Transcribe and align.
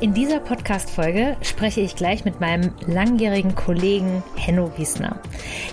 In 0.00 0.14
dieser 0.14 0.40
Podcast-Folge 0.40 1.36
spreche 1.42 1.82
ich 1.82 1.94
gleich 1.94 2.24
mit 2.24 2.40
meinem 2.40 2.72
langjährigen 2.86 3.54
Kollegen 3.54 4.22
Henno 4.34 4.72
Wiesner. 4.78 5.20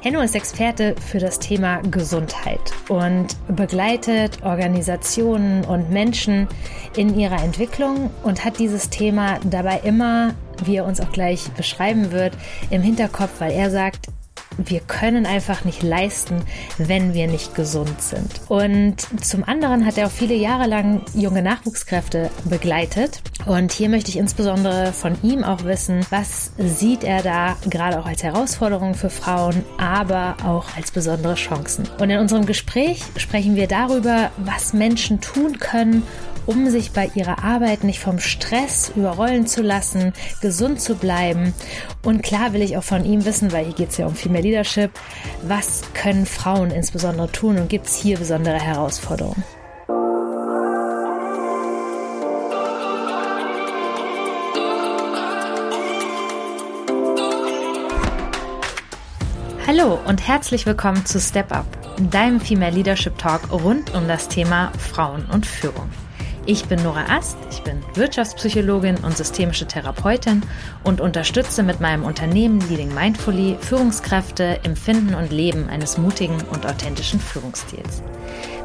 Henno 0.02 0.20
ist 0.20 0.36
Experte 0.36 0.96
für 1.00 1.20
das 1.20 1.40
Thema 1.40 1.80
Gesundheit 1.84 2.60
und 2.90 3.38
begleitet 3.48 4.44
Organisationen 4.44 5.64
und 5.64 5.92
Menschen 5.92 6.50
in 6.98 7.18
ihrer 7.18 7.42
Entwicklung 7.42 8.10
und 8.24 8.44
hat 8.44 8.60
dieses 8.60 8.90
Thema 8.90 9.40
dabei 9.46 9.80
immer, 9.86 10.34
wie 10.66 10.76
er 10.76 10.86
uns 10.86 11.00
auch 11.00 11.14
gleich 11.14 11.50
beschreiben 11.52 12.12
wird, 12.12 12.34
im 12.70 12.82
Hinterkopf, 12.82 13.40
weil 13.40 13.54
er 13.54 13.72
sagt, 13.72 14.08
wir 14.58 14.80
können 14.82 15.26
einfach 15.26 15.66
nicht 15.66 15.84
leisten, 15.84 16.42
wenn 16.78 17.14
wir 17.14 17.28
nicht 17.28 17.56
gesund 17.56 18.02
sind. 18.02 18.42
Und 18.48 18.96
zum 19.24 19.44
anderen 19.44 19.86
hat 19.86 19.98
er 19.98 20.08
auch 20.08 20.12
viele 20.12 20.36
Jahre 20.36 20.68
lang 20.68 21.02
junge 21.14 21.42
Nachwuchskräfte 21.42 22.30
begleitet. 22.46 23.22
Und 23.46 23.72
hier 23.72 23.90
möchte 23.90 24.10
ich 24.10 24.18
insbesondere 24.18 24.94
von 24.94 25.18
ihm 25.24 25.44
auch 25.44 25.64
wissen, 25.64 26.06
was 26.10 26.52
sieht 26.58 27.04
er 27.04 27.24
da 27.24 27.56
gerade 27.70 28.00
auch 28.00 28.06
als 28.06 28.24
Herausforderung 28.24 28.94
für 28.94 29.10
Frauen, 29.10 29.64
aber 29.78 30.36
auch 30.44 30.66
als 30.76 30.92
besondere 30.92 31.36
Chancen. 31.36 31.88
Und 32.00 32.10
in 32.10 32.20
unserem 32.20 32.46
Gespräch 32.46 33.04
sprechen 33.18 33.56
wir 33.56 33.68
darüber, 33.68 34.32
was 34.38 34.74
Menschen 34.74 35.22
tun 35.22 35.60
können, 35.60 36.04
um 36.48 36.70
sich 36.70 36.92
bei 36.92 37.12
ihrer 37.14 37.44
Arbeit 37.44 37.84
nicht 37.84 38.00
vom 38.00 38.20
Stress 38.20 38.92
überrollen 38.96 39.46
zu 39.46 39.62
lassen, 39.62 40.14
gesund 40.42 40.82
zu 40.82 40.96
bleiben. 40.96 41.54
Und 42.04 42.24
klar 42.24 42.54
will 42.54 42.62
ich 42.62 42.78
auch 42.78 42.84
von 42.84 43.06
ihm 43.06 43.26
wissen, 43.26 43.52
weil 43.52 43.66
hier 43.66 43.76
geht 43.76 43.90
es 43.90 43.98
ja 43.98 44.08
um 44.08 44.16
Female 44.16 44.42
Leadership, 44.42 44.92
was 45.44 45.84
können 45.94 46.26
Frauen 46.26 46.72
insbesondere 46.72 47.32
tun 47.32 47.58
und 47.58 47.70
gibt 47.70 47.86
es 47.86 47.96
hier 47.96 48.18
besondere 48.18 48.60
Herausforderungen? 48.60 49.44
Hallo 59.68 60.00
und 60.08 60.26
herzlich 60.26 60.66
willkommen 60.66 61.06
zu 61.06 61.20
Step 61.20 61.52
Up, 61.52 61.66
deinem 62.10 62.40
Female 62.40 62.74
Leadership 62.74 63.18
Talk 63.18 63.52
rund 63.52 63.94
um 63.94 64.08
das 64.08 64.30
Thema 64.30 64.72
Frauen 64.80 65.26
und 65.26 65.46
Führung. 65.46 65.90
Ich 66.50 66.64
bin 66.64 66.82
Nora 66.82 67.04
Ast, 67.10 67.38
ich 67.52 67.62
bin 67.64 67.84
Wirtschaftspsychologin 67.96 68.96
und 69.04 69.18
systemische 69.18 69.68
Therapeutin 69.68 70.44
und 70.86 71.02
unterstütze 71.02 71.62
mit 71.62 71.82
meinem 71.82 72.06
Unternehmen 72.06 72.62
Leading 72.70 72.94
Mindfully 72.94 73.58
Führungskräfte 73.60 74.62
im 74.64 74.78
Finden 74.78 75.14
und 75.14 75.34
Leben 75.34 75.68
eines 75.68 75.98
mutigen 75.98 76.42
und 76.54 76.66
authentischen 76.66 77.20
Führungsstils. 77.20 78.02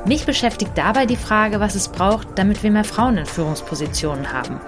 Mich 0.06 0.24
beschäftigt 0.24 0.70
dabei 0.76 1.06
die 1.06 1.16
Frage, 1.16 1.58
was 1.58 1.74
es 1.74 1.88
braucht, 1.88 2.28
damit 2.36 2.62
wir 2.62 2.70
mehr 2.70 2.84
Frauen 2.84 3.18
in 3.18 3.26
Führungspositionen 3.26 4.32
haben 4.32 4.60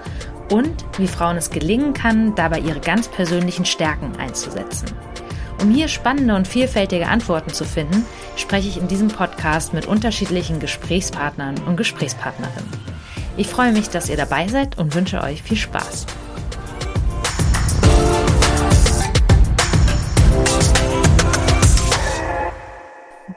und 0.51 0.83
wie 0.97 1.07
Frauen 1.07 1.37
es 1.37 1.49
gelingen 1.51 1.93
kann, 1.93 2.35
dabei 2.35 2.59
ihre 2.59 2.81
ganz 2.81 3.07
persönlichen 3.07 3.63
Stärken 3.63 4.17
einzusetzen. 4.17 4.89
Um 5.61 5.71
hier 5.71 5.87
spannende 5.87 6.35
und 6.35 6.49
vielfältige 6.49 7.07
Antworten 7.07 7.53
zu 7.53 7.63
finden, 7.63 8.05
spreche 8.35 8.67
ich 8.67 8.75
in 8.75 8.89
diesem 8.89 9.07
Podcast 9.07 9.73
mit 9.73 9.85
unterschiedlichen 9.85 10.59
Gesprächspartnern 10.59 11.55
und 11.65 11.77
Gesprächspartnerinnen. 11.77 12.94
Ich 13.37 13.47
freue 13.47 13.73
mich, 13.73 13.89
dass 13.89 14.09
ihr 14.09 14.15
dabei 14.15 14.47
seid 14.47 14.77
und 14.77 14.95
wünsche 14.95 15.21
euch 15.21 15.43
viel 15.43 15.57
Spaß. 15.57 16.05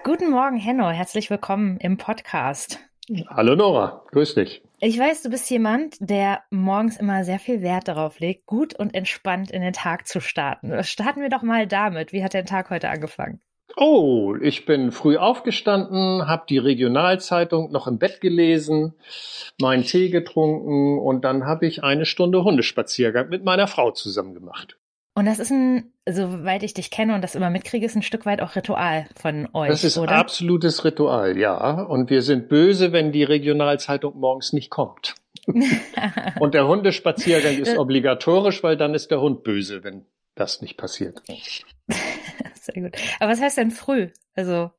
Guten 0.05 0.31
Morgen, 0.31 0.57
Henno. 0.57 0.89
Herzlich 0.91 1.31
willkommen 1.31 1.79
im 1.79 1.97
Podcast. 1.97 2.79
Hallo 3.29 3.57
Nora, 3.57 4.05
grüß 4.13 4.37
dich. 4.37 4.63
Ich 4.79 4.97
weiß, 4.97 5.23
du 5.23 5.31
bist 5.31 5.51
jemand, 5.51 5.97
der 5.99 6.45
morgens 6.51 6.99
immer 6.99 7.25
sehr 7.25 7.41
viel 7.41 7.63
Wert 7.63 7.89
darauf 7.89 8.21
legt, 8.21 8.47
gut 8.47 8.79
und 8.79 8.95
entspannt 8.95 9.51
in 9.51 9.63
den 9.63 9.73
Tag 9.73 10.07
zu 10.07 10.21
starten. 10.21 10.85
Starten 10.85 11.23
wir 11.23 11.29
doch 11.29 11.43
mal 11.43 11.67
damit. 11.67 12.13
Wie 12.13 12.23
hat 12.23 12.35
dein 12.35 12.47
Tag 12.47 12.71
heute 12.71 12.89
angefangen? 12.89 13.41
Oh, 13.77 14.35
ich 14.41 14.65
bin 14.67 14.93
früh 14.93 15.17
aufgestanden, 15.17 16.27
habe 16.27 16.45
die 16.49 16.59
Regionalzeitung 16.59 17.71
noch 17.71 17.87
im 17.87 17.99
Bett 17.99 18.21
gelesen, 18.21 18.95
meinen 19.61 19.85
Tee 19.85 20.11
getrunken 20.11 20.99
und 20.99 21.25
dann 21.25 21.45
habe 21.45 21.67
ich 21.67 21.85
eine 21.85 22.07
Stunde 22.07 22.43
Hundespaziergang 22.45 23.29
mit 23.29 23.45
meiner 23.45 23.67
Frau 23.67 23.91
zusammen 23.91 24.35
gemacht. 24.35 24.77
Und 25.15 25.27
das 25.27 25.41
ist 25.41 25.51
ein, 25.51 25.93
soweit 26.09 26.63
ich 26.63 26.75
dich 26.75 26.93
kenne 26.93 27.15
und 27.15 27.23
das 27.23 27.35
immer 27.35 27.51
mitkriege, 27.51 27.85
ist 27.85 27.97
ein 27.97 28.03
Stück 28.03 28.25
weit 28.25 28.41
auch 28.41 28.55
Ritual 28.55 29.09
von 29.21 29.49
euch. 29.53 29.69
Das 29.69 29.83
ist 29.83 29.99
oder? 29.99 30.13
absolutes 30.13 30.85
Ritual, 30.85 31.37
ja. 31.37 31.83
Und 31.83 32.09
wir 32.09 32.23
sind 32.23 32.49
böse, 32.49 32.93
wenn 32.93 33.11
die 33.11 33.25
Regionalzeitung 33.25 34.17
morgens 34.17 34.53
nicht 34.53 34.71
kommt. 34.71 35.17
und 36.39 36.55
der 36.55 36.69
Hundespaziergang 36.69 37.59
ist 37.59 37.77
obligatorisch, 37.77 38.63
weil 38.63 38.77
dann 38.77 38.95
ist 38.95 39.11
der 39.11 39.21
Hund 39.21 39.43
böse, 39.43 39.83
wenn 39.83 40.07
das 40.37 40.63
nicht 40.63 40.77
passiert. 40.77 41.21
Sehr 42.73 42.83
gut. 42.83 42.97
Aber 43.21 43.33
was 43.33 43.41
heißt 43.41 43.57
denn 43.57 43.71
früh? 43.71 44.09
Also, 44.35 44.71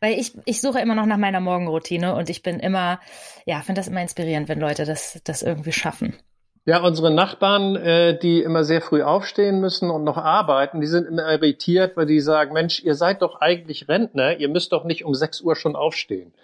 weil 0.00 0.18
ich, 0.18 0.32
ich 0.44 0.60
suche 0.60 0.80
immer 0.80 0.94
noch 0.94 1.06
nach 1.06 1.16
meiner 1.16 1.40
Morgenroutine 1.40 2.14
und 2.14 2.30
ich 2.30 2.42
bin 2.42 2.60
immer, 2.60 3.00
ja, 3.46 3.60
finde 3.60 3.80
das 3.80 3.88
immer 3.88 4.02
inspirierend, 4.02 4.48
wenn 4.48 4.60
Leute 4.60 4.84
das, 4.84 5.20
das 5.24 5.42
irgendwie 5.42 5.72
schaffen. 5.72 6.16
Ja, 6.64 6.82
unsere 6.82 7.10
Nachbarn, 7.10 7.76
äh, 7.76 8.18
die 8.18 8.42
immer 8.42 8.62
sehr 8.62 8.82
früh 8.82 9.02
aufstehen 9.02 9.60
müssen 9.60 9.90
und 9.90 10.04
noch 10.04 10.18
arbeiten, 10.18 10.82
die 10.82 10.86
sind 10.86 11.06
immer 11.06 11.30
irritiert, 11.30 11.96
weil 11.96 12.04
die 12.04 12.20
sagen, 12.20 12.52
Mensch, 12.52 12.82
ihr 12.82 12.94
seid 12.94 13.22
doch 13.22 13.40
eigentlich 13.40 13.88
Rentner, 13.88 14.36
ihr 14.36 14.50
müsst 14.50 14.72
doch 14.72 14.84
nicht 14.84 15.04
um 15.04 15.14
6 15.14 15.40
Uhr 15.40 15.56
schon 15.56 15.76
aufstehen. 15.76 16.34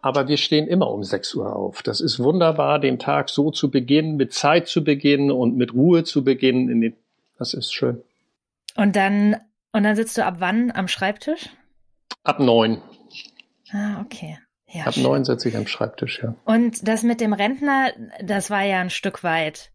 Aber 0.00 0.28
wir 0.28 0.36
stehen 0.36 0.68
immer 0.68 0.90
um 0.90 1.04
6 1.04 1.34
Uhr 1.34 1.54
auf. 1.54 1.82
Das 1.82 2.00
ist 2.00 2.18
wunderbar, 2.18 2.78
den 2.78 2.98
Tag 2.98 3.28
so 3.28 3.50
zu 3.50 3.70
beginnen, 3.70 4.16
mit 4.16 4.32
Zeit 4.32 4.68
zu 4.68 4.84
beginnen 4.84 5.30
und 5.30 5.56
mit 5.56 5.74
Ruhe 5.74 6.04
zu 6.04 6.24
beginnen. 6.24 6.94
Das 7.36 7.52
ist 7.52 7.74
schön. 7.74 8.00
Und 8.74 8.96
dann 8.96 9.36
und 9.72 9.82
dann 9.82 9.96
sitzt 9.96 10.16
du 10.18 10.24
ab 10.24 10.36
wann 10.38 10.70
am 10.70 10.88
Schreibtisch? 10.88 11.48
Ab 12.24 12.40
neun. 12.40 12.82
Ah, 13.72 14.00
okay. 14.00 14.38
Ja, 14.66 14.84
ab 14.84 14.94
schön. 14.94 15.02
neun 15.02 15.24
sitze 15.24 15.48
ich 15.48 15.56
am 15.56 15.66
Schreibtisch, 15.66 16.20
ja. 16.22 16.34
Und 16.44 16.86
das 16.86 17.02
mit 17.02 17.20
dem 17.20 17.32
Rentner, 17.32 17.92
das 18.22 18.50
war 18.50 18.62
ja 18.62 18.80
ein 18.80 18.90
Stück 18.90 19.24
weit 19.24 19.72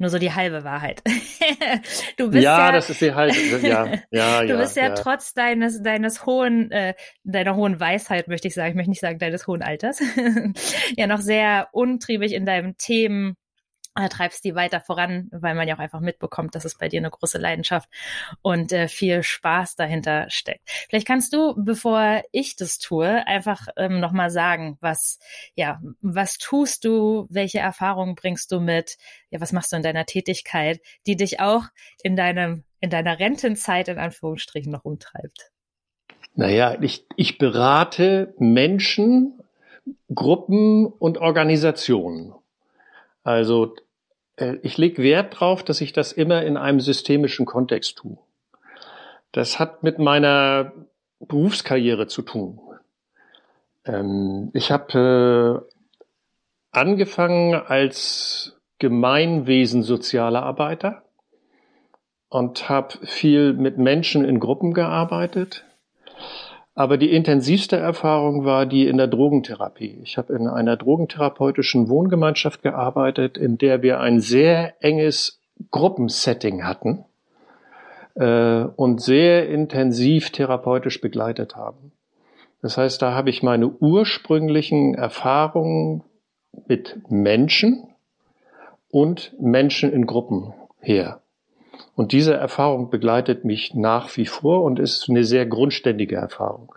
nur 0.00 0.08
so 0.08 0.18
die 0.18 0.32
halbe 0.32 0.64
Wahrheit. 0.64 1.02
du 2.16 2.30
bist 2.30 2.42
ja, 2.42 2.66
ja, 2.66 2.72
das 2.72 2.88
ist 2.88 3.02
die 3.02 3.12
halbe, 3.12 3.36
ja, 3.62 3.86
ja, 4.10 4.44
Du 4.46 4.56
bist 4.56 4.74
ja, 4.74 4.88
ja, 4.88 4.94
trotz 4.94 5.34
deines, 5.34 5.82
deines 5.82 6.24
hohen, 6.24 6.70
äh, 6.70 6.94
deiner 7.22 7.54
hohen 7.54 7.78
Weisheit, 7.78 8.26
möchte 8.26 8.48
ich 8.48 8.54
sagen, 8.54 8.70
ich 8.70 8.76
möchte 8.76 8.90
nicht 8.90 9.02
sagen 9.02 9.18
deines 9.18 9.46
hohen 9.46 9.62
Alters, 9.62 10.00
ja 10.96 11.06
noch 11.06 11.20
sehr 11.20 11.68
untriebig 11.72 12.32
in 12.32 12.46
deinem 12.46 12.78
Themen 12.78 13.36
treibst 14.08 14.44
die 14.44 14.54
weiter 14.54 14.80
voran, 14.80 15.28
weil 15.32 15.54
man 15.54 15.68
ja 15.68 15.74
auch 15.74 15.80
einfach 15.80 16.00
mitbekommt, 16.00 16.54
dass 16.54 16.64
es 16.64 16.78
bei 16.78 16.88
dir 16.88 17.00
eine 17.00 17.10
große 17.10 17.38
Leidenschaft 17.38 17.88
und 18.42 18.72
äh, 18.72 18.88
viel 18.88 19.22
Spaß 19.22 19.76
dahinter 19.76 20.28
steckt. 20.30 20.62
Vielleicht 20.88 21.06
kannst 21.06 21.32
du, 21.32 21.54
bevor 21.56 22.22
ich 22.32 22.56
das 22.56 22.78
tue, 22.78 23.26
einfach 23.26 23.68
ähm, 23.76 24.00
nochmal 24.00 24.30
sagen, 24.30 24.78
was, 24.80 25.18
ja, 25.54 25.80
was 26.00 26.38
tust 26.38 26.84
du, 26.84 27.26
welche 27.30 27.58
Erfahrungen 27.58 28.14
bringst 28.14 28.52
du 28.52 28.60
mit, 28.60 28.96
ja, 29.30 29.40
was 29.40 29.52
machst 29.52 29.72
du 29.72 29.76
in 29.76 29.82
deiner 29.82 30.06
Tätigkeit, 30.06 30.80
die 31.06 31.16
dich 31.16 31.40
auch 31.40 31.64
in 32.02 32.16
deinem, 32.16 32.64
in 32.80 32.90
deiner 32.90 33.18
Rentenzeit 33.18 33.88
in 33.88 33.98
Anführungsstrichen 33.98 34.72
noch 34.72 34.84
umtreibt? 34.84 35.50
Naja, 36.34 36.76
ich, 36.80 37.06
ich 37.16 37.38
berate 37.38 38.34
Menschen, 38.38 39.40
Gruppen 40.14 40.86
und 40.86 41.18
Organisationen. 41.18 42.34
Also 43.22 43.74
äh, 43.74 43.80
ich 44.62 44.78
lege 44.78 45.02
Wert 45.02 45.34
darauf, 45.34 45.62
dass 45.62 45.80
ich 45.80 45.92
das 45.92 46.12
immer 46.12 46.42
in 46.42 46.56
einem 46.56 46.80
systemischen 46.80 47.46
Kontext 47.46 47.96
tue. 47.96 48.18
Das 49.32 49.58
hat 49.58 49.82
mit 49.82 49.98
meiner 49.98 50.72
Berufskarriere 51.20 52.06
zu 52.06 52.22
tun. 52.22 52.60
Ähm, 53.84 54.50
ich 54.54 54.72
habe 54.72 55.66
äh, 56.72 56.78
angefangen 56.78 57.54
als 57.54 58.60
Gemeinwesen-Sozialer 58.78 60.42
und 62.28 62.68
habe 62.68 63.06
viel 63.06 63.52
mit 63.52 63.76
Menschen 63.76 64.24
in 64.24 64.40
Gruppen 64.40 64.72
gearbeitet, 64.72 65.66
aber 66.80 66.96
die 66.96 67.12
intensivste 67.12 67.76
Erfahrung 67.76 68.46
war 68.46 68.64
die 68.64 68.86
in 68.86 68.96
der 68.96 69.06
Drogentherapie. 69.06 70.00
Ich 70.02 70.16
habe 70.16 70.32
in 70.32 70.46
einer 70.48 70.78
drogentherapeutischen 70.78 71.90
Wohngemeinschaft 71.90 72.62
gearbeitet, 72.62 73.36
in 73.36 73.58
der 73.58 73.82
wir 73.82 74.00
ein 74.00 74.20
sehr 74.20 74.82
enges 74.82 75.42
Gruppensetting 75.70 76.64
hatten 76.64 77.04
äh, 78.14 78.62
und 78.76 79.02
sehr 79.02 79.50
intensiv 79.50 80.30
therapeutisch 80.30 81.02
begleitet 81.02 81.54
haben. 81.54 81.92
Das 82.62 82.78
heißt, 82.78 83.02
da 83.02 83.12
habe 83.12 83.28
ich 83.28 83.42
meine 83.42 83.68
ursprünglichen 83.68 84.94
Erfahrungen 84.94 86.02
mit 86.66 86.98
Menschen 87.10 87.88
und 88.90 89.34
Menschen 89.38 89.92
in 89.92 90.06
Gruppen 90.06 90.54
her. 90.80 91.20
Und 91.94 92.12
diese 92.12 92.34
Erfahrung 92.34 92.90
begleitet 92.90 93.44
mich 93.44 93.74
nach 93.74 94.16
wie 94.16 94.26
vor 94.26 94.62
und 94.62 94.78
ist 94.78 95.08
eine 95.08 95.24
sehr 95.24 95.46
grundständige 95.46 96.16
Erfahrung. 96.16 96.74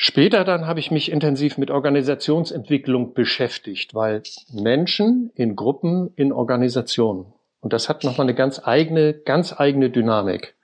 Später 0.00 0.44
dann 0.44 0.66
habe 0.66 0.78
ich 0.78 0.92
mich 0.92 1.10
intensiv 1.10 1.58
mit 1.58 1.72
Organisationsentwicklung 1.72 3.14
beschäftigt, 3.14 3.94
weil 3.94 4.22
Menschen 4.52 5.32
in 5.34 5.56
Gruppen, 5.56 6.12
in 6.14 6.32
Organisationen. 6.32 7.26
Und 7.60 7.72
das 7.72 7.88
hat 7.88 8.04
nochmal 8.04 8.26
eine 8.26 8.34
ganz 8.34 8.60
eigene, 8.64 9.12
ganz 9.12 9.58
eigene 9.58 9.90
Dynamik. 9.90 10.54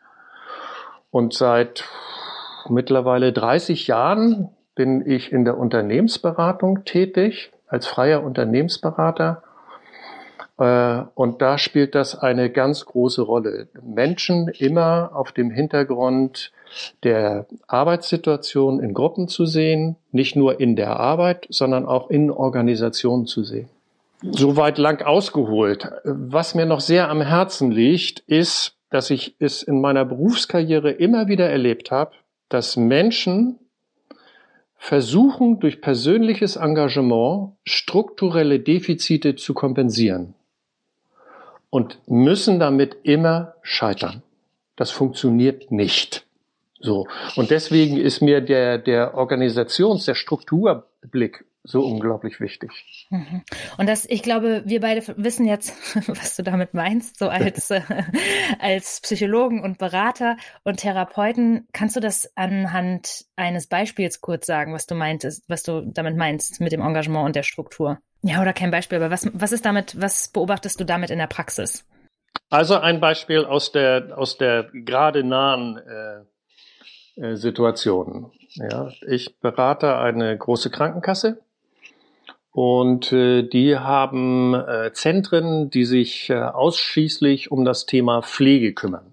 Und 1.10 1.34
seit 1.34 1.84
mittlerweile 2.68 3.32
30 3.32 3.88
Jahren 3.88 4.50
bin 4.74 5.08
ich 5.08 5.32
in 5.32 5.44
der 5.44 5.58
Unternehmensberatung 5.58 6.84
tätig, 6.84 7.52
als 7.66 7.86
freier 7.86 8.22
Unternehmensberater. 8.22 9.42
Äh, 10.58 11.02
und 11.14 11.42
da 11.42 11.58
spielt 11.58 11.94
das 11.94 12.16
eine 12.16 12.50
ganz 12.50 12.84
große 12.84 13.22
Rolle. 13.22 13.68
Menschen 13.82 14.48
immer 14.48 15.10
auf 15.14 15.32
dem 15.32 15.50
Hintergrund 15.50 16.52
der 17.02 17.46
Arbeitssituation 17.66 18.80
in 18.80 18.94
Gruppen 18.94 19.28
zu 19.28 19.46
sehen, 19.46 19.96
nicht 20.12 20.36
nur 20.36 20.60
in 20.60 20.76
der 20.76 20.98
Arbeit, 20.98 21.46
sondern 21.50 21.86
auch 21.86 22.10
in 22.10 22.30
Organisationen 22.30 23.26
zu 23.26 23.44
sehen. 23.44 23.68
Soweit 24.22 24.78
lang 24.78 25.02
ausgeholt. 25.02 25.90
Was 26.04 26.54
mir 26.54 26.66
noch 26.66 26.80
sehr 26.80 27.10
am 27.10 27.20
Herzen 27.20 27.70
liegt, 27.70 28.20
ist, 28.20 28.76
dass 28.90 29.10
ich 29.10 29.34
es 29.38 29.62
in 29.62 29.80
meiner 29.80 30.04
Berufskarriere 30.04 30.92
immer 30.92 31.28
wieder 31.28 31.50
erlebt 31.50 31.90
habe, 31.90 32.12
dass 32.48 32.76
Menschen 32.76 33.58
versuchen, 34.76 35.60
durch 35.60 35.80
persönliches 35.80 36.56
Engagement 36.56 37.52
strukturelle 37.64 38.60
Defizite 38.60 39.34
zu 39.34 39.52
kompensieren 39.52 40.34
und 41.74 41.98
müssen 42.06 42.60
damit 42.60 42.98
immer 43.02 43.54
scheitern. 43.62 44.22
Das 44.76 44.92
funktioniert 44.92 45.72
nicht. 45.72 46.24
So. 46.78 47.08
Und 47.34 47.50
deswegen 47.50 47.96
ist 47.96 48.20
mir 48.20 48.40
der, 48.40 48.78
der 48.78 49.16
Organisations-, 49.16 50.04
der 50.04 50.14
Strukturblick 50.14 51.44
so 51.66 51.82
unglaublich 51.82 52.40
wichtig. 52.40 53.08
Mhm. 53.10 53.42
Und 53.78 53.88
das, 53.88 54.04
ich 54.04 54.22
glaube, 54.22 54.62
wir 54.66 54.80
beide 54.80 55.02
wissen 55.16 55.46
jetzt, 55.46 55.74
was 56.08 56.36
du 56.36 56.42
damit 56.42 56.74
meinst, 56.74 57.18
so 57.18 57.28
als, 57.28 57.70
äh, 57.70 57.80
als 58.60 59.00
Psychologen 59.00 59.62
und 59.62 59.78
Berater 59.78 60.36
und 60.62 60.76
Therapeuten. 60.76 61.66
Kannst 61.72 61.96
du 61.96 62.00
das 62.00 62.30
anhand 62.36 63.24
eines 63.36 63.66
Beispiels 63.66 64.20
kurz 64.20 64.46
sagen, 64.46 64.74
was 64.74 64.86
du 64.86 64.94
meintest, 64.94 65.48
was 65.48 65.62
du 65.62 65.80
damit 65.86 66.16
meinst 66.16 66.60
mit 66.60 66.72
dem 66.72 66.82
Engagement 66.82 67.26
und 67.26 67.36
der 67.36 67.42
Struktur? 67.42 67.98
Ja, 68.22 68.42
oder 68.42 68.52
kein 68.52 68.70
Beispiel, 68.70 68.98
aber 68.98 69.10
was, 69.10 69.28
was 69.32 69.52
ist 69.52 69.64
damit, 69.64 70.00
was 70.00 70.28
beobachtest 70.28 70.78
du 70.80 70.84
damit 70.84 71.10
in 71.10 71.18
der 71.18 71.26
Praxis? 71.26 71.86
Also 72.50 72.76
ein 72.76 73.00
Beispiel 73.00 73.44
aus 73.44 73.72
der, 73.72 74.16
aus 74.16 74.36
der 74.36 74.70
gerade 74.72 75.24
nahen 75.24 75.78
äh, 75.78 76.24
äh, 77.16 77.36
Situation. 77.36 78.32
Ja, 78.54 78.90
ich 79.06 79.38
berate 79.40 79.98
eine 79.98 80.36
große 80.36 80.70
Krankenkasse 80.70 81.43
und 82.54 83.12
äh, 83.12 83.42
die 83.42 83.76
haben 83.76 84.54
äh, 84.54 84.92
Zentren, 84.92 85.70
die 85.70 85.84
sich 85.84 86.30
äh, 86.30 86.34
ausschließlich 86.34 87.50
um 87.50 87.64
das 87.64 87.84
Thema 87.84 88.22
Pflege 88.22 88.72
kümmern. 88.72 89.12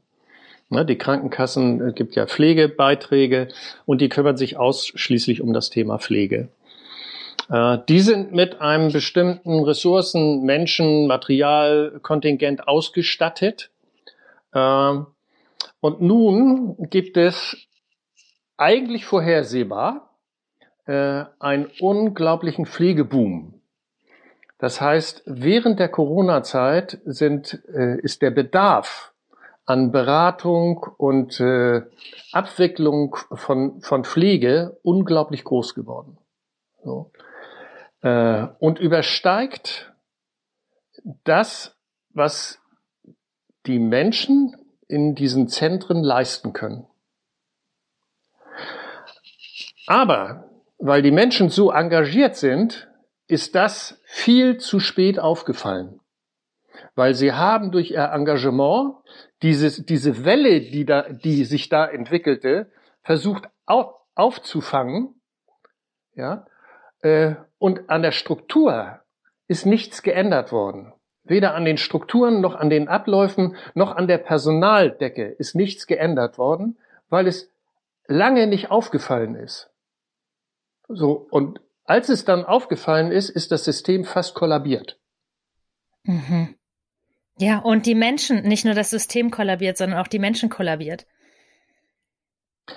Ne, 0.69 0.85
die 0.85 0.99
Krankenkassen 0.99 1.89
äh, 1.89 1.91
gibt 1.91 2.15
ja 2.15 2.27
Pflegebeiträge 2.27 3.47
und 3.87 3.99
die 3.99 4.09
kümmern 4.09 4.37
sich 4.37 4.57
ausschließlich 4.57 5.41
um 5.41 5.53
das 5.53 5.71
Thema 5.71 5.97
Pflege. 5.97 6.49
Äh, 7.49 7.79
die 7.89 8.01
sind 8.01 8.31
mit 8.31 8.61
einem 8.61 8.91
bestimmten 8.91 9.63
Ressourcen, 9.63 10.43
Menschen, 10.43 11.07
Material, 11.07 11.99
Kontingent 12.03 12.67
ausgestattet. 12.67 13.71
Äh, 14.53 14.97
und 15.79 15.99
nun 15.99 16.77
gibt 16.91 17.17
es 17.17 17.57
eigentlich 18.55 19.05
vorhersehbar 19.05 20.10
äh, 20.91 21.25
einen 21.39 21.69
unglaublichen 21.79 22.65
Pflegeboom. 22.65 23.61
Das 24.57 24.81
heißt, 24.81 25.23
während 25.25 25.79
der 25.79 25.87
Corona-Zeit 25.87 26.99
sind, 27.05 27.63
äh, 27.73 27.97
ist 28.01 28.21
der 28.21 28.31
Bedarf 28.31 29.13
an 29.65 29.93
Beratung 29.93 30.85
und 30.97 31.39
äh, 31.39 31.83
Abwicklung 32.33 33.15
von, 33.31 33.81
von 33.81 34.03
Pflege 34.03 34.77
unglaublich 34.83 35.45
groß 35.45 35.75
geworden. 35.75 36.17
So. 36.83 37.11
Äh, 38.01 38.47
und 38.59 38.79
übersteigt 38.79 39.93
das, 41.23 41.77
was 42.09 42.59
die 43.65 43.79
Menschen 43.79 44.57
in 44.89 45.15
diesen 45.15 45.47
Zentren 45.47 46.03
leisten 46.03 46.51
können. 46.51 46.85
Aber 49.87 50.50
weil 50.81 51.03
die 51.03 51.11
Menschen 51.11 51.49
so 51.49 51.71
engagiert 51.71 52.35
sind, 52.35 52.89
ist 53.27 53.55
das 53.55 54.01
viel 54.03 54.57
zu 54.57 54.79
spät 54.79 55.19
aufgefallen. 55.19 56.01
Weil 56.95 57.13
sie 57.13 57.33
haben 57.33 57.71
durch 57.71 57.91
ihr 57.91 58.11
Engagement 58.11 58.95
dieses, 59.43 59.85
diese 59.85 60.25
Welle, 60.25 60.59
die, 60.59 60.85
da, 60.85 61.03
die 61.03 61.45
sich 61.45 61.69
da 61.69 61.85
entwickelte, 61.85 62.71
versucht 63.03 63.47
auf, 63.65 63.93
aufzufangen. 64.15 65.21
Ja, 66.15 66.45
äh, 67.01 67.35
und 67.57 67.89
an 67.89 68.01
der 68.01 68.11
Struktur 68.11 68.99
ist 69.47 69.65
nichts 69.65 70.01
geändert 70.01 70.51
worden. 70.51 70.93
Weder 71.23 71.53
an 71.53 71.63
den 71.63 71.77
Strukturen 71.77 72.41
noch 72.41 72.55
an 72.55 72.69
den 72.69 72.87
Abläufen 72.87 73.55
noch 73.75 73.95
an 73.95 74.07
der 74.07 74.17
Personaldecke 74.17 75.25
ist 75.25 75.55
nichts 75.55 75.85
geändert 75.85 76.37
worden, 76.37 76.77
weil 77.09 77.27
es 77.27 77.49
lange 78.07 78.47
nicht 78.47 78.71
aufgefallen 78.71 79.35
ist. 79.35 79.70
So, 80.93 81.27
und 81.31 81.59
als 81.85 82.09
es 82.09 82.25
dann 82.25 82.45
aufgefallen 82.45 83.11
ist, 83.11 83.29
ist 83.29 83.51
das 83.51 83.63
System 83.63 84.05
fast 84.05 84.35
kollabiert. 84.35 84.99
Mhm. 86.03 86.55
Ja, 87.37 87.59
und 87.59 87.85
die 87.85 87.95
Menschen, 87.95 88.43
nicht 88.43 88.65
nur 88.65 88.73
das 88.73 88.89
System 88.89 89.31
kollabiert, 89.31 89.77
sondern 89.77 89.99
auch 89.99 90.07
die 90.07 90.19
Menschen 90.19 90.49
kollabiert. 90.49 91.05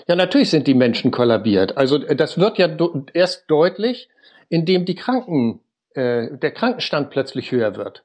Ja, 0.09 0.17
natürlich 0.17 0.51
sind 0.51 0.67
die 0.67 0.75
Menschen 0.75 1.11
kollabiert. 1.11 1.77
Also 1.77 1.99
das 1.99 2.39
wird 2.39 2.59
ja 2.59 2.69
erst 3.13 3.45
deutlich, 3.49 4.09
indem 4.49 4.85
die 4.85 4.95
Kranken, 4.95 5.61
äh, 5.95 6.37
der 6.37 6.53
Krankenstand 6.53 7.11
plötzlich 7.11 7.53
höher 7.53 7.77
wird. 7.77 8.05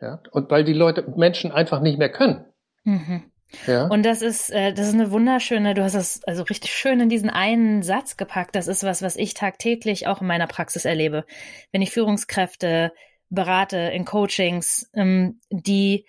Ja, 0.00 0.22
und 0.30 0.50
weil 0.50 0.64
die 0.64 0.72
Leute, 0.72 1.04
Menschen 1.16 1.52
einfach 1.52 1.80
nicht 1.80 1.98
mehr 1.98 2.10
können. 2.10 2.46
Mhm. 2.84 3.30
Ja. 3.66 3.86
Und 3.86 4.04
das 4.04 4.22
ist, 4.22 4.50
äh, 4.50 4.72
das 4.72 4.88
ist 4.88 4.94
eine 4.94 5.10
wunderschöne, 5.10 5.74
du 5.74 5.82
hast 5.82 5.94
es 5.94 6.22
also 6.24 6.42
richtig 6.44 6.72
schön 6.72 7.00
in 7.00 7.08
diesen 7.08 7.30
einen 7.30 7.82
Satz 7.82 8.16
gepackt. 8.16 8.54
Das 8.54 8.68
ist 8.68 8.84
was, 8.84 9.02
was 9.02 9.16
ich 9.16 9.34
tagtäglich 9.34 10.06
auch 10.06 10.20
in 10.20 10.26
meiner 10.26 10.46
Praxis 10.46 10.84
erlebe. 10.84 11.24
Wenn 11.72 11.82
ich 11.82 11.90
Führungskräfte 11.90 12.92
berate 13.28 13.78
in 13.78 14.04
Coachings, 14.04 14.90
ähm, 14.94 15.40
die 15.50 16.06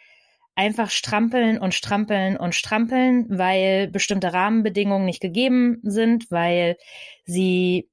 einfach 0.55 0.89
strampeln 0.89 1.57
und 1.57 1.73
strampeln 1.73 2.37
und 2.37 2.55
strampeln, 2.55 3.25
weil 3.29 3.87
bestimmte 3.87 4.33
Rahmenbedingungen 4.33 5.05
nicht 5.05 5.21
gegeben 5.21 5.79
sind, 5.83 6.29
weil 6.29 6.77
sie 7.25 7.89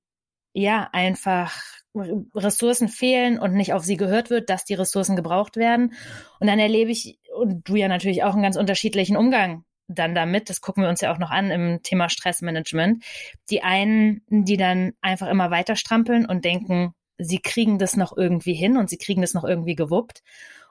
ja 0.53 0.89
einfach 0.93 1.55
Ressourcen 1.95 2.89
fehlen 2.89 3.39
und 3.39 3.55
nicht 3.55 3.73
auf 3.73 3.85
sie 3.85 3.97
gehört 3.97 4.31
wird, 4.31 4.51
dass 4.51 4.65
die 4.65 4.75
Ressourcen 4.75 5.17
gebraucht 5.17 5.57
werden. 5.57 5.95
Und 6.41 6.47
dann 6.47 6.59
erlebe 6.59 6.91
ich, 6.91 7.19
und 7.39 7.69
du 7.69 7.77
ja 7.77 7.89
natürlich 7.89 8.25
auch 8.25 8.35
einen 8.35 8.43
ganz 8.43 8.57
unterschiedlichen 8.57 9.17
Umgang 9.17 9.65
dann 9.89 10.15
damit, 10.15 10.51
das 10.51 10.61
gucken 10.61 10.83
wir 10.83 10.91
uns 10.91 11.01
ja 11.01 11.13
auch 11.13 11.19
noch 11.19 11.31
an 11.31 11.51
im 11.51 11.83
Thema 11.83 12.11
Stressmanagement. 12.11 13.03
Die 13.49 13.63
einen, 13.63 14.23
die 14.29 14.59
dann 14.59 14.93
einfach 15.01 15.29
immer 15.29 15.51
weiter 15.51 15.77
strampeln 15.77 16.27
und 16.27 16.45
denken, 16.45 16.93
sie 17.17 17.39
kriegen 17.39 17.79
das 17.79 17.97
noch 17.97 18.17
irgendwie 18.17 18.53
hin 18.53 18.77
und 18.77 18.91
sie 18.91 18.99
kriegen 18.99 19.23
das 19.23 19.35
noch 19.35 19.45
irgendwie 19.45 19.75
gewuppt 19.75 20.23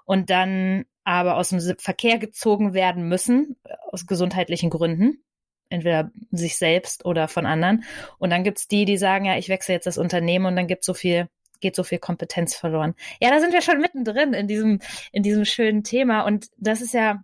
und 0.05 0.29
dann 0.29 0.85
aber 1.03 1.37
aus 1.37 1.49
dem 1.49 1.59
Verkehr 1.79 2.19
gezogen 2.19 2.73
werden 2.73 3.07
müssen, 3.07 3.57
aus 3.91 4.05
gesundheitlichen 4.05 4.69
Gründen 4.69 5.23
entweder 5.69 6.11
sich 6.31 6.57
selbst 6.57 7.03
oder 7.03 7.27
von 7.27 7.45
anderen. 7.45 7.83
Und 8.19 8.29
dann 8.29 8.43
gibt's 8.43 8.67
die, 8.67 8.85
die 8.85 8.97
sagen, 8.97 9.25
ja, 9.25 9.37
ich 9.37 9.49
wechsle 9.49 9.73
jetzt 9.73 9.87
das 9.87 9.97
Unternehmen 9.97 10.45
und 10.45 10.55
dann 10.55 10.67
gibt 10.67 10.85
so 10.85 10.93
viel 10.93 11.27
geht 11.59 11.75
so 11.75 11.83
viel 11.83 11.99
Kompetenz 11.99 12.55
verloren. 12.55 12.95
Ja, 13.21 13.29
da 13.29 13.39
sind 13.39 13.53
wir 13.53 13.61
schon 13.61 13.79
mittendrin 13.79 14.33
in 14.33 14.47
diesem 14.47 14.79
in 15.11 15.23
diesem 15.23 15.45
schönen 15.45 15.83
Thema 15.83 16.21
und 16.21 16.47
das 16.57 16.81
ist 16.81 16.93
ja 16.93 17.23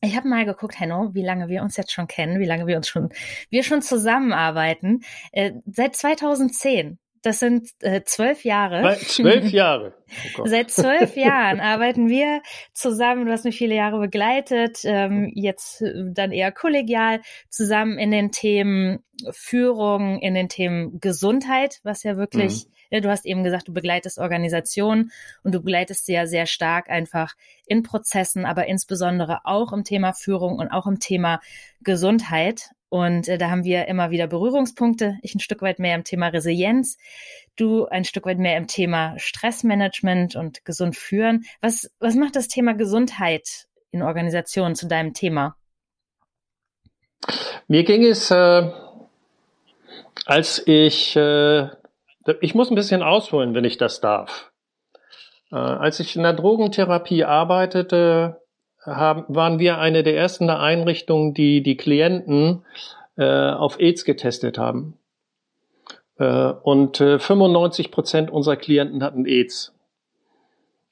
ich 0.00 0.16
habe 0.16 0.28
mal 0.28 0.44
geguckt, 0.44 0.78
Henno, 0.78 1.12
wie 1.12 1.24
lange 1.24 1.48
wir 1.48 1.62
uns 1.62 1.76
jetzt 1.76 1.90
schon 1.90 2.06
kennen, 2.06 2.38
wie 2.38 2.46
lange 2.46 2.66
wir 2.66 2.76
uns 2.76 2.88
schon 2.88 3.08
wir 3.50 3.64
schon 3.64 3.82
zusammenarbeiten. 3.82 5.00
Äh, 5.32 5.52
seit 5.66 5.96
2010 5.96 6.98
das 7.22 7.40
sind 7.40 7.70
äh, 7.80 8.02
zwölf 8.04 8.44
Jahre. 8.44 8.96
Zwölf 8.98 9.44
Jahre. 9.50 9.94
Oh 10.38 10.46
Seit 10.46 10.70
zwölf 10.70 11.16
Jahren 11.16 11.60
arbeiten 11.60 12.08
wir 12.08 12.42
zusammen. 12.72 13.26
Du 13.26 13.32
hast 13.32 13.44
mich 13.44 13.58
viele 13.58 13.74
Jahre 13.74 13.98
begleitet, 13.98 14.80
ähm, 14.84 15.32
jetzt 15.34 15.82
äh, 15.82 16.04
dann 16.12 16.32
eher 16.32 16.52
kollegial 16.52 17.20
zusammen 17.48 17.98
in 17.98 18.10
den 18.10 18.30
Themen 18.30 19.00
Führung, 19.30 20.20
in 20.20 20.34
den 20.34 20.48
Themen 20.48 21.00
Gesundheit, 21.00 21.80
was 21.82 22.02
ja 22.04 22.16
wirklich, 22.16 22.66
mhm. 22.66 22.72
Du 22.90 23.08
hast 23.08 23.26
eben 23.26 23.44
gesagt, 23.44 23.68
du 23.68 23.72
begleitest 23.72 24.18
Organisationen 24.18 25.12
und 25.42 25.54
du 25.54 25.60
begleitest 25.60 26.06
sie 26.06 26.14
ja 26.14 26.26
sehr 26.26 26.46
stark 26.46 26.88
einfach 26.88 27.34
in 27.66 27.82
Prozessen, 27.82 28.44
aber 28.44 28.66
insbesondere 28.66 29.40
auch 29.44 29.72
im 29.72 29.84
Thema 29.84 30.12
Führung 30.12 30.58
und 30.58 30.68
auch 30.68 30.86
im 30.86 30.98
Thema 30.98 31.40
Gesundheit. 31.82 32.70
Und 32.90 33.28
äh, 33.28 33.36
da 33.36 33.50
haben 33.50 33.64
wir 33.64 33.86
immer 33.86 34.10
wieder 34.10 34.26
Berührungspunkte. 34.26 35.18
Ich 35.22 35.34
ein 35.34 35.40
Stück 35.40 35.60
weit 35.62 35.78
mehr 35.78 35.94
im 35.94 36.04
Thema 36.04 36.28
Resilienz, 36.28 36.96
du 37.56 37.86
ein 37.86 38.04
Stück 38.04 38.24
weit 38.24 38.38
mehr 38.38 38.56
im 38.56 38.66
Thema 38.66 39.18
Stressmanagement 39.18 40.36
und 40.36 40.64
gesund 40.64 40.96
führen. 40.96 41.44
Was, 41.60 41.90
was 41.98 42.14
macht 42.14 42.36
das 42.36 42.48
Thema 42.48 42.72
Gesundheit 42.74 43.66
in 43.90 44.02
Organisationen 44.02 44.74
zu 44.74 44.86
deinem 44.86 45.12
Thema? 45.12 45.56
Mir 47.66 47.84
ging 47.84 48.04
es, 48.04 48.30
äh, 48.30 48.70
als 50.24 50.62
ich, 50.66 51.14
äh, 51.16 51.68
ich 52.40 52.54
muss 52.54 52.70
ein 52.70 52.74
bisschen 52.74 53.02
ausholen, 53.02 53.54
wenn 53.54 53.64
ich 53.64 53.78
das 53.78 54.00
darf. 54.00 54.50
Äh, 55.50 55.56
als 55.56 56.00
ich 56.00 56.16
in 56.16 56.22
der 56.22 56.34
Drogentherapie 56.34 57.24
arbeitete, 57.24 58.40
haben, 58.84 59.24
waren 59.28 59.58
wir 59.58 59.78
eine 59.78 60.02
der 60.02 60.16
ersten 60.16 60.48
Einrichtungen, 60.50 61.34
die 61.34 61.62
die 61.62 61.76
Klienten 61.76 62.64
äh, 63.16 63.50
auf 63.50 63.80
AIDS 63.80 64.04
getestet 64.04 64.58
haben. 64.58 64.98
Äh, 66.18 66.52
und 66.62 67.00
äh, 67.00 67.18
95 67.18 67.90
Prozent 67.90 68.30
unserer 68.30 68.56
Klienten 68.56 69.02
hatten 69.02 69.26
AIDS. 69.26 69.74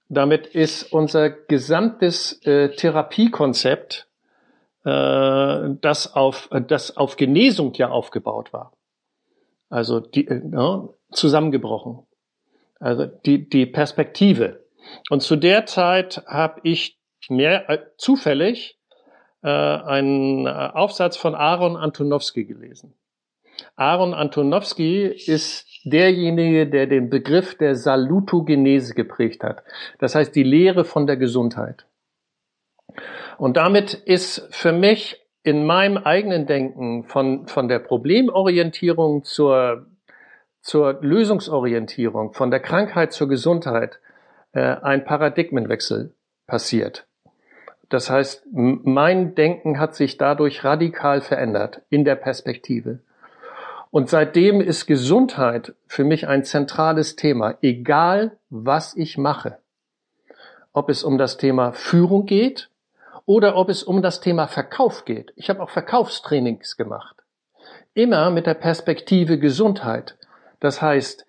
Damit 0.08 0.46
ist 0.46 0.92
unser 0.92 1.30
gesamtes 1.30 2.38
Therapiekonzept, 2.40 4.06
das, 4.84 6.14
auf, 6.14 6.48
das 6.68 6.96
auf 6.96 7.16
Genesung 7.16 7.74
ja 7.74 7.88
aufgebaut 7.88 8.52
war, 8.52 8.72
also 9.68 9.98
die, 9.98 10.28
ja, 10.52 10.88
zusammengebrochen. 11.12 12.06
Also 12.78 13.06
die, 13.06 13.48
die 13.48 13.66
Perspektive. 13.66 14.64
Und 15.10 15.22
zu 15.22 15.36
der 15.36 15.66
Zeit 15.66 16.22
habe 16.26 16.60
ich 16.62 16.98
mehr 17.28 17.68
äh, 17.70 17.78
zufällig 17.96 18.78
äh, 19.42 19.48
einen 19.48 20.46
äh, 20.46 20.50
Aufsatz 20.50 21.16
von 21.16 21.34
Aaron 21.34 21.76
Antonowski 21.76 22.44
gelesen. 22.44 22.94
Aaron 23.76 24.14
Antonowski 24.14 25.06
ist 25.06 25.66
derjenige, 25.84 26.66
der 26.66 26.86
den 26.86 27.08
Begriff 27.08 27.56
der 27.56 27.74
Salutogenese 27.74 28.94
geprägt 28.94 29.42
hat. 29.42 29.62
Das 29.98 30.14
heißt 30.14 30.34
die 30.34 30.42
Lehre 30.42 30.84
von 30.84 31.06
der 31.06 31.16
Gesundheit. 31.16 31.86
Und 33.38 33.56
damit 33.56 33.94
ist 33.94 34.48
für 34.50 34.72
mich 34.72 35.22
in 35.42 35.64
meinem 35.64 35.98
eigenen 35.98 36.46
Denken 36.46 37.04
von, 37.04 37.46
von 37.46 37.68
der 37.68 37.78
Problemorientierung 37.78 39.22
zur, 39.24 39.86
zur 40.66 40.98
Lösungsorientierung, 41.00 42.32
von 42.32 42.50
der 42.50 42.58
Krankheit 42.58 43.12
zur 43.12 43.28
Gesundheit 43.28 44.00
äh, 44.52 44.60
ein 44.60 45.04
Paradigmenwechsel 45.04 46.12
passiert. 46.48 47.06
Das 47.88 48.10
heißt, 48.10 48.46
mein 48.50 49.36
Denken 49.36 49.78
hat 49.78 49.94
sich 49.94 50.18
dadurch 50.18 50.64
radikal 50.64 51.20
verändert 51.20 51.82
in 51.88 52.04
der 52.04 52.16
Perspektive. 52.16 52.98
Und 53.92 54.10
seitdem 54.10 54.60
ist 54.60 54.86
Gesundheit 54.86 55.72
für 55.86 56.02
mich 56.02 56.26
ein 56.26 56.42
zentrales 56.42 57.14
Thema, 57.14 57.54
egal 57.62 58.36
was 58.50 58.96
ich 58.96 59.18
mache. 59.18 59.58
Ob 60.72 60.90
es 60.90 61.04
um 61.04 61.16
das 61.16 61.36
Thema 61.36 61.74
Führung 61.74 62.26
geht 62.26 62.70
oder 63.24 63.54
ob 63.54 63.68
es 63.68 63.84
um 63.84 64.02
das 64.02 64.20
Thema 64.20 64.48
Verkauf 64.48 65.04
geht. 65.04 65.32
Ich 65.36 65.48
habe 65.48 65.62
auch 65.62 65.70
Verkaufstrainings 65.70 66.76
gemacht. 66.76 67.14
Immer 67.94 68.30
mit 68.30 68.48
der 68.48 68.54
Perspektive 68.54 69.38
Gesundheit. 69.38 70.16
Das 70.60 70.82
heißt, 70.82 71.26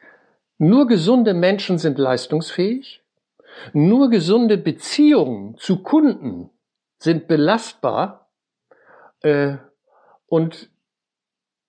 nur 0.58 0.88
gesunde 0.88 1.34
Menschen 1.34 1.78
sind 1.78 1.98
leistungsfähig 1.98 3.04
nur 3.74 4.10
gesunde 4.10 4.58
Beziehungen 4.58 5.58
zu 5.58 5.82
Kunden 5.84 6.50
sind 7.00 7.28
belastbar 7.28 8.30
äh, 9.22 9.58
und, 10.28 10.70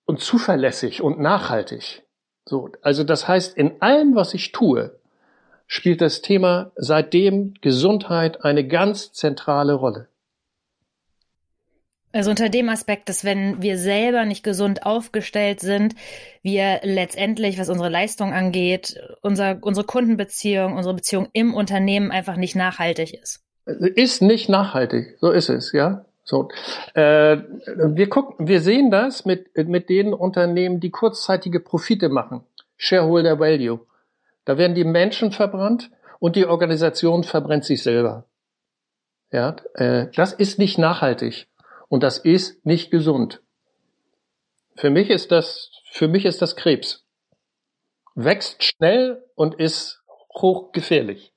und 0.05 0.19
zuverlässig 0.19 1.01
und 1.01 1.19
nachhaltig. 1.19 2.03
So, 2.45 2.69
also 2.81 3.03
das 3.03 3.27
heißt, 3.27 3.55
in 3.57 3.81
allem, 3.81 4.15
was 4.15 4.33
ich 4.33 4.51
tue, 4.51 4.97
spielt 5.67 6.01
das 6.01 6.21
Thema 6.21 6.71
seitdem 6.75 7.53
Gesundheit 7.61 8.43
eine 8.43 8.67
ganz 8.67 9.13
zentrale 9.13 9.73
Rolle. 9.73 10.07
Also 12.11 12.31
unter 12.31 12.49
dem 12.49 12.69
Aspekt, 12.69 13.07
dass 13.07 13.23
wenn 13.23 13.61
wir 13.61 13.77
selber 13.77 14.25
nicht 14.25 14.43
gesund 14.43 14.83
aufgestellt 14.83 15.59
sind, 15.59 15.93
wir 16.41 16.79
letztendlich, 16.81 17.59
was 17.59 17.69
unsere 17.69 17.89
Leistung 17.89 18.33
angeht, 18.33 18.99
unser, 19.21 19.59
unsere 19.61 19.85
Kundenbeziehung, 19.85 20.73
unsere 20.75 20.95
Beziehung 20.95 21.27
im 21.33 21.53
Unternehmen 21.53 22.11
einfach 22.11 22.35
nicht 22.35 22.55
nachhaltig 22.55 23.13
ist. 23.13 23.43
Ist 23.65 24.23
nicht 24.23 24.49
nachhaltig, 24.49 25.17
so 25.19 25.29
ist 25.29 25.49
es, 25.49 25.71
ja. 25.71 26.05
So, 26.23 26.49
äh, 26.93 27.37
wir 27.37 28.09
gucken, 28.09 28.47
wir 28.47 28.61
sehen 28.61 28.91
das 28.91 29.25
mit 29.25 29.55
mit 29.55 29.89
den 29.89 30.13
Unternehmen, 30.13 30.79
die 30.79 30.91
kurzzeitige 30.91 31.59
Profite 31.59 32.09
machen, 32.09 32.43
Shareholder 32.77 33.39
Value. 33.39 33.79
Da 34.45 34.57
werden 34.57 34.75
die 34.75 34.83
Menschen 34.83 35.31
verbrannt 35.31 35.89
und 36.19 36.35
die 36.35 36.45
Organisation 36.45 37.23
verbrennt 37.23 37.65
sich 37.65 37.81
selber. 37.81 38.25
Ja, 39.31 39.55
äh, 39.73 40.07
das 40.15 40.33
ist 40.33 40.59
nicht 40.59 40.77
nachhaltig. 40.77 41.48
Und 41.89 42.03
das 42.03 42.19
ist 42.19 42.65
nicht 42.65 42.91
gesund. 42.91 43.41
Für 44.75 44.89
mich 44.89 45.09
ist 45.09 45.31
das, 45.31 45.71
für 45.91 46.07
mich 46.07 46.23
ist 46.23 46.41
das 46.41 46.55
Krebs. 46.55 47.05
Wächst 48.15 48.63
schnell 48.63 49.23
und 49.35 49.55
ist 49.55 50.01
hochgefährlich. 50.33 51.33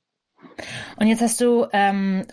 Und 0.96 1.06
jetzt 1.06 1.22
hast 1.22 1.40
du 1.40 1.66
ähm, 1.72 2.26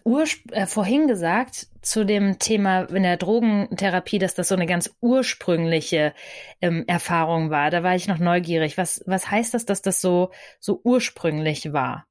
äh, 0.51 0.65
vorhin 0.65 1.07
gesagt 1.07 1.67
zu 1.81 2.05
dem 2.05 2.37
Thema 2.39 2.81
in 2.83 3.03
der 3.03 3.17
Drogentherapie, 3.17 4.19
dass 4.19 4.35
das 4.35 4.49
so 4.49 4.55
eine 4.55 4.65
ganz 4.65 4.95
ursprüngliche 5.01 6.13
ähm, 6.61 6.83
Erfahrung 6.87 7.49
war. 7.49 7.71
Da 7.71 7.83
war 7.83 7.95
ich 7.95 8.07
noch 8.07 8.19
neugierig. 8.19 8.77
Was, 8.77 9.03
was 9.05 9.31
heißt 9.31 9.53
das, 9.53 9.65
dass 9.65 9.81
das 9.81 10.01
so, 10.01 10.31
so 10.59 10.81
ursprünglich 10.83 11.71
war? 11.71 12.05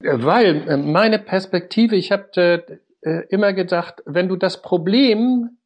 Weil 0.00 0.68
äh, 0.68 0.76
meine 0.76 1.18
Perspektive, 1.18 1.96
ich 1.96 2.10
habe 2.10 2.80
äh, 3.02 3.26
immer 3.28 3.52
gedacht, 3.52 4.02
wenn 4.04 4.28
du 4.28 4.36
das 4.36 4.62
Problem 4.62 5.58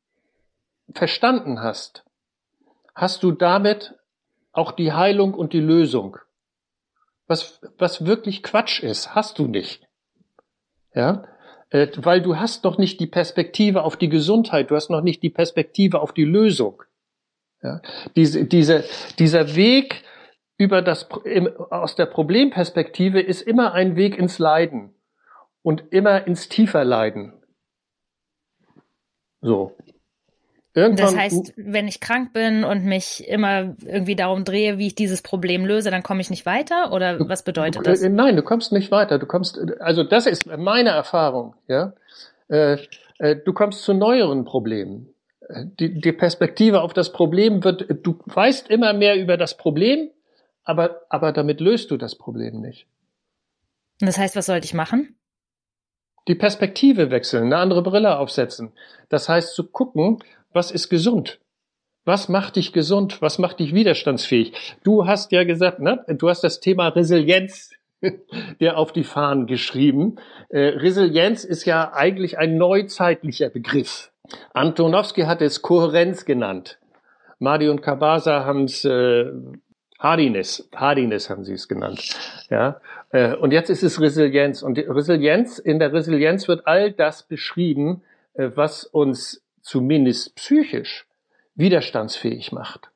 verstanden 0.92 1.60
hast, 1.60 2.04
hast 2.94 3.22
du 3.22 3.32
damit 3.32 3.94
auch 4.52 4.72
die 4.72 4.92
Heilung 4.92 5.34
und 5.34 5.52
die 5.52 5.60
Lösung. 5.60 6.18
Was, 7.26 7.60
was 7.78 8.04
wirklich 8.04 8.42
Quatsch 8.42 8.82
ist, 8.82 9.14
hast 9.14 9.38
du 9.38 9.46
nicht. 9.46 9.88
Ja, 10.94 11.24
äh, 11.70 11.88
weil 11.96 12.22
du 12.22 12.36
hast 12.36 12.62
noch 12.64 12.78
nicht 12.78 13.00
die 13.00 13.06
Perspektive 13.06 13.82
auf 13.82 13.96
die 13.96 14.08
Gesundheit, 14.08 14.70
du 14.70 14.76
hast 14.76 14.90
noch 14.90 15.00
nicht 15.00 15.22
die 15.22 15.30
Perspektive 15.30 16.00
auf 16.00 16.12
die 16.12 16.24
Lösung. 16.24 16.82
Ja, 17.62 17.80
diese, 18.14 18.44
diese, 18.44 18.84
dieser 19.18 19.56
Weg 19.56 20.04
über 20.56 20.82
das, 20.82 21.08
aus 21.70 21.96
der 21.96 22.06
Problemperspektive 22.06 23.20
ist 23.20 23.42
immer 23.42 23.72
ein 23.72 23.96
Weg 23.96 24.18
ins 24.18 24.38
Leiden 24.38 24.93
und 25.64 25.82
immer 25.90 26.26
ins 26.26 26.48
tiefer 26.48 26.84
Leiden. 26.84 27.32
So. 29.40 29.76
Irgendwann, 30.76 31.06
das 31.06 31.16
heißt, 31.16 31.54
wenn 31.56 31.86
ich 31.86 32.00
krank 32.00 32.32
bin 32.32 32.64
und 32.64 32.84
mich 32.84 33.26
immer 33.28 33.76
irgendwie 33.84 34.16
darum 34.16 34.44
drehe, 34.44 34.76
wie 34.76 34.88
ich 34.88 34.94
dieses 34.94 35.22
Problem 35.22 35.64
löse, 35.64 35.90
dann 35.90 36.02
komme 36.02 36.20
ich 36.20 36.30
nicht 36.30 36.46
weiter? 36.46 36.92
Oder 36.92 37.28
was 37.28 37.44
bedeutet 37.44 37.86
das? 37.86 38.02
Äh, 38.02 38.08
nein, 38.08 38.36
du 38.36 38.42
kommst 38.42 38.72
nicht 38.72 38.90
weiter. 38.90 39.18
Du 39.18 39.26
kommst, 39.26 39.58
also 39.80 40.02
das 40.02 40.26
ist 40.26 40.46
meine 40.46 40.90
Erfahrung, 40.90 41.54
ja. 41.68 41.94
Äh, 42.48 42.78
äh, 43.18 43.36
du 43.36 43.52
kommst 43.52 43.84
zu 43.84 43.94
neueren 43.94 44.44
Problemen. 44.44 45.10
Die, 45.78 46.00
die 46.00 46.12
Perspektive 46.12 46.80
auf 46.80 46.94
das 46.94 47.12
Problem 47.12 47.62
wird, 47.64 47.86
du 48.02 48.18
weißt 48.24 48.70
immer 48.70 48.94
mehr 48.94 49.16
über 49.16 49.36
das 49.36 49.56
Problem, 49.56 50.10
aber, 50.64 51.02
aber 51.10 51.32
damit 51.32 51.60
löst 51.60 51.90
du 51.90 51.98
das 51.98 52.16
Problem 52.16 52.60
nicht. 52.60 52.86
Und 54.00 54.06
das 54.06 54.18
heißt, 54.18 54.36
was 54.36 54.46
sollte 54.46 54.64
ich 54.64 54.74
machen? 54.74 55.16
Die 56.28 56.34
Perspektive 56.34 57.10
wechseln, 57.10 57.44
eine 57.44 57.58
andere 57.58 57.82
Brille 57.82 58.18
aufsetzen. 58.18 58.72
Das 59.08 59.28
heißt 59.28 59.54
zu 59.54 59.64
gucken, 59.70 60.18
was 60.52 60.70
ist 60.70 60.88
gesund? 60.88 61.40
Was 62.04 62.28
macht 62.28 62.56
dich 62.56 62.72
gesund? 62.72 63.22
Was 63.22 63.38
macht 63.38 63.60
dich 63.60 63.74
widerstandsfähig? 63.74 64.52
Du 64.84 65.06
hast 65.06 65.32
ja 65.32 65.44
gesagt, 65.44 65.80
ne, 65.80 66.04
du 66.08 66.28
hast 66.28 66.44
das 66.44 66.60
Thema 66.60 66.88
Resilienz 66.88 67.70
dir 68.60 68.76
auf 68.76 68.92
die 68.92 69.04
Fahnen 69.04 69.46
geschrieben. 69.46 70.16
Äh, 70.50 70.60
Resilienz 70.60 71.44
ist 71.44 71.64
ja 71.64 71.92
eigentlich 71.94 72.38
ein 72.38 72.56
neuzeitlicher 72.56 73.48
Begriff. 73.48 74.12
Antonowski 74.52 75.22
hat 75.22 75.42
es 75.42 75.62
Kohärenz 75.62 76.24
genannt. 76.24 76.78
Madi 77.38 77.68
und 77.68 77.82
Kabasa 77.82 78.44
haben 78.44 78.64
es 78.64 78.84
äh, 78.84 79.26
Hardiness, 79.98 80.68
Hardiness 80.74 81.30
haben 81.30 81.44
sie 81.44 81.54
es 81.54 81.68
genannt. 81.68 82.16
Ja, 82.50 82.80
äh, 83.10 83.34
und 83.34 83.52
jetzt 83.52 83.70
ist 83.70 83.82
es 83.82 84.00
Resilienz. 84.00 84.62
Und 84.62 84.78
Resilienz, 84.78 85.58
in 85.58 85.78
der 85.78 85.92
Resilienz 85.92 86.48
wird 86.48 86.66
all 86.66 86.92
das 86.92 87.22
beschrieben, 87.22 88.02
äh, 88.34 88.50
was 88.54 88.84
uns 88.84 89.42
zumindest 89.62 90.34
psychisch 90.36 91.06
widerstandsfähig 91.54 92.52
macht. 92.52 92.90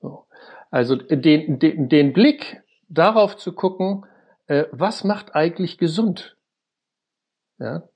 So. 0.00 0.26
Also 0.70 0.96
den, 0.96 1.58
den, 1.58 1.88
den 1.88 2.12
Blick 2.12 2.62
darauf 2.88 3.36
zu 3.36 3.52
gucken, 3.52 4.06
äh, 4.46 4.64
was 4.70 5.04
macht 5.04 5.34
eigentlich 5.34 5.78
gesund? 5.78 6.36
Ja? 7.58 7.88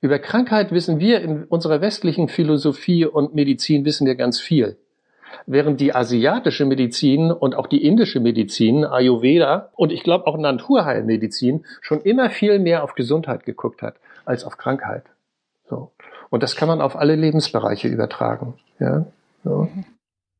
Über 0.00 0.18
Krankheit 0.18 0.72
wissen 0.72 0.98
wir 0.98 1.20
in 1.20 1.44
unserer 1.44 1.80
westlichen 1.80 2.28
Philosophie 2.28 3.06
und 3.06 3.34
Medizin 3.34 3.84
wissen 3.84 4.06
wir 4.06 4.16
ganz 4.16 4.40
viel. 4.40 4.78
Während 5.46 5.80
die 5.80 5.94
asiatische 5.94 6.64
Medizin 6.64 7.30
und 7.30 7.54
auch 7.54 7.66
die 7.66 7.84
indische 7.84 8.20
Medizin, 8.20 8.84
Ayurveda 8.84 9.70
und 9.76 9.92
ich 9.92 10.02
glaube 10.02 10.26
auch 10.26 10.36
Naturheilmedizin 10.38 11.64
schon 11.80 12.00
immer 12.02 12.30
viel 12.30 12.58
mehr 12.58 12.84
auf 12.84 12.94
Gesundheit 12.94 13.44
geguckt 13.44 13.82
hat 13.82 13.96
als 14.24 14.44
auf 14.44 14.56
Krankheit. 14.56 15.04
So. 15.68 15.90
Und 16.30 16.42
das 16.42 16.56
kann 16.56 16.68
man 16.68 16.80
auf 16.80 16.96
alle 16.96 17.16
Lebensbereiche 17.16 17.88
übertragen. 17.88 18.54
Ja. 18.78 19.06
So. 19.44 19.68
Mhm. 19.72 19.84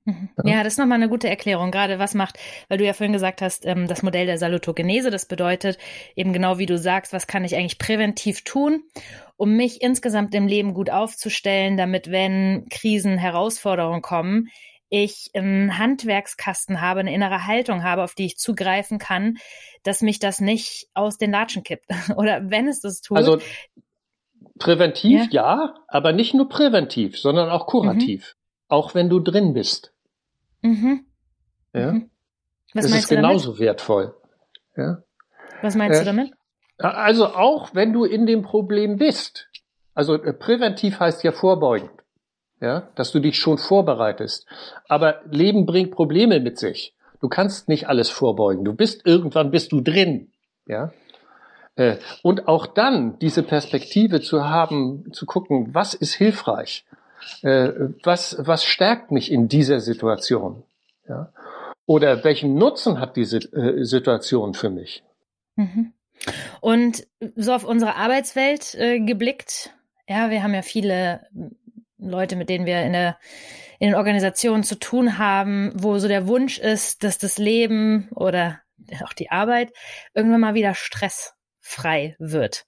Mhm. 0.04 0.28
Ja, 0.44 0.64
das 0.64 0.74
ist 0.74 0.78
nochmal 0.78 0.96
eine 0.96 1.08
gute 1.08 1.28
Erklärung. 1.28 1.70
Gerade 1.70 1.98
was 1.98 2.14
macht, 2.14 2.38
weil 2.68 2.78
du 2.78 2.84
ja 2.84 2.92
vorhin 2.92 3.12
gesagt 3.12 3.40
hast, 3.40 3.64
ähm, 3.66 3.86
das 3.86 4.02
Modell 4.02 4.26
der 4.26 4.38
Salutogenese, 4.38 5.10
das 5.10 5.26
bedeutet 5.26 5.78
eben 6.16 6.32
genau 6.32 6.58
wie 6.58 6.66
du 6.66 6.76
sagst, 6.76 7.12
was 7.12 7.26
kann 7.26 7.44
ich 7.44 7.54
eigentlich 7.54 7.78
präventiv 7.78 8.42
tun, 8.42 8.82
um 9.36 9.56
mich 9.56 9.80
insgesamt 9.80 10.34
im 10.34 10.48
Leben 10.48 10.74
gut 10.74 10.90
aufzustellen, 10.90 11.76
damit 11.76 12.10
wenn 12.10 12.66
Krisen, 12.68 13.16
Herausforderungen 13.16 14.02
kommen, 14.02 14.48
ich 14.92 15.30
einen 15.32 15.78
Handwerkskasten 15.78 16.82
habe, 16.82 17.00
eine 17.00 17.14
innere 17.14 17.46
Haltung 17.46 17.82
habe, 17.82 18.04
auf 18.04 18.14
die 18.14 18.26
ich 18.26 18.36
zugreifen 18.36 18.98
kann, 18.98 19.38
dass 19.84 20.02
mich 20.02 20.18
das 20.18 20.38
nicht 20.38 20.88
aus 20.92 21.16
den 21.16 21.30
Latschen 21.30 21.62
kippt. 21.62 21.86
Oder 22.16 22.50
wenn 22.50 22.68
es 22.68 22.80
das 22.80 23.00
tut. 23.00 23.16
Also 23.16 23.38
präventiv 24.58 25.32
ja, 25.32 25.64
ja 25.64 25.74
aber 25.88 26.12
nicht 26.12 26.34
nur 26.34 26.46
präventiv, 26.46 27.18
sondern 27.18 27.48
auch 27.48 27.66
kurativ. 27.66 28.36
Mhm. 28.36 28.66
Auch 28.68 28.94
wenn 28.94 29.08
du 29.08 29.18
drin 29.18 29.54
bist. 29.54 29.94
Mhm. 30.60 31.06
Ja. 31.72 31.92
Mhm. 31.92 32.10
Was 32.74 32.84
das 32.84 32.98
ist 32.98 33.08
genauso 33.08 33.52
damit? 33.52 33.60
wertvoll. 33.60 34.14
Ja. 34.76 34.98
Was 35.62 35.74
meinst 35.74 36.00
äh, 36.00 36.04
du 36.04 36.04
damit? 36.04 36.32
Also 36.76 37.28
auch 37.28 37.74
wenn 37.74 37.94
du 37.94 38.04
in 38.04 38.26
dem 38.26 38.42
Problem 38.42 38.98
bist. 38.98 39.48
Also 39.94 40.22
äh, 40.22 40.34
präventiv 40.34 41.00
heißt 41.00 41.24
ja 41.24 41.32
vorbeugend. 41.32 42.01
Ja, 42.62 42.88
dass 42.94 43.10
du 43.10 43.18
dich 43.18 43.38
schon 43.38 43.58
vorbereitest. 43.58 44.46
Aber 44.88 45.20
Leben 45.28 45.66
bringt 45.66 45.90
Probleme 45.90 46.38
mit 46.38 46.60
sich. 46.60 46.94
Du 47.20 47.28
kannst 47.28 47.68
nicht 47.68 47.88
alles 47.88 48.08
vorbeugen. 48.08 48.64
Du 48.64 48.72
bist 48.72 49.04
irgendwann 49.04 49.50
bist 49.50 49.72
du 49.72 49.80
drin. 49.80 50.30
Ja. 50.66 50.92
Äh, 51.74 51.96
und 52.22 52.46
auch 52.46 52.68
dann 52.68 53.18
diese 53.18 53.42
Perspektive 53.42 54.20
zu 54.20 54.48
haben, 54.48 55.12
zu 55.12 55.26
gucken, 55.26 55.74
was 55.74 55.94
ist 55.94 56.14
hilfreich? 56.14 56.84
Äh, 57.42 57.70
was, 58.04 58.36
was 58.38 58.64
stärkt 58.64 59.10
mich 59.10 59.32
in 59.32 59.48
dieser 59.48 59.80
Situation? 59.80 60.62
Ja? 61.08 61.32
Oder 61.86 62.22
welchen 62.22 62.54
Nutzen 62.54 63.00
hat 63.00 63.16
diese 63.16 63.38
äh, 63.38 63.84
Situation 63.84 64.54
für 64.54 64.70
mich? 64.70 65.02
Mhm. 65.56 65.92
Und 66.60 67.08
so 67.34 67.52
auf 67.52 67.64
unsere 67.64 67.96
Arbeitswelt 67.96 68.76
geblickt, 69.04 69.74
ja, 70.08 70.30
wir 70.30 70.44
haben 70.44 70.54
ja 70.54 70.62
viele 70.62 71.26
Leute, 72.02 72.36
mit 72.36 72.48
denen 72.48 72.66
wir 72.66 72.82
in 72.82 72.92
der 72.92 73.16
in 73.82 73.88
den 73.88 73.96
Organisationen 73.96 74.62
zu 74.62 74.78
tun 74.78 75.18
haben, 75.18 75.72
wo 75.74 75.98
so 75.98 76.06
der 76.06 76.28
Wunsch 76.28 76.56
ist, 76.56 77.02
dass 77.02 77.18
das 77.18 77.36
Leben 77.36 78.08
oder 78.14 78.60
auch 79.04 79.12
die 79.12 79.32
Arbeit 79.32 79.72
irgendwann 80.14 80.40
mal 80.40 80.54
wieder 80.54 80.76
stressfrei 80.76 82.14
wird. 82.20 82.64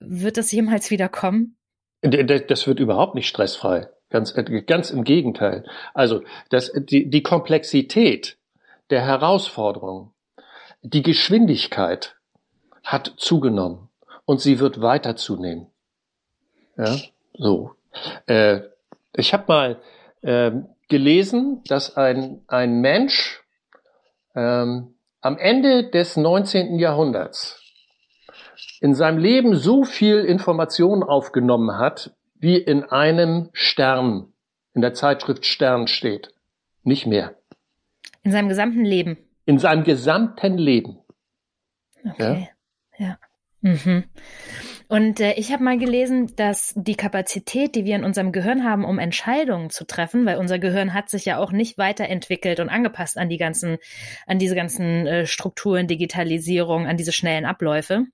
Wird 0.00 0.36
das 0.36 0.50
jemals 0.50 0.90
wieder 0.90 1.08
kommen? 1.08 1.56
Das 2.00 2.66
wird 2.66 2.80
überhaupt 2.80 3.14
nicht 3.14 3.28
stressfrei. 3.28 3.88
Ganz, 4.10 4.34
ganz 4.66 4.90
im 4.90 5.04
Gegenteil. 5.04 5.64
Also 5.94 6.24
das, 6.50 6.72
die, 6.74 7.08
die 7.08 7.22
Komplexität 7.22 8.36
der 8.90 9.02
Herausforderung, 9.02 10.12
die 10.82 11.02
Geschwindigkeit 11.02 12.16
hat 12.82 13.14
zugenommen 13.16 13.90
und 14.24 14.40
sie 14.40 14.58
wird 14.58 14.80
weiter 14.80 15.14
zunehmen. 15.14 15.68
Ja, 16.76 16.96
so. 17.34 17.75
Äh, 18.26 18.60
ich 19.14 19.32
habe 19.32 19.44
mal 19.48 19.80
äh, 20.22 20.52
gelesen, 20.88 21.62
dass 21.66 21.96
ein, 21.96 22.42
ein 22.48 22.80
Mensch 22.80 23.42
ähm, 24.34 24.94
am 25.20 25.38
Ende 25.38 25.90
des 25.90 26.16
19. 26.16 26.78
Jahrhunderts 26.78 27.60
in 28.80 28.94
seinem 28.94 29.18
Leben 29.18 29.56
so 29.56 29.84
viel 29.84 30.18
Information 30.18 31.02
aufgenommen 31.02 31.78
hat, 31.78 32.14
wie 32.34 32.56
in 32.56 32.84
einem 32.84 33.50
Stern, 33.52 34.32
in 34.74 34.82
der 34.82 34.94
Zeitschrift 34.94 35.46
Stern 35.46 35.86
steht. 35.88 36.30
Nicht 36.82 37.06
mehr. 37.06 37.34
In 38.22 38.32
seinem 38.32 38.48
gesamten 38.48 38.84
Leben. 38.84 39.18
In 39.44 39.58
seinem 39.58 39.84
gesamten 39.84 40.58
Leben. 40.58 40.98
Okay. 42.04 42.50
Ja. 42.98 43.06
ja. 43.06 43.18
Mhm. 43.60 44.04
Und 44.88 45.18
äh, 45.18 45.32
ich 45.34 45.52
habe 45.52 45.64
mal 45.64 45.78
gelesen, 45.78 46.32
dass 46.36 46.72
die 46.76 46.94
Kapazität, 46.94 47.74
die 47.74 47.84
wir 47.84 47.96
in 47.96 48.04
unserem 48.04 48.30
Gehirn 48.30 48.64
haben, 48.64 48.84
um 48.84 48.98
Entscheidungen 48.98 49.70
zu 49.70 49.84
treffen, 49.84 50.26
weil 50.26 50.38
unser 50.38 50.58
Gehirn 50.58 50.94
hat 50.94 51.08
sich 51.08 51.24
ja 51.24 51.38
auch 51.38 51.50
nicht 51.50 51.76
weiterentwickelt 51.76 52.60
und 52.60 52.68
angepasst 52.68 53.18
an 53.18 53.28
die 53.28 53.36
ganzen, 53.36 53.78
an 54.26 54.38
diese 54.38 54.54
ganzen 54.54 55.06
äh, 55.06 55.26
Strukturen, 55.26 55.88
Digitalisierung, 55.88 56.86
an 56.86 56.96
diese 56.96 57.12
schnellen 57.12 57.46
Abläufe. 57.46 58.06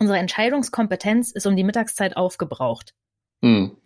Unsere 0.00 0.18
Entscheidungskompetenz 0.18 1.30
ist 1.32 1.46
um 1.46 1.54
die 1.54 1.64
Mittagszeit 1.64 2.16
aufgebraucht. 2.16 2.94
Mhm. 3.40 3.76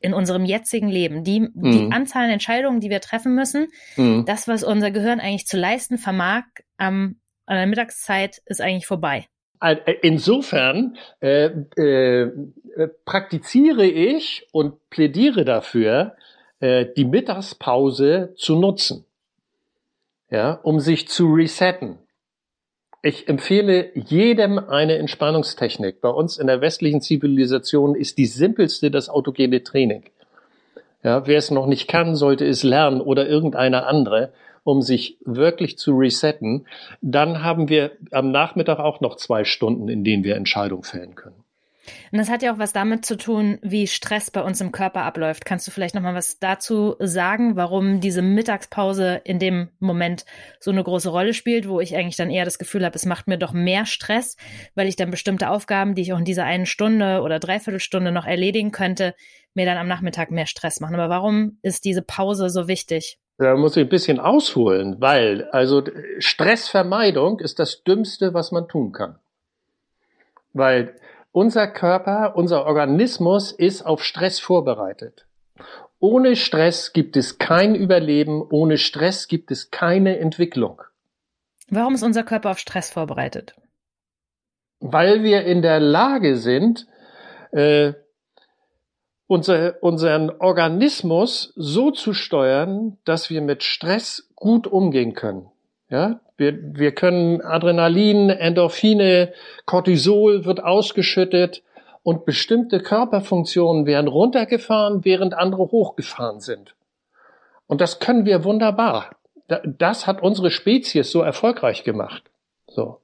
In 0.00 0.14
unserem 0.14 0.44
jetzigen 0.44 0.88
Leben. 0.88 1.24
Die, 1.24 1.40
mhm. 1.40 1.52
die 1.54 1.92
Anzahl 1.92 2.24
an 2.24 2.30
Entscheidungen, 2.30 2.80
die 2.80 2.90
wir 2.90 3.00
treffen 3.00 3.34
müssen, 3.34 3.68
mhm. 3.96 4.24
das, 4.26 4.46
was 4.46 4.62
unser 4.62 4.92
Gehirn 4.92 5.18
eigentlich 5.18 5.46
zu 5.46 5.56
leisten 5.56 5.98
vermag, 5.98 6.44
am, 6.76 7.16
an 7.46 7.56
der 7.56 7.66
Mittagszeit 7.66 8.42
ist 8.46 8.60
eigentlich 8.60 8.86
vorbei. 8.86 9.26
Äh, 9.60 9.76
insofern 10.02 10.96
äh, 11.20 11.46
äh, 11.76 12.30
praktiziere 13.04 13.86
ich 13.86 14.46
und 14.52 14.90
plädiere 14.90 15.44
dafür, 15.44 16.16
äh, 16.60 16.86
die 16.96 17.04
Mittagspause 17.04 18.34
zu 18.36 18.56
nutzen, 18.56 19.04
ja, 20.30 20.52
um 20.62 20.80
sich 20.80 21.08
zu 21.08 21.32
resetten. 21.32 21.98
Ich 23.02 23.28
empfehle 23.28 23.90
jedem 23.94 24.58
eine 24.58 24.96
Entspannungstechnik. 24.96 26.00
Bei 26.00 26.08
uns 26.08 26.38
in 26.38 26.46
der 26.46 26.62
westlichen 26.62 27.02
Zivilisation 27.02 27.94
ist 27.94 28.16
die 28.16 28.26
simpelste 28.26 28.90
das 28.90 29.10
autogene 29.10 29.62
Training. 29.62 30.04
Ja, 31.02 31.26
wer 31.26 31.36
es 31.36 31.50
noch 31.50 31.66
nicht 31.66 31.86
kann, 31.86 32.16
sollte 32.16 32.46
es 32.46 32.62
lernen 32.62 33.02
oder 33.02 33.28
irgendeine 33.28 33.84
andere, 33.84 34.32
um 34.64 34.82
sich 34.82 35.18
wirklich 35.24 35.78
zu 35.78 35.92
resetten. 35.96 36.66
Dann 37.00 37.44
haben 37.44 37.68
wir 37.68 37.92
am 38.10 38.32
Nachmittag 38.32 38.78
auch 38.78 39.00
noch 39.00 39.16
zwei 39.16 39.44
Stunden, 39.44 39.88
in 39.88 40.02
denen 40.02 40.24
wir 40.24 40.36
Entscheidungen 40.36 40.82
fällen 40.82 41.14
können. 41.14 41.44
Und 42.12 42.18
das 42.18 42.30
hat 42.30 42.42
ja 42.42 42.54
auch 42.54 42.58
was 42.58 42.72
damit 42.72 43.04
zu 43.04 43.16
tun, 43.16 43.58
wie 43.62 43.86
Stress 43.86 44.30
bei 44.30 44.42
uns 44.42 44.60
im 44.60 44.72
Körper 44.72 45.02
abläuft. 45.02 45.44
Kannst 45.44 45.66
du 45.66 45.70
vielleicht 45.70 45.94
noch 45.94 46.02
mal 46.02 46.14
was 46.14 46.38
dazu 46.38 46.96
sagen, 46.98 47.56
warum 47.56 48.00
diese 48.00 48.22
Mittagspause 48.22 49.20
in 49.24 49.38
dem 49.38 49.68
Moment 49.80 50.24
so 50.60 50.70
eine 50.70 50.82
große 50.82 51.10
Rolle 51.10 51.34
spielt, 51.34 51.68
wo 51.68 51.80
ich 51.80 51.96
eigentlich 51.96 52.16
dann 52.16 52.30
eher 52.30 52.44
das 52.44 52.58
Gefühl 52.58 52.84
habe, 52.84 52.96
es 52.96 53.06
macht 53.06 53.26
mir 53.26 53.38
doch 53.38 53.52
mehr 53.52 53.86
Stress, 53.86 54.36
weil 54.74 54.88
ich 54.88 54.96
dann 54.96 55.10
bestimmte 55.10 55.50
Aufgaben, 55.50 55.94
die 55.94 56.02
ich 56.02 56.12
auch 56.12 56.18
in 56.18 56.24
dieser 56.24 56.44
einen 56.44 56.66
Stunde 56.66 57.20
oder 57.20 57.38
Dreiviertelstunde 57.38 58.12
noch 58.12 58.26
erledigen 58.26 58.70
könnte, 58.70 59.14
mir 59.54 59.66
dann 59.66 59.78
am 59.78 59.88
Nachmittag 59.88 60.30
mehr 60.30 60.46
Stress 60.46 60.80
machen. 60.80 60.94
Aber 60.94 61.08
warum 61.08 61.58
ist 61.62 61.84
diese 61.84 62.02
Pause 62.02 62.48
so 62.48 62.66
wichtig? 62.66 63.18
Da 63.38 63.56
muss 63.56 63.76
ich 63.76 63.84
ein 63.84 63.88
bisschen 63.88 64.20
ausholen, 64.20 65.00
weil 65.00 65.48
also 65.50 65.82
Stressvermeidung 66.18 67.40
ist 67.40 67.58
das 67.58 67.82
Dümmste, 67.82 68.32
was 68.32 68.52
man 68.52 68.68
tun 68.68 68.92
kann. 68.92 69.18
Weil 70.52 70.94
unser 71.32 71.66
Körper, 71.66 72.36
unser 72.36 72.64
Organismus 72.64 73.50
ist 73.50 73.82
auf 73.82 74.04
Stress 74.04 74.38
vorbereitet. 74.38 75.26
Ohne 75.98 76.36
Stress 76.36 76.92
gibt 76.92 77.16
es 77.16 77.38
kein 77.38 77.74
Überleben, 77.74 78.42
ohne 78.50 78.78
Stress 78.78 79.26
gibt 79.26 79.50
es 79.50 79.70
keine 79.70 80.18
Entwicklung. 80.18 80.82
Warum 81.70 81.94
ist 81.94 82.02
unser 82.02 82.22
Körper 82.22 82.50
auf 82.50 82.58
Stress 82.58 82.90
vorbereitet? 82.90 83.56
Weil 84.78 85.24
wir 85.24 85.44
in 85.44 85.62
der 85.62 85.80
Lage 85.80 86.36
sind, 86.36 86.86
äh, 87.52 87.94
unser, 89.26 89.82
unseren 89.82 90.30
Organismus 90.30 91.52
so 91.56 91.90
zu 91.90 92.12
steuern, 92.12 92.98
dass 93.04 93.30
wir 93.30 93.40
mit 93.40 93.62
Stress 93.62 94.28
gut 94.34 94.66
umgehen 94.66 95.14
können. 95.14 95.50
Ja, 95.88 96.20
wir, 96.36 96.58
wir 96.76 96.92
können 96.92 97.40
Adrenalin, 97.40 98.30
Endorphine, 98.30 99.32
Cortisol 99.66 100.44
wird 100.44 100.62
ausgeschüttet 100.62 101.62
und 102.02 102.24
bestimmte 102.24 102.80
Körperfunktionen 102.80 103.86
werden 103.86 104.08
runtergefahren, 104.08 105.04
während 105.04 105.34
andere 105.34 105.62
hochgefahren 105.62 106.40
sind. 106.40 106.74
Und 107.66 107.80
das 107.80 107.98
können 107.98 108.26
wir 108.26 108.44
wunderbar. 108.44 109.16
Das 109.46 110.06
hat 110.06 110.22
unsere 110.22 110.50
Spezies 110.50 111.10
so 111.10 111.22
erfolgreich 111.22 111.84
gemacht. 111.84 112.30
So. 112.66 113.00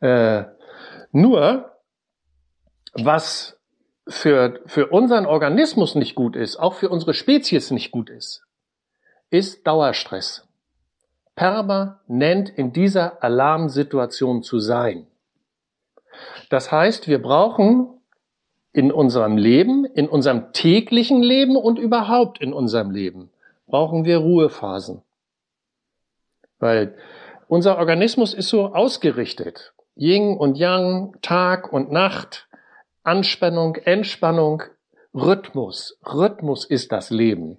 Äh, 0.00 0.44
nur, 1.12 1.72
was 2.94 3.59
für, 4.08 4.60
für 4.66 4.88
unseren 4.88 5.26
Organismus 5.26 5.94
nicht 5.94 6.14
gut 6.14 6.36
ist, 6.36 6.56
auch 6.56 6.74
für 6.74 6.88
unsere 6.88 7.14
Spezies 7.14 7.70
nicht 7.70 7.90
gut 7.90 8.10
ist, 8.10 8.44
ist 9.30 9.66
Dauerstress 9.66 10.46
permanent 11.40 12.50
in 12.50 12.74
dieser 12.74 13.24
Alarmsituation 13.24 14.42
zu 14.42 14.58
sein. 14.58 15.06
Das 16.50 16.70
heißt, 16.70 17.08
wir 17.08 17.22
brauchen 17.22 17.88
in 18.74 18.92
unserem 18.92 19.38
Leben, 19.38 19.86
in 19.86 20.06
unserem 20.06 20.52
täglichen 20.52 21.22
Leben 21.22 21.56
und 21.56 21.78
überhaupt 21.78 22.42
in 22.42 22.52
unserem 22.52 22.90
Leben 22.90 23.30
brauchen 23.66 24.04
wir 24.04 24.18
Ruhephasen. 24.18 25.00
Weil 26.58 26.94
unser 27.48 27.78
Organismus 27.78 28.34
ist 28.34 28.48
so 28.48 28.74
ausgerichtet. 28.74 29.72
Yin 29.96 30.36
und 30.36 30.58
Yang, 30.58 31.16
Tag 31.22 31.72
und 31.72 31.90
Nacht, 31.90 32.48
Anspannung, 33.02 33.76
Entspannung, 33.76 34.62
Rhythmus. 35.14 35.98
Rhythmus 36.04 36.64
ist 36.64 36.92
das 36.92 37.10
Leben. 37.10 37.58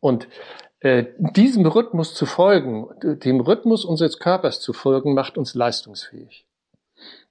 Und 0.00 0.28
äh, 0.80 1.04
diesem 1.18 1.66
Rhythmus 1.66 2.14
zu 2.14 2.26
folgen, 2.26 2.88
dem 3.02 3.40
Rhythmus 3.40 3.84
unseres 3.84 4.18
Körpers 4.18 4.60
zu 4.60 4.72
folgen, 4.72 5.14
macht 5.14 5.36
uns 5.38 5.54
leistungsfähig. 5.54 6.46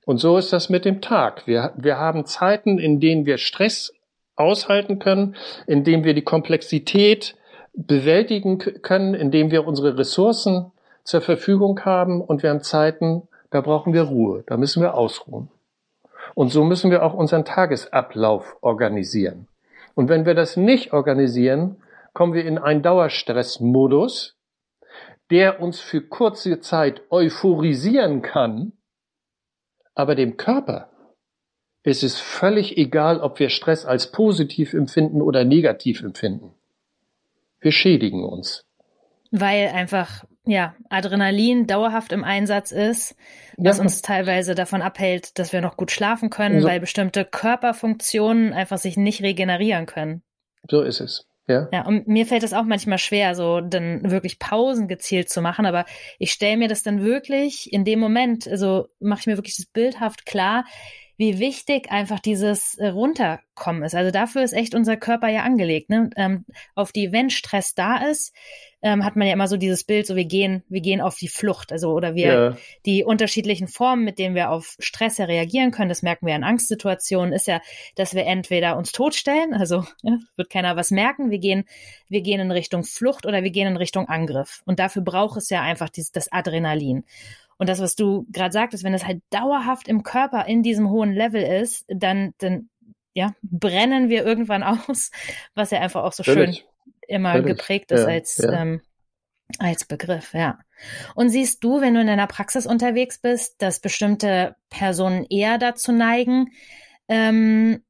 Und 0.05 0.19
so 0.19 0.37
ist 0.37 0.53
das 0.53 0.69
mit 0.69 0.85
dem 0.85 1.01
Tag. 1.01 1.47
Wir, 1.47 1.73
wir 1.77 1.97
haben 1.97 2.25
Zeiten, 2.25 2.77
in 2.77 2.99
denen 2.99 3.25
wir 3.25 3.37
Stress 3.37 3.93
aushalten 4.35 4.99
können, 4.99 5.35
in 5.67 5.83
denen 5.83 6.03
wir 6.03 6.13
die 6.13 6.23
Komplexität 6.23 7.35
bewältigen 7.73 8.57
können, 8.57 9.13
in 9.13 9.31
denen 9.31 9.51
wir 9.51 9.65
unsere 9.65 9.97
Ressourcen 9.97 10.71
zur 11.03 11.21
Verfügung 11.21 11.79
haben 11.85 12.21
und 12.21 12.43
wir 12.43 12.49
haben 12.49 12.61
Zeiten, 12.61 13.27
da 13.51 13.61
brauchen 13.61 13.93
wir 13.93 14.03
Ruhe, 14.03 14.43
da 14.47 14.57
müssen 14.57 14.81
wir 14.81 14.95
ausruhen. 14.95 15.49
Und 16.35 16.49
so 16.49 16.63
müssen 16.63 16.91
wir 16.91 17.01
auch 17.01 17.15
unseren 17.15 17.45
Tagesablauf 17.45 18.57
organisieren. 18.61 19.47
Und 19.95 20.09
wenn 20.09 20.25
wir 20.25 20.35
das 20.35 20.57
nicht 20.57 20.93
organisieren, 20.93 21.81
kommen 22.13 22.33
wir 22.33 22.45
in 22.45 22.59
einen 22.59 22.83
Dauerstressmodus, 22.83 24.35
der 25.31 25.59
uns 25.59 25.79
für 25.79 26.01
kurze 26.01 26.59
Zeit 26.59 27.01
euphorisieren 27.09 28.21
kann, 28.21 28.73
aber 29.95 30.13
dem 30.13 30.37
Körper 30.37 30.89
ist 31.83 32.03
es 32.03 32.19
völlig 32.19 32.77
egal, 32.77 33.21
ob 33.21 33.39
wir 33.39 33.49
Stress 33.49 33.85
als 33.85 34.11
positiv 34.11 34.73
empfinden 34.73 35.21
oder 35.21 35.45
negativ 35.45 36.01
empfinden. 36.03 36.53
Wir 37.59 37.71
schädigen 37.71 38.23
uns. 38.23 38.65
Weil 39.31 39.69
einfach, 39.69 40.25
ja, 40.45 40.75
Adrenalin 40.89 41.67
dauerhaft 41.67 42.11
im 42.11 42.23
Einsatz 42.23 42.71
ist, 42.71 43.15
was 43.57 43.77
ja. 43.77 43.83
uns 43.83 44.01
teilweise 44.01 44.55
davon 44.55 44.81
abhält, 44.81 45.37
dass 45.39 45.53
wir 45.53 45.61
noch 45.61 45.77
gut 45.77 45.91
schlafen 45.91 46.29
können, 46.29 46.61
so. 46.61 46.67
weil 46.67 46.79
bestimmte 46.79 47.25
Körperfunktionen 47.25 48.53
einfach 48.53 48.77
sich 48.77 48.97
nicht 48.97 49.21
regenerieren 49.21 49.85
können. 49.85 50.23
So 50.69 50.81
ist 50.81 50.99
es. 50.99 51.27
Ja. 51.47 51.69
ja, 51.71 51.85
und 51.85 52.07
mir 52.07 52.25
fällt 52.25 52.41
es 52.41 52.53
auch 52.53 52.63
manchmal 52.63 52.97
schwer, 52.97 53.35
so 53.35 53.61
dann 53.61 54.09
wirklich 54.09 54.39
Pausen 54.39 54.87
gezielt 54.87 55.29
zu 55.29 55.41
machen, 55.41 55.67
aber 55.67 55.85
ich 56.17 56.31
stelle 56.31 56.57
mir 56.57 56.67
das 56.67 56.81
dann 56.81 57.03
wirklich 57.03 57.71
in 57.71 57.85
dem 57.85 57.99
Moment, 57.99 58.47
also 58.47 58.87
mache 58.99 59.19
ich 59.19 59.27
mir 59.27 59.37
wirklich 59.37 59.57
das 59.57 59.67
bildhaft 59.67 60.25
klar, 60.25 60.65
wie 61.17 61.39
wichtig 61.39 61.91
einfach 61.91 62.19
dieses 62.19 62.77
Runterkommen 62.79 63.83
ist. 63.83 63.95
Also 63.95 64.11
dafür 64.11 64.43
ist 64.43 64.53
echt 64.53 64.75
unser 64.75 64.97
Körper 64.97 65.29
ja 65.29 65.43
angelegt. 65.43 65.89
Ne? 65.89 66.09
Ähm, 66.17 66.45
auf 66.73 66.91
die, 66.91 67.11
wenn 67.11 67.29
Stress 67.29 67.73
da 67.73 67.97
ist, 67.97 68.33
ähm, 68.85 69.03
hat 69.03 69.15
man 69.15 69.25
ja 69.25 69.33
immer 69.33 69.47
so 69.47 69.57
dieses 69.57 69.83
Bild, 69.83 70.05
so 70.05 70.15
wir 70.15 70.25
gehen, 70.25 70.63
wir 70.69 70.79
gehen 70.79 71.01
auf 71.01 71.15
die 71.17 71.27
Flucht. 71.27 71.71
Also 71.71 71.91
oder 71.91 72.13
wir 72.13 72.27
ja. 72.27 72.57
die 72.85 73.03
unterschiedlichen 73.03 73.67
Formen, 73.67 74.03
mit 74.03 74.19
denen 74.19 74.35
wir 74.35 74.51
auf 74.51 74.75
Stress 74.77 75.17
ja 75.17 75.25
reagieren 75.25 75.71
können, 75.71 75.89
das 75.89 76.03
merken 76.03 76.27
wir 76.27 76.35
in 76.35 76.43
Angstsituationen, 76.43 77.33
ist 77.33 77.47
ja, 77.47 77.61
dass 77.95 78.13
wir 78.13 78.27
entweder 78.27 78.77
uns 78.77 78.91
totstellen, 78.91 79.55
also 79.55 79.85
ja, 80.03 80.19
wird 80.35 80.51
keiner 80.51 80.75
was 80.75 80.91
merken, 80.91 81.31
wir 81.31 81.39
gehen, 81.39 81.65
wir 82.09 82.21
gehen 82.21 82.39
in 82.39 82.51
Richtung 82.51 82.83
Flucht 82.83 83.25
oder 83.25 83.41
wir 83.41 83.49
gehen 83.49 83.67
in 83.67 83.75
Richtung 83.75 84.07
Angriff. 84.07 84.61
Und 84.65 84.77
dafür 84.77 85.01
braucht 85.01 85.37
es 85.37 85.49
ja 85.49 85.63
einfach 85.63 85.89
dieses, 85.89 86.11
das 86.11 86.31
Adrenalin. 86.31 87.05
Und 87.57 87.69
das, 87.69 87.79
was 87.79 87.95
du 87.95 88.27
gerade 88.31 88.51
sagtest, 88.51 88.83
wenn 88.83 88.93
es 88.93 89.07
halt 89.07 89.23
dauerhaft 89.31 89.87
im 89.87 90.03
Körper 90.03 90.45
in 90.45 90.61
diesem 90.61 90.91
hohen 90.91 91.11
Level 91.11 91.41
ist, 91.41 91.85
dann, 91.87 92.35
dann 92.37 92.69
ja, 93.15 93.33
brennen 93.41 94.09
wir 94.09 94.23
irgendwann 94.23 94.61
aus, 94.87 95.09
was 95.55 95.71
ja 95.71 95.79
einfach 95.79 96.03
auch 96.03 96.13
so 96.13 96.21
Völlig. 96.21 96.57
schön 96.57 96.74
immer 97.07 97.33
Völlig. 97.33 97.57
geprägt 97.57 97.91
ist 97.91 98.01
ja, 98.01 98.07
als, 98.07 98.37
ja. 98.37 98.61
Ähm, 98.61 98.81
als 99.59 99.85
Begriff, 99.85 100.33
ja. 100.33 100.59
Und 101.13 101.29
siehst 101.29 101.63
du, 101.63 101.81
wenn 101.81 101.93
du 101.93 102.01
in 102.01 102.07
deiner 102.07 102.27
Praxis 102.27 102.65
unterwegs 102.65 103.19
bist, 103.19 103.61
dass 103.61 103.79
bestimmte 103.79 104.55
Personen 104.69 105.25
eher 105.29 105.57
dazu 105.57 105.91
neigen, 105.91 106.51
ähm, 107.07 107.83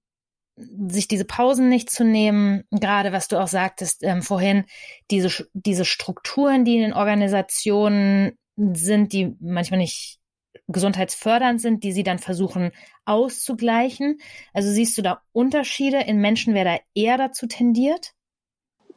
sich 0.88 1.08
diese 1.08 1.26
Pausen 1.26 1.68
nicht 1.70 1.90
zu 1.90 2.06
nehmen, 2.06 2.64
gerade 2.72 3.12
was 3.12 3.28
du 3.28 3.38
auch 3.38 3.48
sagtest 3.48 4.04
ähm, 4.04 4.22
vorhin, 4.22 4.66
diese, 5.12 5.48
diese 5.54 5.86
Strukturen, 5.86 6.64
die 6.64 6.76
in 6.76 6.82
den 6.82 6.94
Organisationen 6.94 8.38
sind, 8.56 9.12
die 9.12 9.36
manchmal 9.40 9.80
nicht 9.80 10.20
gesundheitsfördernd 10.68 11.62
sind, 11.62 11.84
die 11.84 11.92
sie 11.92 12.04
dann 12.04 12.20
versuchen 12.20 12.72
auszugleichen. 13.06 14.20
Also 14.54 14.72
siehst 14.72 14.98
du 14.98 15.02
da 15.02 15.22
Unterschiede 15.32 16.02
in 16.02 16.20
Menschen, 16.20 16.54
wer 16.54 16.64
da 16.64 16.78
eher 16.94 17.18
dazu 17.18 17.48
tendiert? 17.48 18.15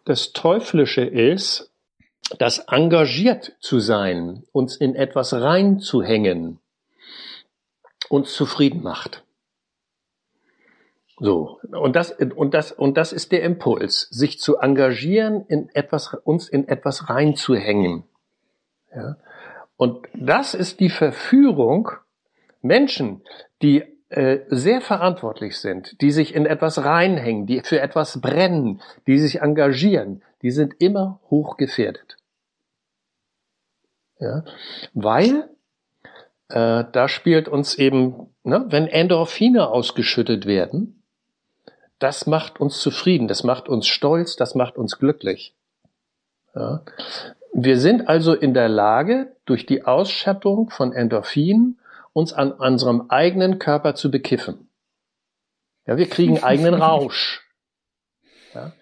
Das 0.05 0.33
Teuflische 0.33 1.03
ist, 1.05 1.71
das 2.39 2.59
engagiert 2.69 3.57
zu 3.61 3.79
sein, 3.79 4.45
uns 4.53 4.77
in 4.77 4.95
etwas 4.95 5.33
reinzuhängen, 5.33 6.59
uns 8.09 8.35
zufrieden 8.35 8.83
macht. 8.83 9.23
So. 11.21 11.59
Und 11.71 11.97
das, 11.97 12.13
und 12.13 12.55
das, 12.55 12.73
und 12.73 12.97
das 12.97 13.13
ist 13.13 13.33
der 13.33 13.43
Impuls, 13.43 14.03
sich 14.11 14.39
zu 14.39 14.59
engagieren, 14.59 15.45
in 15.49 15.69
etwas, 15.75 16.15
uns 16.15 16.49
in 16.49 16.69
etwas 16.69 17.09
reinzuhängen. 17.09 18.05
Ja. 18.95 19.17
Und 19.77 20.07
das 20.15 20.55
ist 20.55 20.81
die 20.81 20.91
Verführung, 20.91 21.91
Menschen, 22.63 23.23
die 23.63 23.85
äh, 24.11 24.39
sehr 24.49 24.81
verantwortlich 24.81 25.59
sind, 25.59 26.01
die 26.01 26.11
sich 26.11 26.35
in 26.35 26.47
etwas 26.47 26.83
reinhängen, 26.83 27.47
die 27.47 27.61
für 27.61 27.81
etwas 27.81 28.21
brennen, 28.21 28.81
die 29.07 29.19
sich 29.19 29.43
engagieren, 29.43 30.23
die 30.43 30.51
sind 30.51 30.75
immer 30.81 31.21
hochgefährdet. 31.31 32.17
Ja, 34.19 34.45
weil 34.95 35.49
äh, 36.49 36.85
da 36.91 37.09
spielt 37.09 37.49
uns 37.49 37.75
eben, 37.77 38.35
ne, 38.43 38.65
wenn 38.69 38.89
Endorphine 38.89 39.69
ausgeschüttet 39.69 40.47
werden, 40.47 41.03
das 41.99 42.27
macht 42.27 42.61
uns 42.61 42.81
zufrieden, 42.81 43.29
das 43.29 43.45
macht 43.45 43.69
uns 43.69 43.87
stolz, 43.87 44.37
das 44.37 44.55
macht 44.55 44.77
uns 44.77 44.99
glücklich. 44.99 45.55
Ja. 46.55 46.83
Wir 47.53 47.79
sind 47.79 48.09
also 48.09 48.35
in 48.35 48.55
der 48.55 48.69
Lage, 48.69 49.33
durch 49.45 49.67
die 49.67 49.85
Ausschattung 49.85 50.71
von 50.71 50.93
Endorphinen 50.93 51.79
uns 52.13 52.33
an 52.33 52.53
unserem 52.53 53.07
eigenen 53.09 53.59
Körper 53.59 53.95
zu 53.95 54.11
bekiffen. 54.11 54.69
Ja, 55.87 55.97
wir 55.97 56.09
kriegen 56.09 56.39
eigenen 56.43 56.75
Rausch. 56.75 57.47
Ja, 58.55 58.73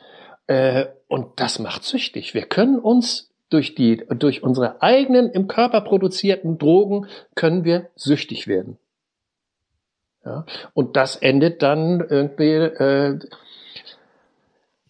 äh, 0.47 0.87
und 1.09 1.41
das 1.41 1.59
macht 1.59 1.85
süchtig. 1.85 2.35
Wir 2.35 2.47
können 2.47 2.79
uns 2.79 3.33
durch 3.49 3.75
die, 3.75 4.05
durch 4.09 4.43
unsere 4.43 4.83
eigenen 4.83 5.31
im 5.31 5.47
Körper 5.47 5.81
produzierten 5.81 6.59
Drogen 6.59 7.07
können 7.35 7.65
wir 7.65 7.91
süchtig 7.95 8.49
werden. 8.49 8.79
Ja, 10.25 10.45
und 10.75 10.97
das 10.97 11.17
endet 11.17 11.63
dann 11.63 12.01
irgendwie 12.01 12.55
äh, 12.55 13.19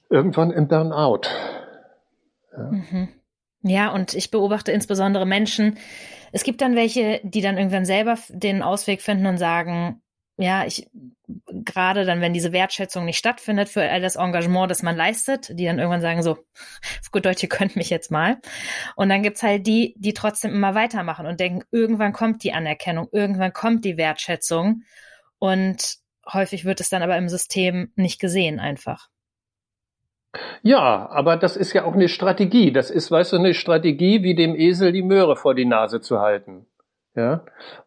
irgendwann 0.08 0.50
im 0.50 0.68
Burnout. 0.68 1.28
Ja. 2.52 2.70
Mhm. 2.70 3.08
Ja, 3.62 3.92
und 3.92 4.14
ich 4.14 4.30
beobachte 4.30 4.72
insbesondere 4.72 5.26
Menschen. 5.26 5.76
Es 6.32 6.44
gibt 6.44 6.60
dann 6.60 6.76
welche, 6.76 7.20
die 7.22 7.40
dann 7.40 7.56
irgendwann 7.56 7.84
selber 7.84 8.18
den 8.28 8.62
Ausweg 8.62 9.02
finden 9.02 9.26
und 9.26 9.38
sagen, 9.38 10.02
ja, 10.38 10.66
ich, 10.66 10.88
gerade 11.48 12.04
dann, 12.04 12.20
wenn 12.20 12.34
diese 12.34 12.52
Wertschätzung 12.52 13.06
nicht 13.06 13.16
stattfindet 13.16 13.68
für 13.70 13.88
all 13.88 14.02
das 14.02 14.16
Engagement, 14.16 14.70
das 14.70 14.82
man 14.82 14.96
leistet, 14.96 15.58
die 15.58 15.64
dann 15.64 15.78
irgendwann 15.78 16.02
sagen 16.02 16.22
so, 16.22 16.32
auf 16.32 17.10
gut 17.12 17.24
Deutsch, 17.24 17.42
ihr 17.42 17.48
könnt 17.48 17.74
mich 17.74 17.88
jetzt 17.88 18.10
mal. 18.10 18.38
Und 18.96 19.08
dann 19.08 19.22
gibt's 19.22 19.42
halt 19.42 19.66
die, 19.66 19.94
die 19.96 20.12
trotzdem 20.12 20.52
immer 20.52 20.74
weitermachen 20.74 21.26
und 21.26 21.40
denken, 21.40 21.62
irgendwann 21.70 22.12
kommt 22.12 22.44
die 22.44 22.52
Anerkennung, 22.52 23.08
irgendwann 23.12 23.52
kommt 23.52 23.84
die 23.84 23.96
Wertschätzung. 23.96 24.82
Und 25.38 25.96
häufig 26.30 26.64
wird 26.64 26.80
es 26.80 26.90
dann 26.90 27.02
aber 27.02 27.16
im 27.16 27.28
System 27.28 27.92
nicht 27.96 28.20
gesehen 28.20 28.60
einfach. 28.60 29.08
Ja, 30.62 31.08
aber 31.10 31.36
das 31.36 31.56
ist 31.56 31.72
ja 31.72 31.84
auch 31.84 31.94
eine 31.94 32.08
Strategie. 32.08 32.72
Das 32.72 32.90
ist, 32.90 33.10
weißt 33.10 33.32
du, 33.32 33.36
eine 33.36 33.54
Strategie, 33.54 34.22
wie 34.22 34.34
dem 34.34 34.54
Esel 34.54 34.92
die 34.92 35.02
Möhre 35.02 35.36
vor 35.36 35.54
die 35.54 35.64
Nase 35.64 36.00
zu 36.00 36.20
halten. 36.20 36.66
Ja. 37.14 37.44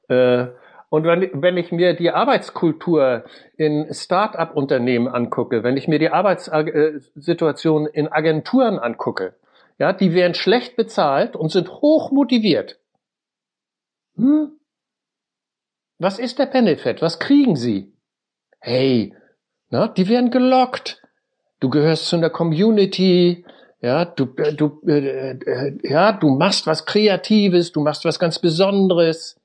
Äh, 0.08 0.48
und 0.90 1.04
wenn, 1.04 1.30
wenn 1.42 1.58
ich 1.58 1.72
mir 1.72 1.94
die 1.94 2.10
Arbeitskultur 2.10 3.24
in 3.58 3.94
Start-up-Unternehmen 3.94 5.08
angucke, 5.08 5.64
wenn 5.64 5.78
ich 5.78 5.88
mir 5.88 6.00
die 6.00 6.10
Arbeitssituation 6.10 7.86
in 7.86 8.12
Agenturen 8.12 8.80
angucke, 8.80 9.36
ja, 9.78 9.94
die 9.94 10.14
werden 10.14 10.34
schlecht 10.34 10.76
bezahlt 10.76 11.36
und 11.36 11.52
sind 11.52 11.70
hoch 11.70 12.12
motiviert. 12.12 12.80
Hm? 14.16 14.60
Was 16.00 16.18
ist 16.18 16.40
der 16.40 16.48
Benefit? 16.48 17.02
Was 17.02 17.20
kriegen 17.20 17.56
sie? 17.56 17.94
Hey, 18.60 19.16
na, 19.70 19.88
die 19.88 20.10
werden 20.10 20.32
gelockt 20.32 21.02
du 21.60 21.70
gehörst 21.70 22.08
zu 22.08 22.16
einer 22.16 22.30
Community, 22.30 23.46
ja, 23.82 24.06
du, 24.06 24.34
äh, 24.38 24.54
du, 24.54 24.82
äh, 24.88 25.32
äh, 25.32 25.78
ja, 25.84 26.12
du 26.12 26.30
machst 26.30 26.68
was 26.68 26.86
Kreatives, 26.86 27.72
du 27.72 27.82
machst 27.82 28.06
was 28.06 28.20
ganz 28.20 28.40
Besonderes. 28.40 29.38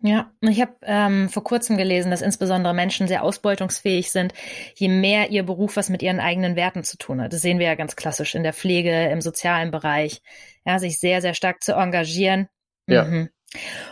Ja, 0.00 0.30
ich 0.42 0.60
habe 0.60 0.74
ähm, 0.82 1.30
vor 1.30 1.44
kurzem 1.44 1.78
gelesen, 1.78 2.10
dass 2.10 2.20
insbesondere 2.20 2.74
Menschen 2.74 3.08
sehr 3.08 3.22
ausbeutungsfähig 3.22 4.10
sind, 4.10 4.34
je 4.74 4.88
mehr 4.88 5.30
ihr 5.30 5.44
Beruf 5.44 5.76
was 5.76 5.88
mit 5.88 6.02
ihren 6.02 6.20
eigenen 6.20 6.56
Werten 6.56 6.84
zu 6.84 6.98
tun 6.98 7.22
hat. 7.22 7.32
Das 7.32 7.40
sehen 7.40 7.58
wir 7.58 7.66
ja 7.66 7.74
ganz 7.74 7.96
klassisch 7.96 8.34
in 8.34 8.42
der 8.42 8.52
Pflege, 8.52 9.08
im 9.10 9.22
sozialen 9.22 9.70
Bereich, 9.70 10.20
ja, 10.66 10.78
sich 10.78 10.98
sehr, 10.98 11.22
sehr 11.22 11.32
stark 11.32 11.62
zu 11.62 11.72
engagieren. 11.72 12.48
Ja. 12.86 13.04
Mhm. 13.04 13.30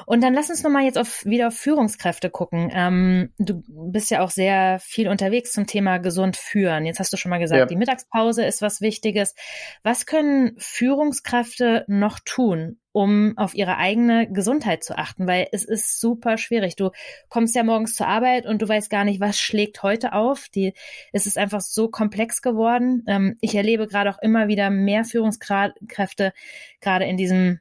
Und 0.06 0.22
dann 0.22 0.34
lass 0.34 0.50
uns 0.50 0.62
nochmal 0.62 0.84
jetzt 0.84 0.98
auf, 0.98 1.24
wieder 1.24 1.48
auf 1.48 1.54
Führungskräfte 1.54 2.30
gucken. 2.30 2.70
Ähm, 2.72 3.32
du 3.38 3.62
bist 3.66 4.10
ja 4.10 4.22
auch 4.22 4.30
sehr 4.30 4.78
viel 4.80 5.08
unterwegs 5.08 5.52
zum 5.52 5.66
Thema 5.66 5.98
gesund 5.98 6.36
führen. 6.36 6.84
Jetzt 6.86 6.98
hast 6.98 7.12
du 7.12 7.16
schon 7.16 7.30
mal 7.30 7.38
gesagt, 7.38 7.58
ja. 7.58 7.66
die 7.66 7.76
Mittagspause 7.76 8.44
ist 8.44 8.62
was 8.62 8.80
Wichtiges. 8.80 9.34
Was 9.82 10.06
können 10.06 10.54
Führungskräfte 10.58 11.84
noch 11.88 12.18
tun, 12.24 12.78
um 12.92 13.36
auf 13.36 13.54
ihre 13.54 13.76
eigene 13.76 14.30
Gesundheit 14.30 14.82
zu 14.84 14.98
achten? 14.98 15.26
Weil 15.26 15.48
es 15.52 15.64
ist 15.64 16.00
super 16.00 16.38
schwierig. 16.38 16.76
Du 16.76 16.90
kommst 17.28 17.54
ja 17.54 17.62
morgens 17.62 17.94
zur 17.94 18.08
Arbeit 18.08 18.46
und 18.46 18.62
du 18.62 18.68
weißt 18.68 18.90
gar 18.90 19.04
nicht, 19.04 19.20
was 19.20 19.38
schlägt 19.38 19.82
heute 19.82 20.12
auf. 20.12 20.48
Die, 20.48 20.74
es 21.12 21.26
ist 21.26 21.38
einfach 21.38 21.60
so 21.60 21.88
komplex 21.88 22.42
geworden. 22.42 23.04
Ähm, 23.06 23.36
ich 23.40 23.54
erlebe 23.54 23.86
gerade 23.86 24.10
auch 24.10 24.18
immer 24.20 24.48
wieder 24.48 24.70
mehr 24.70 25.04
Führungskräfte, 25.04 26.32
gerade 26.80 27.04
in 27.04 27.16
diesem 27.16 27.60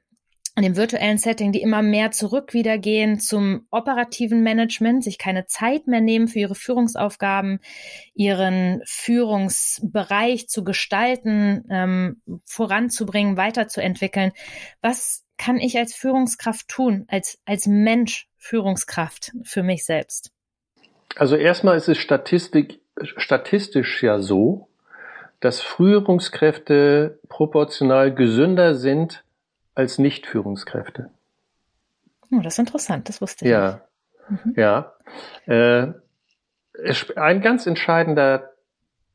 in 0.55 0.63
dem 0.63 0.75
virtuellen 0.75 1.17
Setting, 1.17 1.53
die 1.53 1.61
immer 1.61 1.81
mehr 1.81 2.11
zurück 2.11 2.53
wieder 2.53 2.77
gehen 2.77 3.19
zum 3.19 3.67
operativen 3.71 4.43
Management, 4.43 5.03
sich 5.03 5.17
keine 5.17 5.45
Zeit 5.45 5.87
mehr 5.87 6.01
nehmen 6.01 6.27
für 6.27 6.39
ihre 6.39 6.55
Führungsaufgaben, 6.55 7.59
ihren 8.13 8.81
Führungsbereich 8.85 10.49
zu 10.49 10.65
gestalten, 10.65 11.63
ähm, 11.69 12.21
voranzubringen, 12.45 13.37
weiterzuentwickeln. 13.37 14.33
Was 14.81 15.23
kann 15.37 15.57
ich 15.57 15.77
als 15.77 15.95
Führungskraft 15.95 16.67
tun, 16.67 17.05
als, 17.07 17.39
als 17.45 17.65
Mensch 17.65 18.27
Führungskraft 18.37 19.31
für 19.43 19.63
mich 19.63 19.85
selbst? 19.85 20.31
Also 21.15 21.37
erstmal 21.37 21.77
ist 21.77 21.87
es 21.87 21.97
Statistik, 21.97 22.79
statistisch 23.01 24.03
ja 24.03 24.19
so, 24.19 24.67
dass 25.39 25.61
Führungskräfte 25.61 27.19
proportional 27.29 28.13
gesünder 28.13 28.75
sind 28.75 29.23
als 29.75 29.97
Nicht-Führungskräfte. 29.97 31.09
Oh, 32.31 32.39
das 32.41 32.53
ist 32.53 32.59
interessant, 32.59 33.09
das 33.09 33.21
wusste 33.21 33.45
ich 33.45 33.51
ja. 33.51 33.81
nicht. 34.29 34.45
Mhm. 34.45 34.53
Ja, 34.55 34.93
äh, 35.45 35.87
ein 37.15 37.41
ganz 37.41 37.67
entscheidender 37.67 38.51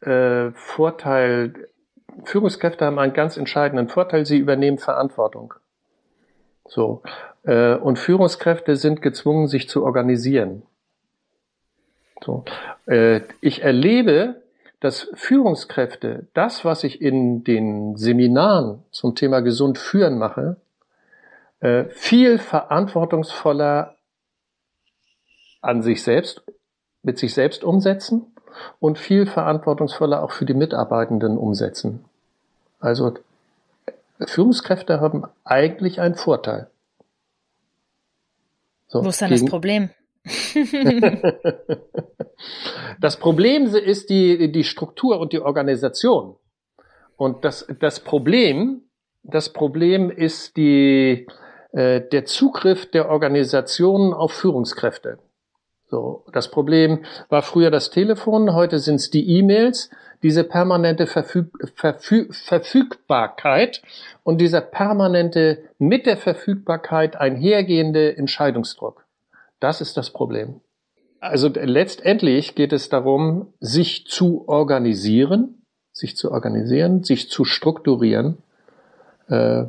äh, 0.00 0.50
Vorteil, 0.52 1.68
Führungskräfte 2.24 2.84
haben 2.84 2.98
einen 2.98 3.14
ganz 3.14 3.36
entscheidenden 3.36 3.88
Vorteil, 3.88 4.26
sie 4.26 4.38
übernehmen 4.38 4.78
Verantwortung. 4.78 5.54
So. 6.66 7.02
Äh, 7.44 7.74
und 7.74 7.98
Führungskräfte 7.98 8.76
sind 8.76 9.02
gezwungen, 9.02 9.48
sich 9.48 9.68
zu 9.68 9.84
organisieren. 9.84 10.62
So. 12.24 12.44
Äh, 12.86 13.20
ich 13.40 13.62
erlebe 13.62 14.42
dass 14.80 15.08
Führungskräfte 15.14 16.26
das, 16.34 16.64
was 16.64 16.84
ich 16.84 17.00
in 17.00 17.44
den 17.44 17.96
Seminaren 17.96 18.82
zum 18.90 19.14
Thema 19.14 19.40
gesund 19.40 19.78
führen 19.78 20.18
mache, 20.18 20.56
äh, 21.60 21.84
viel 21.86 22.38
verantwortungsvoller 22.38 23.96
an 25.62 25.82
sich 25.82 26.02
selbst, 26.02 26.42
mit 27.02 27.18
sich 27.18 27.34
selbst 27.34 27.64
umsetzen 27.64 28.26
und 28.78 28.98
viel 28.98 29.26
verantwortungsvoller 29.26 30.22
auch 30.22 30.30
für 30.30 30.44
die 30.44 30.54
Mitarbeitenden 30.54 31.38
umsetzen. 31.38 32.04
Also 32.78 33.14
Führungskräfte 34.20 35.00
haben 35.00 35.24
eigentlich 35.44 36.00
einen 36.00 36.14
Vorteil. 36.14 36.70
So, 38.88 39.04
Wo 39.04 39.08
ist 39.08 39.20
dann 39.20 39.30
das 39.30 39.44
Problem? 39.44 39.90
das 43.00 43.16
Problem 43.18 43.66
ist 43.74 44.10
die, 44.10 44.50
die 44.50 44.64
Struktur 44.64 45.20
und 45.20 45.32
die 45.32 45.40
Organisation. 45.40 46.34
Und 47.16 47.44
das, 47.44 47.66
das 47.80 48.00
Problem, 48.00 48.82
das 49.22 49.52
Problem 49.52 50.10
ist 50.10 50.56
die, 50.56 51.26
äh, 51.72 52.00
der 52.00 52.24
Zugriff 52.24 52.90
der 52.90 53.08
Organisationen 53.08 54.12
auf 54.12 54.32
Führungskräfte. 54.32 55.18
So, 55.88 56.24
das 56.32 56.50
Problem 56.50 57.04
war 57.28 57.42
früher 57.42 57.70
das 57.70 57.90
Telefon, 57.90 58.54
heute 58.54 58.80
sind 58.80 58.96
es 58.96 59.10
die 59.10 59.38
E-Mails, 59.38 59.90
diese 60.22 60.42
permanente 60.42 61.06
Verfüg 61.06 61.52
Verfüg 61.76 62.34
Verfügbarkeit 62.34 63.82
und 64.24 64.40
dieser 64.40 64.62
permanente 64.62 65.62
mit 65.78 66.06
der 66.06 66.16
Verfügbarkeit 66.16 67.16
einhergehende 67.16 68.16
Entscheidungsdruck. 68.16 69.05
Das 69.60 69.80
ist 69.80 69.96
das 69.96 70.10
Problem. 70.10 70.60
Also 71.20 71.48
letztendlich 71.48 72.54
geht 72.54 72.72
es 72.72 72.88
darum, 72.88 73.52
sich 73.60 74.06
zu 74.06 74.48
organisieren, 74.48 75.62
sich 75.92 76.16
zu 76.16 76.30
organisieren, 76.30 77.04
sich 77.04 77.30
zu 77.30 77.44
strukturieren. 77.44 78.38
Äh, 79.28 79.64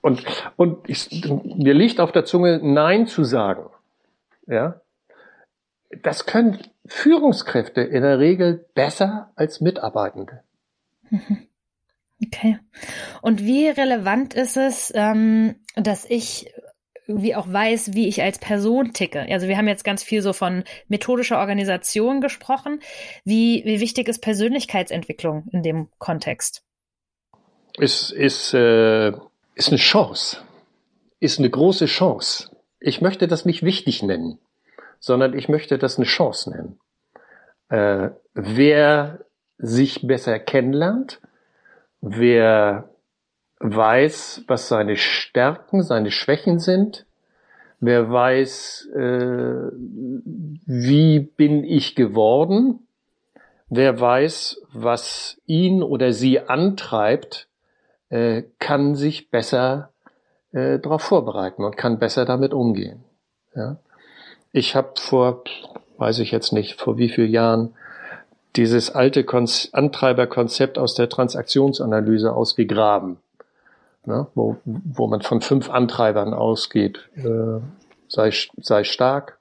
und 0.00 0.24
und 0.56 0.88
ich, 0.88 1.24
mir 1.44 1.72
liegt 1.72 2.00
auf 2.00 2.12
der 2.12 2.24
Zunge, 2.24 2.60
Nein 2.62 3.06
zu 3.06 3.24
sagen. 3.24 3.70
Ja, 4.46 4.80
das 6.02 6.26
können 6.26 6.58
Führungskräfte 6.86 7.80
in 7.80 8.02
der 8.02 8.18
Regel 8.18 8.66
besser 8.74 9.30
als 9.36 9.60
Mitarbeitende. 9.60 10.42
Okay. 12.22 12.58
Und 13.22 13.44
wie 13.44 13.68
relevant 13.68 14.34
ist 14.34 14.56
es, 14.56 14.92
ähm, 14.94 15.56
dass 15.74 16.08
ich 16.08 16.54
irgendwie 17.06 17.34
auch 17.34 17.50
weiß, 17.50 17.94
wie 17.94 18.08
ich 18.08 18.22
als 18.22 18.38
Person 18.38 18.92
ticke. 18.92 19.26
Also 19.30 19.46
wir 19.46 19.56
haben 19.56 19.68
jetzt 19.68 19.84
ganz 19.84 20.02
viel 20.02 20.22
so 20.22 20.32
von 20.32 20.64
methodischer 20.88 21.38
Organisation 21.38 22.20
gesprochen. 22.20 22.80
Wie, 23.24 23.62
wie 23.64 23.80
wichtig 23.80 24.08
ist 24.08 24.20
Persönlichkeitsentwicklung 24.20 25.48
in 25.52 25.62
dem 25.62 25.88
Kontext? 25.98 26.62
Ist, 27.78 28.10
ist, 28.10 28.54
äh, 28.54 29.12
ist 29.54 29.68
eine 29.68 29.78
Chance. 29.78 30.38
Ist 31.20 31.38
eine 31.38 31.50
große 31.50 31.86
Chance. 31.86 32.50
Ich 32.80 33.00
möchte 33.00 33.28
das 33.28 33.44
nicht 33.44 33.62
wichtig 33.62 34.02
nennen, 34.02 34.38
sondern 34.98 35.36
ich 35.36 35.48
möchte 35.48 35.78
das 35.78 35.96
eine 35.96 36.06
Chance 36.06 36.50
nennen. 36.50 36.80
Äh, 37.68 38.10
wer 38.34 39.20
sich 39.58 40.06
besser 40.06 40.38
kennenlernt, 40.38 41.20
wer 42.00 42.90
weiß, 43.64 44.44
was 44.46 44.68
seine 44.68 44.96
Stärken, 44.96 45.82
seine 45.82 46.10
Schwächen 46.10 46.58
sind. 46.58 47.06
Wer 47.80 48.10
weiß, 48.10 48.90
äh, 48.94 49.70
wie 49.74 51.20
bin 51.20 51.64
ich 51.64 51.94
geworden. 51.94 52.86
Wer 53.70 53.98
weiß, 53.98 54.60
was 54.72 55.40
ihn 55.46 55.82
oder 55.82 56.12
sie 56.12 56.40
antreibt, 56.40 57.48
äh, 58.10 58.42
kann 58.58 58.94
sich 58.94 59.30
besser 59.30 59.90
äh, 60.52 60.78
darauf 60.78 61.02
vorbereiten 61.02 61.64
und 61.64 61.76
kann 61.76 61.98
besser 61.98 62.26
damit 62.26 62.52
umgehen. 62.52 63.02
Ja? 63.56 63.78
Ich 64.52 64.76
habe 64.76 64.92
vor, 64.96 65.42
weiß 65.96 66.18
ich 66.18 66.30
jetzt 66.30 66.52
nicht, 66.52 66.78
vor 66.78 66.98
wie 66.98 67.08
vielen 67.08 67.32
Jahren 67.32 67.74
dieses 68.56 68.94
alte 68.94 69.24
Kon 69.24 69.48
Antreiberkonzept 69.72 70.78
aus 70.78 70.94
der 70.94 71.08
Transaktionsanalyse 71.08 72.32
ausgegraben 72.32 73.16
ne, 74.06 74.26
wo, 74.34 74.56
wo 74.64 75.06
man 75.06 75.22
von 75.22 75.40
fünf 75.40 75.70
Antreibern 75.70 76.34
ausgeht. 76.34 77.08
Äh, 77.16 77.60
sei, 78.08 78.30
sei 78.56 78.84
stark, 78.84 79.38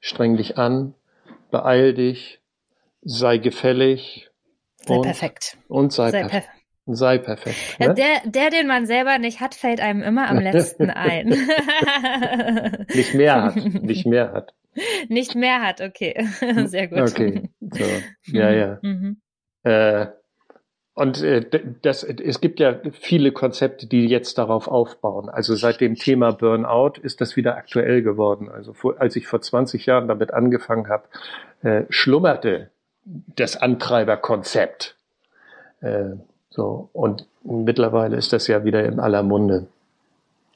streng 0.00 0.36
dich 0.36 0.58
an, 0.58 0.94
beeil 1.50 1.94
dich, 1.94 2.40
sei 3.02 3.38
gefällig. 3.38 4.30
Sei 4.86 4.94
und, 4.94 5.02
perfekt. 5.02 5.56
Und 5.68 5.92
sei, 5.92 6.10
sei 6.10 6.20
perfekt. 6.22 6.48
Sei 6.90 7.18
perfekt. 7.18 7.78
Ne? 7.78 7.92
Der, 7.94 8.22
der, 8.24 8.48
den 8.48 8.66
man 8.66 8.86
selber 8.86 9.18
nicht 9.18 9.40
hat, 9.40 9.54
fällt 9.54 9.80
einem 9.80 10.02
immer 10.02 10.30
am 10.30 10.38
letzten 10.38 10.88
ein. 10.90 11.28
nicht 12.94 13.14
mehr 13.14 13.42
hat. 13.42 13.56
Nicht 13.82 14.06
mehr 14.06 14.32
hat. 14.32 14.54
Nicht 15.08 15.34
mehr 15.34 15.60
hat, 15.60 15.80
okay. 15.80 16.28
Sehr 16.66 16.88
gut. 16.88 17.00
Okay. 17.00 17.50
So. 17.60 17.84
Ja, 18.26 18.50
ja. 18.50 18.78
Mhm. 18.80 19.20
Äh, 19.64 20.06
und 20.98 21.22
äh, 21.22 21.44
das, 21.82 22.02
es 22.02 22.40
gibt 22.40 22.58
ja 22.58 22.74
viele 22.90 23.30
Konzepte, 23.30 23.86
die 23.86 24.08
jetzt 24.08 24.36
darauf 24.36 24.66
aufbauen. 24.66 25.28
Also 25.28 25.54
seit 25.54 25.80
dem 25.80 25.94
Thema 25.94 26.32
Burnout 26.32 26.94
ist 27.00 27.20
das 27.20 27.36
wieder 27.36 27.56
aktuell 27.56 28.02
geworden. 28.02 28.48
Also 28.48 28.72
vor, 28.72 28.96
als 28.98 29.14
ich 29.14 29.28
vor 29.28 29.40
20 29.40 29.86
Jahren 29.86 30.08
damit 30.08 30.34
angefangen 30.34 30.88
habe, 30.88 31.04
äh, 31.62 31.84
schlummerte 31.88 32.70
das 33.04 33.56
Antreiberkonzept. 33.56 34.96
Äh, 35.82 36.16
so 36.50 36.90
und 36.92 37.28
mittlerweile 37.44 38.16
ist 38.16 38.32
das 38.32 38.48
ja 38.48 38.64
wieder 38.64 38.84
in 38.84 38.98
aller 38.98 39.22
Munde. 39.22 39.68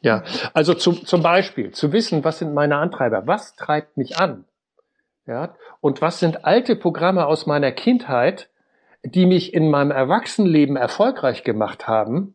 Ja, 0.01 0.25
also 0.55 0.75
zum, 0.75 1.07
zum 1.07 1.23
Beispiel 1.23 1.71
zu 1.71 1.93
wissen, 1.93 2.25
was 2.25 2.41
sind 2.41 2.53
meine 2.53 2.79
Antreiber, 2.79 3.29
was 3.29 3.55
treibt 3.55 3.97
mich 3.97 4.19
an, 4.19 4.45
ja, 5.25 5.55
und 5.81 6.03
was 6.03 6.19
sind 6.19 6.45
alte 6.45 6.75
Programme 6.75 7.27
aus 7.27 7.47
meiner 7.47 7.71
Kindheit, 7.71 8.49
die 9.05 9.27
mich 9.27 9.53
in 9.55 9.71
meinem 9.71 9.91
Erwachsenenleben 9.91 10.77
erfolgreich 10.77 11.45
gemacht 11.45 11.89
haben, 11.89 12.35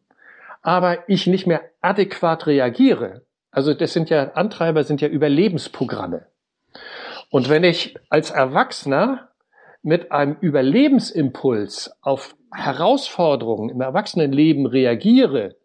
aber 0.62 1.08
ich 1.10 1.28
nicht 1.28 1.48
mehr 1.48 1.62
adäquat 1.82 2.48
reagiere. 2.48 3.22
Also 3.52 3.74
das 3.74 3.94
sind 3.94 4.10
ja, 4.10 4.32
Antreiber 4.34 4.84
sind 4.84 5.02
ja 5.02 5.08
Überlebensprogramme. 5.08 6.28
Und 7.30 7.50
wenn 7.50 7.64
ich 7.64 7.96
als 8.10 8.32
Erwachsener 8.32 9.30
mit 9.82 10.12
einem 10.12 10.36
Überlebensimpuls 10.40 11.92
auf 12.02 12.36
Herausforderungen 12.54 13.70
im 13.70 13.82
Erwachsenenleben 13.82 14.66
reagiere, 14.66 15.56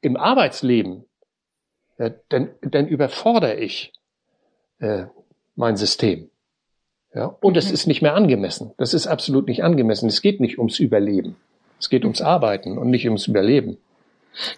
im 0.00 0.16
Arbeitsleben, 0.16 1.04
dann, 1.98 2.50
dann 2.60 2.86
überfordere 2.86 3.54
ich 3.54 3.92
äh, 4.78 5.06
mein 5.54 5.76
System. 5.76 6.30
Ja, 7.16 7.34
und 7.40 7.54
mhm. 7.54 7.58
es 7.58 7.70
ist 7.70 7.86
nicht 7.86 8.02
mehr 8.02 8.14
angemessen. 8.14 8.72
Das 8.76 8.92
ist 8.92 9.06
absolut 9.06 9.48
nicht 9.48 9.64
angemessen. 9.64 10.08
Es 10.08 10.20
geht 10.20 10.38
nicht 10.38 10.58
ums 10.58 10.78
Überleben. 10.78 11.36
Es 11.80 11.88
geht 11.88 12.04
ums 12.04 12.20
Arbeiten 12.20 12.76
und 12.76 12.90
nicht 12.90 13.06
ums 13.06 13.26
Überleben. 13.26 13.78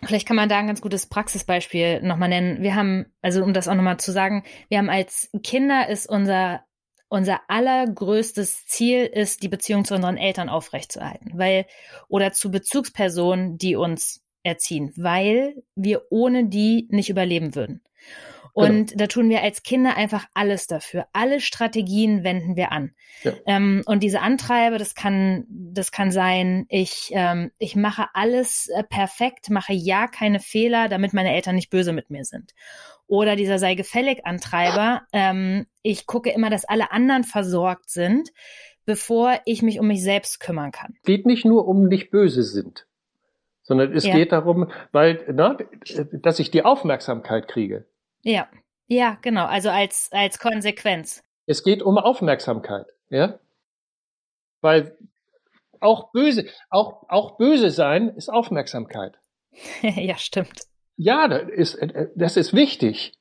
Vielleicht 0.05 0.27
kann 0.27 0.35
man 0.35 0.49
da 0.49 0.59
ein 0.59 0.67
ganz 0.67 0.81
gutes 0.81 1.07
Praxisbeispiel 1.07 2.03
nochmal 2.03 2.29
nennen. 2.29 2.61
Wir 2.61 2.75
haben, 2.75 3.07
also 3.23 3.45
um 3.45 3.55
das 3.55 3.69
auch 3.69 3.77
nochmal 3.77 3.99
zu 3.99 4.11
sagen, 4.11 4.43
wir 4.69 4.79
haben 4.79 4.91
als 4.91 5.31
Kinder 5.45 5.89
ist 5.89 6.09
unser, 6.09 6.65
unser 7.09 7.43
allergrößtes 7.47 8.67
Ziel 8.67 9.05
ist, 9.05 9.45
die 9.45 9.49
Beziehung 9.49 9.85
zu 9.85 9.95
unseren 9.95 10.17
Eltern 10.17 10.49
aufrechtzuerhalten, 10.49 11.31
weil, 11.37 11.65
oder 12.09 12.33
zu 12.33 12.51
Bezugspersonen, 12.51 13.57
die 13.57 13.77
uns 13.77 14.25
erziehen, 14.43 14.93
weil 14.97 15.63
wir 15.77 16.07
ohne 16.11 16.47
die 16.49 16.89
nicht 16.91 17.09
überleben 17.09 17.55
würden. 17.55 17.83
Genau. 18.59 18.71
Und 18.71 18.89
genau. 18.89 18.99
da 18.99 19.07
tun 19.07 19.29
wir 19.31 19.43
als 19.43 19.63
Kinder 19.63 19.97
einfach 19.97 20.27
alles 20.35 20.67
dafür. 20.67 21.07
Alle 21.13 21.41
Strategien 21.41 22.25
wenden 22.25 22.57
wir 22.57 22.73
an. 22.73 22.93
Ja. 23.23 23.33
Ähm, 23.47 23.83
und 23.87 24.03
diese 24.03 24.21
Antreiber, 24.21 24.79
das 24.79 24.95
kann, 24.95 25.45
das 25.49 25.93
kann 25.93 26.11
sein, 26.11 26.67
ich, 26.69 27.11
ähm, 27.13 27.53
ich 27.59 27.77
mache 27.77 28.07
alles 28.15 28.69
äh, 28.69 28.83
perfekt, 28.83 29.51
mache 29.51 29.73
ja 29.73 30.09
keine 30.09 30.41
Fehler, 30.41 30.89
damit 30.89 31.13
meine 31.13 31.33
Eltern 31.35 31.55
nicht 31.55 31.71
böse 31.71 31.93
mit 31.93 32.11
mir 32.11 32.25
sind. 32.25 32.53
Oder 33.07 33.37
dieser 33.37 33.59
sei 33.59 33.75
gefällig 33.75 34.27
Antreiber, 34.27 35.03
ähm, 35.13 35.67
ich 35.83 36.07
gucke 36.07 36.31
immer, 36.31 36.51
dass 36.51 36.65
alle 36.65 36.91
anderen 36.91 37.25
versorgt 37.25 37.89
sind, 37.89 38.31
bevor 38.85 39.39
ich 39.45 39.63
mich 39.63 39.79
um 39.79 39.87
mich 39.87 40.03
selbst 40.03 40.41
kümmern 40.41 40.73
kann. 40.73 40.95
Geht 41.05 41.27
nicht 41.27 41.45
nur 41.45 41.69
um 41.69 41.87
nicht 41.87 42.11
böse 42.11 42.43
sind, 42.43 42.87
sondern 43.63 43.93
es 43.93 44.05
ja. 44.05 44.15
geht 44.15 44.33
darum, 44.33 44.71
weil, 44.93 45.25
na, 45.33 45.57
dass 46.13 46.39
ich 46.39 46.51
die 46.51 46.65
Aufmerksamkeit 46.65 47.49
kriege. 47.49 47.87
Ja, 48.23 48.49
ja, 48.87 49.19
genau. 49.23 49.47
Also 49.47 49.71
als, 49.71 50.11
als 50.13 50.39
Konsequenz. 50.39 51.23
Es 51.47 51.63
geht 51.63 51.83
um 51.83 51.99
Aufmerksamkeit, 51.99 52.87
ja. 53.11 53.39
Weil 54.61 54.97
auch 55.81 56.11
böse, 56.11 56.47
auch, 56.71 57.09
auch 57.09 57.37
böse 57.37 57.71
sein 57.71 58.09
ist 58.09 58.29
Aufmerksamkeit. 58.29 59.19
ja, 59.83 60.17
stimmt. 60.17 60.63
Ja, 60.97 61.29
das 61.29 61.49
ist, 61.49 61.79
das 62.17 62.37
ist 62.37 62.55
wichtig. 62.55 63.13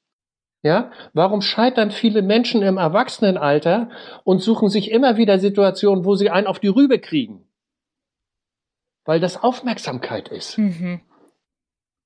Ja, 0.63 0.91
warum 1.13 1.41
scheitern 1.41 1.91
viele 1.91 2.23
Menschen 2.23 2.63
im 2.63 2.77
Erwachsenenalter 2.77 3.89
und 4.23 4.39
suchen 4.39 4.69
sich 4.69 4.89
immer 4.89 5.15
wieder 5.15 5.37
Situationen, 5.37 6.03
wo 6.03 6.15
sie 6.15 6.31
einen 6.31 6.47
auf 6.47 6.59
die 6.59 6.67
Rübe 6.67 6.99
kriegen? 6.99 7.47
Weil 9.05 9.19
das 9.19 9.41
Aufmerksamkeit 9.41 10.27
ist. 10.29 10.57
Mhm. 10.57 11.01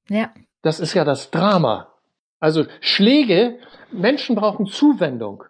Ja. 0.10 0.34
Das 0.62 0.80
ist 0.80 0.94
ja 0.94 1.06
das 1.06 1.32
Drama. 1.32 1.91
Also 2.42 2.66
Schläge, 2.82 3.60
Menschen 3.92 4.36
brauchen 4.36 4.66
Zuwendung. 4.66 5.46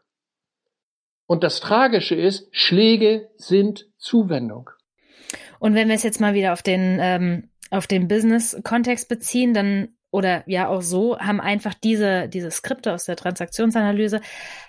Und 1.26 1.44
das 1.44 1.62
Tragische 1.62 2.16
ist, 2.16 2.50
Schläge 2.52 3.30
sind 3.38 3.90
Zuwendung. 3.98 4.70
Und 5.60 5.74
wenn 5.74 5.88
wir 5.88 5.96
es 5.96 6.04
jetzt 6.04 6.20
mal 6.20 6.34
wieder 6.34 6.52
auf 6.52 6.62
den, 6.62 7.00
ähm, 7.02 7.50
auf 7.72 7.88
den 7.88 8.10
Business-Kontext 8.10 9.08
beziehen, 9.08 9.54
dann 9.54 9.96
oder 10.12 10.44
ja 10.46 10.68
auch 10.68 10.82
so, 10.82 11.18
haben 11.18 11.40
einfach 11.40 11.74
diese, 11.74 12.28
diese 12.28 12.52
Skripte 12.52 12.94
aus 12.94 13.06
der 13.06 13.16
Transaktionsanalyse, 13.16 14.20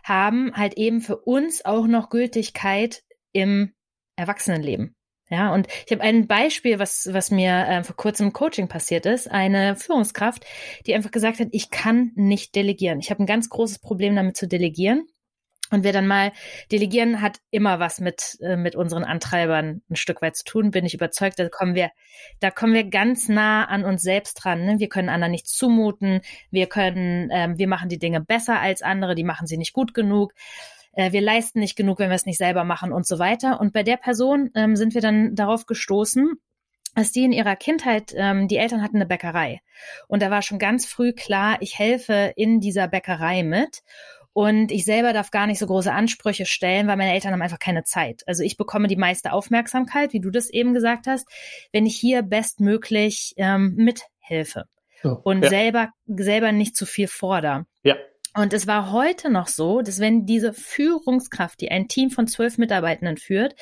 haben 0.04 0.54
halt 0.54 0.74
eben 0.74 1.00
für 1.00 1.16
uns 1.16 1.64
auch 1.64 1.88
noch 1.88 2.11
Gültigkeit 2.11 3.02
im 3.32 3.74
Erwachsenenleben. 4.14 4.94
Ja, 5.33 5.55
und 5.55 5.66
ich 5.87 5.92
habe 5.92 6.03
ein 6.03 6.27
Beispiel, 6.27 6.79
was, 6.79 7.09
was 7.11 7.31
mir 7.31 7.66
äh, 7.66 7.83
vor 7.85 7.97
kurzem 7.97 8.27
im 8.27 8.33
Coaching 8.35 8.68
passiert 8.68 9.07
ist. 9.07 9.31
Eine 9.31 9.77
Führungskraft, 9.77 10.45
die 10.87 10.95
einfach 10.95 11.11
gesagt 11.11 11.40
hat, 11.40 11.49
ich 11.53 11.71
kann 11.71 12.12
nicht 12.16 12.55
delegieren. 12.55 13.01
Ich 13.01 13.09
habe 13.11 13.23
ein 13.23 13.27
ganz 13.27 13.49
großes 13.49 13.79
Problem 13.79 14.14
damit 14.14 14.37
zu 14.37 14.47
delegieren. 14.47 15.07
Und 15.71 15.85
wer 15.85 15.95
dann 15.95 16.07
mal 16.07 16.33
delegieren, 16.71 17.23
hat 17.23 17.38
immer 17.51 17.81
was 17.81 17.99
mit, 17.99 18.37
äh, 18.42 18.57
mit 18.57 18.77
unseren 18.77 19.05
Antreibern 19.05 19.81
ein 19.88 19.97
Stück 19.97 20.21
weit 20.21 20.37
zu 20.37 20.45
tun, 20.45 20.71
bin 20.71 20.85
ich 20.85 20.92
überzeugt. 20.92 21.38
Da 21.38 21.49
kommen 21.49 21.75
wir, 21.75 21.92
da 22.40 22.51
kommen 22.51 22.75
wir 22.75 22.85
ganz 22.85 23.31
nah 23.31 23.64
an 23.64 23.87
uns 23.87 24.03
selbst 24.03 24.35
dran. 24.35 24.66
Ne? 24.66 24.81
Wir 24.81 24.90
können 24.90 25.09
anderen 25.09 25.31
nichts 25.31 25.57
zumuten. 25.57 26.21
Wir 26.51 26.66
können, 26.66 27.31
ähm, 27.33 27.57
wir 27.57 27.68
machen 27.68 27.88
die 27.88 27.99
Dinge 27.99 28.21
besser 28.21 28.61
als 28.61 28.83
andere. 28.83 29.14
Die 29.14 29.25
machen 29.25 29.47
sie 29.47 29.57
nicht 29.57 29.73
gut 29.73 29.95
genug 29.95 30.35
äh, 30.92 31.12
wir 31.12 31.20
leisten 31.20 31.61
nicht 31.61 31.76
genug, 31.76 31.98
wenn 31.98 32.11
wir 32.11 32.16
es 32.16 32.26
nicht 32.26 32.38
selber 32.38 32.64
machen 32.64 32.92
und 32.92 33.07
so 33.07 33.18
weiter. 33.18 33.61
Und 33.61 33.72
bei 33.72 33.83
der 33.83 33.96
Person 33.96 34.50
ähm, 34.55 34.76
sind 34.76 34.94
wir 34.94 35.00
dann 35.00 35.35
darauf 35.35 35.66
gestoßen, 35.66 36.35
dass 36.94 37.12
die 37.12 37.24
in 37.24 37.33
ihrer 37.33 37.57
Kindheit, 37.57 38.12
ähm, 38.14 38.48
die 38.48 38.59
Eltern 38.59 38.83
hatten 38.83 38.96
eine 38.96 39.07
Bäckerei. 39.07 39.61
Und 40.09 40.22
da 40.22 40.31
war 40.31 40.42
schon 40.42 40.59
ganz 40.59 40.87
früh 40.87 41.12
klar, 41.12 41.57
ich 41.61 41.78
helfe 41.78 42.33
in 42.37 42.61
dieser 42.61 42.88
Bäckerei 42.88 43.42
mit. 43.42 43.83
Und 44.35 44.72
ich 44.72 44.87
selber 44.87 45.12
darf 45.12 45.31
gar 45.31 45.46
nicht 45.46 45.59
so 45.59 45.66
große 45.66 45.92
Ansprüche 45.92 46.46
stellen, 46.46 46.87
weil 46.87 46.96
meine 46.96 47.12
Eltern 47.12 47.33
haben 47.33 47.42
einfach 47.42 47.59
keine 47.59 47.85
Zeit. 47.85 48.22
Also 48.26 48.42
ich 48.42 48.57
bekomme 48.57 48.88
die 48.88 48.96
meiste 48.96 49.33
Aufmerksamkeit, 49.33 50.14
wie 50.14 50.20
du 50.20 50.31
das 50.31 50.48
eben 50.48 50.72
gesagt 50.72 51.07
hast, 51.07 51.28
wenn 51.70 51.85
ich 51.85 51.96
hier 51.96 52.22
bestmöglich 52.22 53.35
ähm, 53.37 53.74
mithelfe. 53.76 54.64
Oh, 55.05 55.18
und 55.24 55.42
ja. 55.42 55.50
selber, 55.50 55.90
selber 56.07 56.52
nicht 56.52 56.76
zu 56.76 56.87
viel 56.87 57.09
fordere. 57.09 57.66
Ja. 57.83 57.96
Und 58.35 58.53
es 58.53 58.66
war 58.66 58.92
heute 58.92 59.31
noch 59.31 59.47
so, 59.47 59.83
dass 59.83 60.01
wenn 60.01 60.25
diese 60.25 60.53
Führungskraft, 60.55 61.61
die 61.61 61.71
ein 61.71 61.88
Team 61.88 62.11
von 62.11 62.27
zwölf 62.27 62.57
Mitarbeitenden 62.57 63.18
führt, 63.18 63.55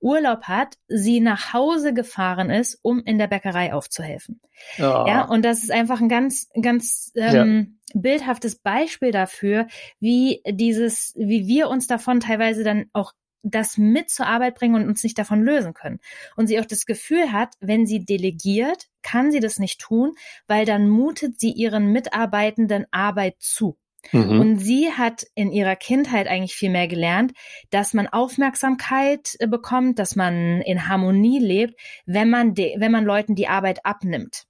Urlaub 0.00 0.44
hat, 0.44 0.78
sie 0.88 1.20
nach 1.20 1.52
Hause 1.52 1.92
gefahren 1.92 2.48
ist, 2.48 2.78
um 2.82 3.02
in 3.04 3.18
der 3.18 3.26
Bäckerei 3.26 3.74
aufzuhelfen. 3.74 4.40
Oh. 4.78 4.82
Ja, 4.82 5.24
und 5.24 5.44
das 5.44 5.62
ist 5.62 5.70
einfach 5.70 6.00
ein 6.00 6.08
ganz, 6.08 6.48
ganz 6.60 7.12
ähm, 7.16 7.76
ja. 7.92 8.00
bildhaftes 8.00 8.56
Beispiel 8.56 9.10
dafür, 9.10 9.66
wie 10.00 10.42
dieses, 10.48 11.12
wie 11.16 11.46
wir 11.46 11.68
uns 11.68 11.86
davon 11.86 12.20
teilweise 12.20 12.64
dann 12.64 12.86
auch 12.94 13.12
das 13.44 13.76
mit 13.76 14.08
zur 14.08 14.26
Arbeit 14.26 14.54
bringen 14.54 14.74
und 14.74 14.88
uns 14.88 15.04
nicht 15.04 15.18
davon 15.18 15.42
lösen 15.42 15.74
können. 15.74 16.00
Und 16.34 16.46
sie 16.46 16.58
auch 16.58 16.64
das 16.64 16.86
Gefühl 16.86 17.30
hat, 17.30 17.54
wenn 17.60 17.86
sie 17.86 18.04
delegiert, 18.04 18.86
kann 19.02 19.30
sie 19.30 19.40
das 19.40 19.58
nicht 19.58 19.80
tun, 19.80 20.14
weil 20.46 20.64
dann 20.64 20.88
mutet 20.88 21.38
sie 21.38 21.52
ihren 21.52 21.92
Mitarbeitenden 21.92 22.86
Arbeit 22.90 23.36
zu. 23.38 23.76
Mhm. 24.12 24.40
Und 24.40 24.58
sie 24.58 24.92
hat 24.92 25.26
in 25.34 25.50
ihrer 25.52 25.76
Kindheit 25.76 26.28
eigentlich 26.28 26.54
viel 26.54 26.70
mehr 26.70 26.88
gelernt, 26.88 27.32
dass 27.70 27.94
man 27.94 28.06
Aufmerksamkeit 28.06 29.36
äh, 29.38 29.46
bekommt, 29.46 29.98
dass 29.98 30.16
man 30.16 30.60
in 30.62 30.88
Harmonie 30.88 31.38
lebt, 31.38 31.74
wenn 32.06 32.30
man, 32.30 32.56
wenn 32.56 32.92
man 32.92 33.04
Leuten 33.04 33.34
die 33.34 33.48
Arbeit 33.48 33.84
abnimmt. 33.84 34.46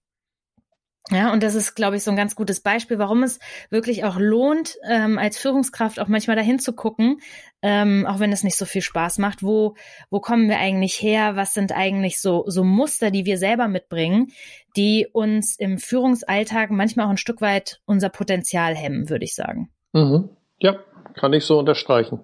Ja, 1.11 1.33
und 1.35 1.43
das 1.43 1.55
ist, 1.55 1.75
glaube 1.75 1.97
ich, 1.97 2.03
so 2.03 2.11
ein 2.11 2.17
ganz 2.17 2.35
gutes 2.35 2.61
Beispiel, 2.61 2.99
warum 2.99 3.23
es 3.23 3.39
wirklich 3.69 4.05
auch 4.05 4.17
lohnt, 4.19 4.79
ähm, 4.89 5.19
als 5.19 5.37
Führungskraft 5.37 6.01
auch 6.01 6.09
manchmal 6.09 6.37
dahin 6.37 6.59
zu 6.59 6.73
gucken, 6.73 7.21
ähm, 7.61 8.07
auch 8.07 8.21
wenn 8.21 8.33
es 8.33 8.43
nicht 8.43 8.57
so 8.57 8.65
viel 8.65 8.81
Spaß 8.81 9.19
macht, 9.19 9.43
wo, 9.43 9.75
wo 10.09 10.21
kommen 10.21 10.49
wir 10.49 10.59
eigentlich 10.59 10.95
her? 10.95 11.37
Was 11.37 11.53
sind 11.53 11.73
eigentlich 11.73 12.21
so, 12.21 12.45
so 12.47 12.65
Muster, 12.65 13.11
die 13.11 13.27
wir 13.27 13.37
selber 13.37 13.69
mitbringen, 13.69 14.29
die 14.77 15.07
uns 15.13 15.57
im 15.59 15.77
Führungsalltag 15.79 16.71
manchmal 16.71 17.07
auch 17.07 17.11
ein 17.11 17.19
Stück 17.19 17.43
weit 17.43 17.81
unser 17.85 18.09
Potenzial 18.09 18.75
hemmen, 18.75 19.11
würde 19.11 19.27
ich 19.27 19.35
sagen. 19.35 19.71
Mhm. 19.93 20.31
Ja, 20.59 20.79
kann 21.15 21.35
ich 21.35 21.45
so 21.45 21.59
unterstreichen. 21.59 22.21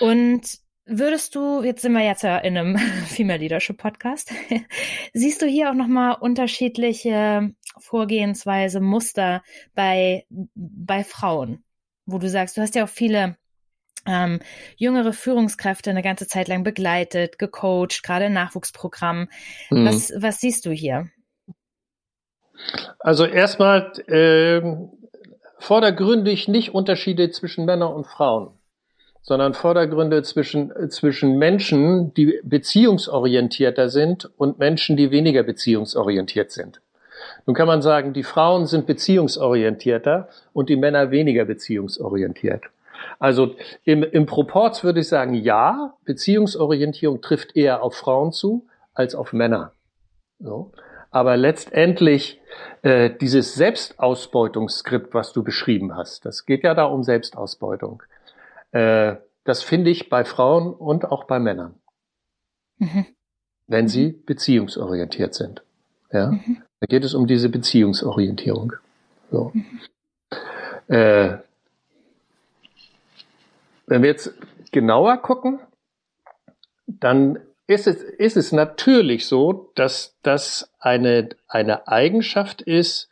Und 0.00 0.58
Würdest 0.86 1.34
du, 1.34 1.62
jetzt 1.62 1.80
sind 1.80 1.92
wir 1.92 2.04
jetzt 2.04 2.22
ja 2.22 2.36
in 2.38 2.58
einem 2.58 2.76
Female 3.06 3.38
Leadership 3.38 3.78
Podcast, 3.78 4.32
siehst 5.14 5.40
du 5.40 5.46
hier 5.46 5.70
auch 5.70 5.74
nochmal 5.74 6.16
unterschiedliche 6.20 7.54
Vorgehensweise, 7.78 8.80
Muster 8.80 9.42
bei, 9.74 10.26
bei 10.54 11.02
Frauen, 11.02 11.64
wo 12.04 12.18
du 12.18 12.28
sagst, 12.28 12.56
du 12.56 12.60
hast 12.60 12.74
ja 12.74 12.84
auch 12.84 12.88
viele 12.90 13.36
ähm, 14.06 14.40
jüngere 14.76 15.14
Führungskräfte 15.14 15.88
eine 15.88 16.02
ganze 16.02 16.26
Zeit 16.26 16.48
lang 16.48 16.64
begleitet, 16.64 17.38
gecoacht, 17.38 18.02
gerade 18.02 18.26
im 18.26 18.34
Nachwuchsprogramm. 18.34 19.30
Mhm. 19.70 19.86
Was, 19.86 20.12
was 20.16 20.40
siehst 20.40 20.66
du 20.66 20.70
hier? 20.70 21.08
Also 22.98 23.24
erstmal 23.24 23.90
äh, 24.06 24.60
vordergründig 25.58 26.46
nicht 26.46 26.74
Unterschiede 26.74 27.30
zwischen 27.30 27.64
Männern 27.64 27.94
und 27.94 28.06
Frauen 28.06 28.58
sondern 29.24 29.54
Vordergründe 29.54 30.22
zwischen, 30.22 30.70
zwischen 30.90 31.38
Menschen, 31.38 32.12
die 32.12 32.40
beziehungsorientierter 32.44 33.88
sind 33.88 34.30
und 34.36 34.58
Menschen, 34.58 34.98
die 34.98 35.10
weniger 35.10 35.42
beziehungsorientiert 35.42 36.50
sind. 36.50 36.82
Nun 37.46 37.56
kann 37.56 37.66
man 37.66 37.80
sagen, 37.80 38.12
die 38.12 38.22
Frauen 38.22 38.66
sind 38.66 38.86
beziehungsorientierter 38.86 40.28
und 40.52 40.68
die 40.68 40.76
Männer 40.76 41.10
weniger 41.10 41.46
beziehungsorientiert. 41.46 42.64
Also 43.18 43.54
im, 43.84 44.02
im 44.02 44.26
Proporz 44.26 44.84
würde 44.84 45.00
ich 45.00 45.08
sagen, 45.08 45.32
ja, 45.34 45.94
Beziehungsorientierung 46.04 47.22
trifft 47.22 47.56
eher 47.56 47.82
auf 47.82 47.94
Frauen 47.94 48.30
zu 48.32 48.66
als 48.92 49.14
auf 49.14 49.32
Männer. 49.32 49.72
So. 50.38 50.72
Aber 51.10 51.38
letztendlich 51.38 52.40
äh, 52.82 53.08
dieses 53.08 53.54
Selbstausbeutungsskript, 53.54 55.14
was 55.14 55.32
du 55.32 55.42
beschrieben 55.42 55.96
hast, 55.96 56.26
das 56.26 56.44
geht 56.44 56.62
ja 56.62 56.74
da 56.74 56.84
um 56.84 57.04
Selbstausbeutung. 57.04 58.02
Äh, 58.74 59.16
das 59.44 59.62
finde 59.62 59.90
ich 59.90 60.08
bei 60.08 60.24
Frauen 60.24 60.74
und 60.74 61.04
auch 61.04 61.24
bei 61.24 61.38
Männern. 61.38 61.76
Mhm. 62.78 63.06
Wenn 63.66 63.88
sie 63.88 64.12
beziehungsorientiert 64.12 65.34
sind. 65.34 65.62
Ja? 66.12 66.32
Mhm. 66.32 66.62
Da 66.80 66.86
geht 66.86 67.04
es 67.04 67.14
um 67.14 67.26
diese 67.26 67.48
Beziehungsorientierung. 67.48 68.72
So. 69.30 69.52
Mhm. 69.54 69.80
Äh, 70.88 71.38
wenn 73.86 74.02
wir 74.02 74.10
jetzt 74.10 74.34
genauer 74.72 75.18
gucken, 75.18 75.60
dann 76.86 77.38
ist 77.66 77.86
es, 77.86 78.02
ist 78.02 78.36
es 78.36 78.50
natürlich 78.50 79.26
so, 79.26 79.70
dass 79.76 80.16
das 80.22 80.70
eine, 80.80 81.28
eine 81.46 81.86
Eigenschaft 81.86 82.60
ist, 82.60 83.08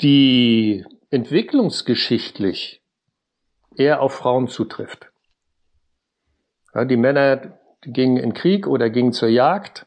die 0.00 0.84
entwicklungsgeschichtlich 1.10 2.80
eher 3.78 4.02
auf 4.02 4.14
Frauen 4.14 4.48
zutrifft. 4.48 5.10
Ja, 6.74 6.84
die 6.84 6.96
Männer 6.96 7.58
gingen 7.82 8.16
in 8.16 8.34
Krieg 8.34 8.66
oder 8.66 8.90
gingen 8.90 9.12
zur 9.12 9.28
Jagd, 9.28 9.86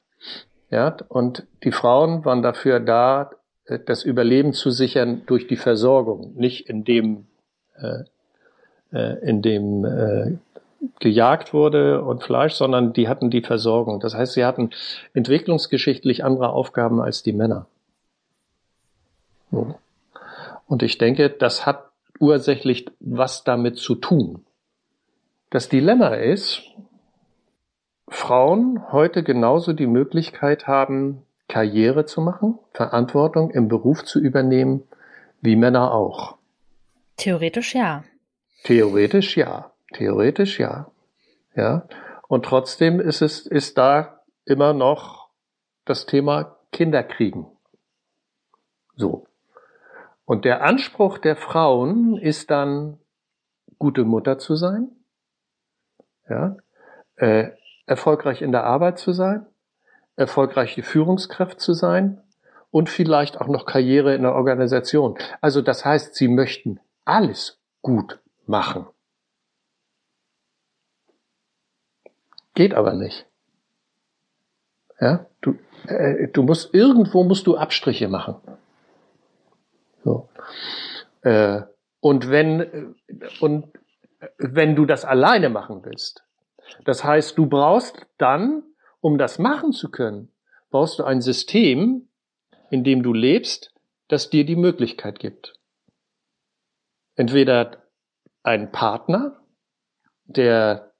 ja, 0.69 0.95
und 1.09 1.45
die 1.63 1.71
Frauen 1.71 2.23
waren 2.23 2.41
dafür 2.41 2.79
da, 2.79 3.31
äh, 3.65 3.79
das 3.85 4.03
Überleben 4.03 4.53
zu 4.53 4.71
sichern 4.71 5.23
durch 5.25 5.47
die 5.47 5.57
Versorgung, 5.57 6.33
nicht 6.35 6.69
in 6.69 6.85
dem, 6.85 7.27
äh, 7.77 8.03
äh, 8.93 9.19
in 9.27 9.41
dem 9.41 9.85
äh, 9.85 10.37
gejagt 10.99 11.53
wurde 11.53 12.01
und 12.03 12.23
Fleisch, 12.23 12.53
sondern 12.53 12.93
die 12.93 13.07
hatten 13.07 13.29
die 13.29 13.41
Versorgung. 13.41 13.99
Das 13.99 14.15
heißt, 14.15 14.33
sie 14.33 14.45
hatten 14.45 14.71
entwicklungsgeschichtlich 15.13 16.23
andere 16.23 16.49
Aufgaben 16.49 17.01
als 17.01 17.21
die 17.21 17.33
Männer. 17.33 17.67
Und 19.51 20.81
ich 20.81 20.97
denke, 20.97 21.29
das 21.29 21.65
hat 21.65 21.90
ursächlich 22.19 22.87
was 22.99 23.43
damit 23.43 23.77
zu 23.77 23.95
tun. 23.95 24.45
Das 25.49 25.69
Dilemma 25.69 26.15
ist, 26.15 26.61
Frauen 28.07 28.91
heute 28.91 29.23
genauso 29.23 29.73
die 29.73 29.87
Möglichkeit 29.87 30.67
haben, 30.67 31.23
Karriere 31.47 32.05
zu 32.05 32.21
machen, 32.21 32.59
Verantwortung 32.73 33.51
im 33.51 33.67
Beruf 33.67 34.03
zu 34.03 34.19
übernehmen, 34.19 34.83
wie 35.41 35.55
Männer 35.55 35.93
auch. 35.93 36.37
Theoretisch 37.17 37.75
ja. 37.75 38.03
Theoretisch 38.63 39.37
ja. 39.37 39.71
Theoretisch 39.93 40.59
ja. 40.59 40.91
Ja. 41.55 41.87
Und 42.27 42.45
trotzdem 42.45 42.99
ist 42.99 43.21
es, 43.21 43.45
ist 43.45 43.77
da 43.77 44.21
immer 44.45 44.73
noch 44.73 45.29
das 45.85 46.05
Thema 46.05 46.57
Kinderkriegen. 46.71 47.45
So. 48.95 49.27
Und 50.25 50.45
der 50.45 50.63
Anspruch 50.63 51.17
der 51.17 51.35
Frauen 51.35 52.17
ist 52.17 52.51
dann, 52.51 52.99
gute 53.77 54.03
Mutter 54.03 54.37
zu 54.37 54.55
sein, 54.55 54.91
ja, 56.29 56.55
äh, 57.15 57.49
erfolgreich 57.87 58.41
in 58.41 58.51
der 58.51 58.63
Arbeit 58.63 58.99
zu 58.99 59.11
sein, 59.11 59.47
erfolgreiche 60.15 60.83
Führungskraft 60.83 61.59
zu 61.59 61.73
sein 61.73 62.21
und 62.69 62.89
vielleicht 62.89 63.41
auch 63.41 63.47
noch 63.47 63.65
Karriere 63.65 64.13
in 64.13 64.21
der 64.21 64.35
Organisation. 64.35 65.17
Also 65.41 65.61
das 65.61 65.83
heißt, 65.83 66.15
sie 66.15 66.27
möchten 66.27 66.79
alles 67.05 67.59
gut 67.81 68.19
machen. 68.45 68.85
Geht 72.53 72.73
aber 72.73 72.93
nicht. 72.93 73.27
Ja, 74.99 75.25
du, 75.41 75.57
äh, 75.87 76.27
du 76.27 76.43
musst 76.43 76.73
irgendwo 76.73 77.23
musst 77.23 77.47
du 77.47 77.57
Abstriche 77.57 78.07
machen. 78.07 78.35
So. 80.03 80.29
Äh, 81.21 81.61
und 81.99 82.29
wenn 82.29 82.95
und 83.39 83.67
wenn 84.37 84.75
du 84.75 84.85
das 84.85 85.05
alleine 85.05 85.49
machen 85.49 85.83
willst, 85.83 86.23
das 86.85 87.03
heißt, 87.03 87.37
du 87.37 87.47
brauchst 87.47 88.05
dann, 88.17 88.63
um 89.01 89.17
das 89.17 89.39
machen 89.39 89.73
zu 89.73 89.89
können, 89.89 90.31
brauchst 90.69 90.99
du 90.99 91.03
ein 91.03 91.21
System, 91.21 92.07
in 92.69 92.83
dem 92.83 93.03
du 93.03 93.13
lebst, 93.13 93.73
das 94.07 94.29
dir 94.29 94.45
die 94.45 94.55
Möglichkeit 94.55 95.19
gibt. 95.19 95.53
Entweder 97.15 97.83
ein 98.43 98.71
Partner, 98.71 99.41
der 100.25 100.93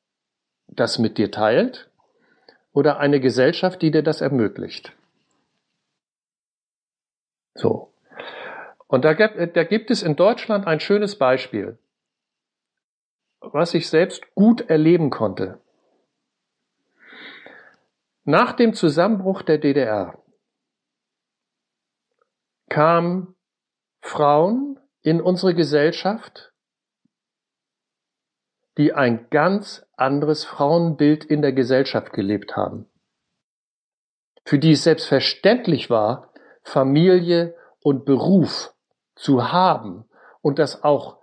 das 0.67 0.99
mit 0.99 1.17
dir 1.17 1.31
teilt 1.31 1.89
oder 2.73 2.99
eine 2.99 3.19
Gesellschaft, 3.19 3.81
die 3.81 3.91
dir 3.91 4.03
das 4.03 4.21
ermöglicht. 4.21 4.93
So. 7.55 7.90
Und 8.91 9.05
da 9.05 9.13
gibt, 9.13 9.55
da 9.55 9.63
gibt 9.63 9.89
es 9.89 10.03
in 10.03 10.17
Deutschland 10.17 10.67
ein 10.67 10.81
schönes 10.81 11.17
Beispiel, 11.17 11.79
was 13.39 13.73
ich 13.73 13.87
selbst 13.89 14.35
gut 14.35 14.69
erleben 14.69 15.09
konnte. 15.09 15.61
Nach 18.25 18.51
dem 18.51 18.73
Zusammenbruch 18.73 19.43
der 19.43 19.59
DDR 19.59 20.21
kamen 22.67 23.33
Frauen 24.01 24.77
in 25.03 25.21
unsere 25.21 25.55
Gesellschaft, 25.55 26.51
die 28.77 28.91
ein 28.91 29.29
ganz 29.29 29.85
anderes 29.95 30.43
Frauenbild 30.43 31.23
in 31.23 31.41
der 31.41 31.53
Gesellschaft 31.53 32.11
gelebt 32.11 32.57
haben, 32.57 32.89
für 34.43 34.59
die 34.59 34.73
es 34.73 34.83
selbstverständlich 34.83 35.89
war, 35.89 36.33
Familie 36.63 37.55
und 37.79 38.03
Beruf 38.03 38.73
zu 39.21 39.51
haben 39.51 40.05
und 40.41 40.59
das 40.59 40.83
auch 40.83 41.17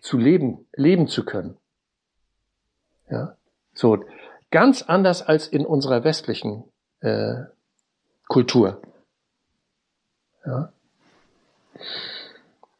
zu 0.00 0.18
leben, 0.18 0.66
leben 0.74 1.08
zu 1.08 1.24
können. 1.24 1.56
Ja, 3.10 3.36
so 3.74 4.04
ganz 4.50 4.82
anders 4.82 5.22
als 5.22 5.48
in 5.48 5.66
unserer 5.66 6.04
westlichen 6.04 6.64
äh, 7.00 7.44
Kultur. 8.28 8.82
Ja. 10.44 10.72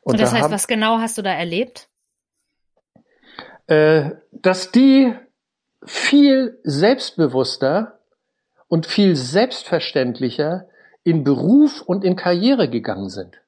Und, 0.02 0.14
und 0.14 0.20
das 0.20 0.30
da 0.30 0.36
heißt, 0.36 0.44
haben, 0.44 0.52
was 0.52 0.66
genau 0.66 0.98
hast 0.98 1.18
du 1.18 1.22
da 1.22 1.32
erlebt? 1.32 1.88
äh, 3.68 4.12
dass 4.32 4.72
die 4.72 5.14
viel 5.84 6.58
selbstbewusster 6.64 8.00
und 8.66 8.86
viel 8.86 9.14
selbstverständlicher 9.14 10.66
in 11.04 11.22
Beruf 11.22 11.82
und 11.82 12.04
in 12.04 12.16
Karriere 12.16 12.68
gegangen 12.68 13.10
sind. 13.10 13.40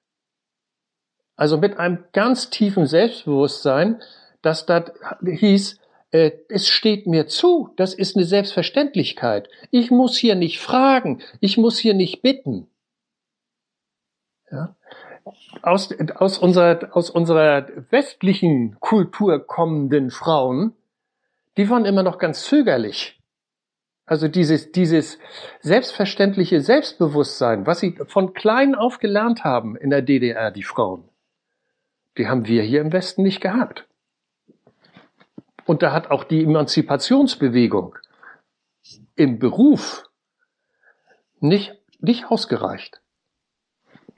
Also 1.41 1.57
mit 1.57 1.79
einem 1.79 2.05
ganz 2.13 2.51
tiefen 2.51 2.85
Selbstbewusstsein, 2.85 4.03
dass 4.43 4.67
das 4.67 4.93
hieß, 5.25 5.81
äh, 6.11 6.33
es 6.51 6.69
steht 6.69 7.07
mir 7.07 7.29
zu, 7.29 7.71
das 7.77 7.95
ist 7.95 8.15
eine 8.15 8.27
Selbstverständlichkeit. 8.27 9.49
Ich 9.71 9.91
muss 9.91 10.19
hier 10.19 10.35
nicht 10.35 10.61
fragen, 10.61 11.23
ich 11.41 11.57
muss 11.57 11.79
hier 11.79 11.95
nicht 11.95 12.21
bitten. 12.21 12.69
Ja? 14.53 14.77
aus, 15.63 15.89
aus, 16.17 16.37
unserer, 16.37 16.95
aus 16.95 17.09
unserer 17.09 17.69
westlichen 17.89 18.79
Kultur 18.79 19.47
kommenden 19.47 20.11
Frauen, 20.11 20.75
die 21.57 21.71
waren 21.71 21.87
immer 21.87 22.03
noch 22.03 22.19
ganz 22.19 22.45
zögerlich. 22.45 23.19
Also 24.05 24.29
dieses, 24.29 24.73
dieses 24.73 25.19
selbstverständliche 25.61 26.61
Selbstbewusstsein, 26.61 27.67
was 27.67 27.81
sie 27.81 27.99
von 28.09 28.35
klein 28.35 28.75
auf 28.75 28.99
gelernt 28.99 29.43
haben 29.43 29.75
in 29.75 29.89
der 29.89 30.03
DDR, 30.03 30.51
die 30.51 30.65
Frauen, 30.65 31.10
die 32.21 32.29
haben 32.29 32.47
wir 32.47 32.63
hier 32.63 32.83
im 32.83 32.93
Westen 32.93 33.23
nicht 33.23 33.41
gehabt. 33.41 33.89
Und 35.65 35.83
da 35.83 35.93
hat 35.93 36.11
auch 36.11 36.25
die 36.25 36.45
Emanzipationsbewegung 36.45 37.97
im 39.17 39.39
Beruf 39.39 40.05
nicht, 41.41 41.79
nicht 41.99 42.27
ausgereicht 42.27 43.01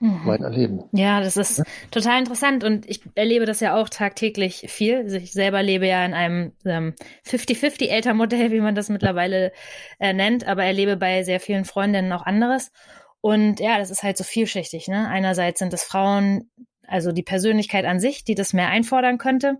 mhm. 0.00 0.22
mein 0.24 0.42
Erleben. 0.42 0.82
Ja, 0.90 1.20
das 1.20 1.36
ist 1.36 1.58
ja? 1.58 1.64
total 1.92 2.18
interessant 2.18 2.64
und 2.64 2.90
ich 2.90 3.02
erlebe 3.14 3.46
das 3.46 3.60
ja 3.60 3.80
auch 3.80 3.88
tagtäglich 3.88 4.64
viel. 4.68 4.96
Also 4.96 5.16
ich 5.18 5.32
selber 5.32 5.62
lebe 5.62 5.86
ja 5.86 6.04
in 6.04 6.14
einem 6.14 6.52
ähm, 6.64 6.94
50-50 7.24 7.86
Elternmodell, 7.86 8.50
wie 8.50 8.60
man 8.60 8.74
das 8.74 8.88
mittlerweile 8.88 9.52
äh, 10.00 10.12
nennt, 10.12 10.44
aber 10.44 10.64
erlebe 10.64 10.96
bei 10.96 11.22
sehr 11.22 11.38
vielen 11.38 11.64
Freundinnen 11.64 12.12
auch 12.12 12.26
anderes. 12.26 12.72
Und 13.20 13.60
ja, 13.60 13.78
das 13.78 13.90
ist 13.92 14.02
halt 14.02 14.16
so 14.16 14.24
vielschichtig. 14.24 14.88
Ne? 14.88 15.06
Einerseits 15.06 15.60
sind 15.60 15.72
es 15.72 15.84
Frauen, 15.84 16.50
also 16.86 17.12
die 17.12 17.22
Persönlichkeit 17.22 17.84
an 17.84 18.00
sich, 18.00 18.24
die 18.24 18.34
das 18.34 18.52
mehr 18.52 18.68
einfordern 18.68 19.18
könnte. 19.18 19.58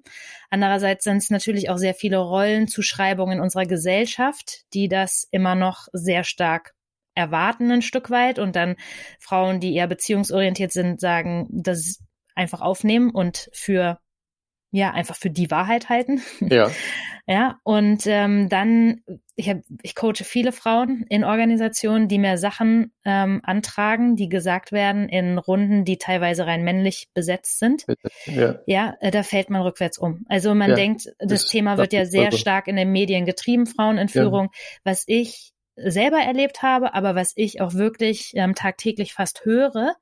Andererseits 0.51 1.05
sind 1.05 1.19
es 1.19 1.31
natürlich 1.31 1.71
auch 1.71 1.79
sehr 1.79 1.95
viele 1.95 2.19
Rollenzuschreibungen 2.19 3.39
in 3.39 3.43
unserer 3.43 3.67
Gesellschaft, 3.67 4.63
die 4.75 4.89
das 4.89 5.27
immer 5.31 5.55
noch 5.55 5.89
sehr 5.93 6.25
stark 6.25 6.75
erwarten 7.15 7.71
ein 7.71 7.83
Stück 7.83 8.11
weit 8.11 8.39
und 8.39 8.57
dann 8.57 8.77
Frauen, 9.21 9.61
die 9.61 9.75
eher 9.75 9.87
beziehungsorientiert 9.87 10.73
sind, 10.73 11.01
sagen, 11.01 11.47
das 11.51 11.99
einfach 12.35 12.61
aufnehmen 12.61 13.11
und 13.11 13.51
für 13.53 13.99
ja 14.73 14.91
einfach 14.91 15.17
für 15.17 15.31
die 15.31 15.51
Wahrheit 15.51 15.89
halten. 15.89 16.21
Ja. 16.51 16.71
ja, 17.27 17.61
und 17.63 18.03
ähm, 18.07 18.49
dann, 18.49 19.03
ich, 19.37 19.49
hab, 19.49 19.59
ich 19.83 19.95
coache 19.95 20.25
viele 20.25 20.53
Frauen 20.53 21.07
in 21.09 21.25
Organisationen, 21.25 22.09
die 22.09 22.19
mir 22.19 22.37
Sachen 22.37 22.93
ähm, 23.05 23.41
antragen, 23.45 24.17
die 24.17 24.29
gesagt 24.29 24.73
werden 24.73 25.09
in 25.09 25.39
Runden, 25.39 25.85
die 25.85 25.99
teilweise 25.99 26.47
rein 26.47 26.65
männlich 26.65 27.09
besetzt 27.15 27.59
sind. 27.59 27.87
Ja, 28.27 28.57
ja 28.67 28.95
äh, 29.01 29.11
da 29.11 29.23
fällt 29.23 29.51
man 29.51 29.63
rückwärts 29.63 29.99
um. 29.99 30.27
Also 30.29 30.55
man 30.55 30.71
ja, 30.71 30.77
denkt, 30.77 31.07
das, 31.19 31.29
das 31.29 31.47
Thema 31.47 31.79
wird 31.79 31.93
ja 31.93 32.05
sehr 32.05 32.33
stark 32.33 32.67
in 32.67 32.77
den 32.77 32.91
Medien 32.91 33.25
getrieben, 33.25 33.67
Frauenentführung, 33.67 34.51
ja. 34.53 34.81
was 34.85 35.05
ich 35.07 35.52
selber 35.77 36.19
erlebt 36.19 36.63
habe, 36.63 36.95
aber 36.95 37.15
was 37.15 37.33
ich 37.37 37.61
auch 37.61 37.75
wirklich 37.75 38.33
ähm, 38.35 38.55
tagtäglich 38.55 39.15
fast 39.15 39.45
höre, 39.45 39.95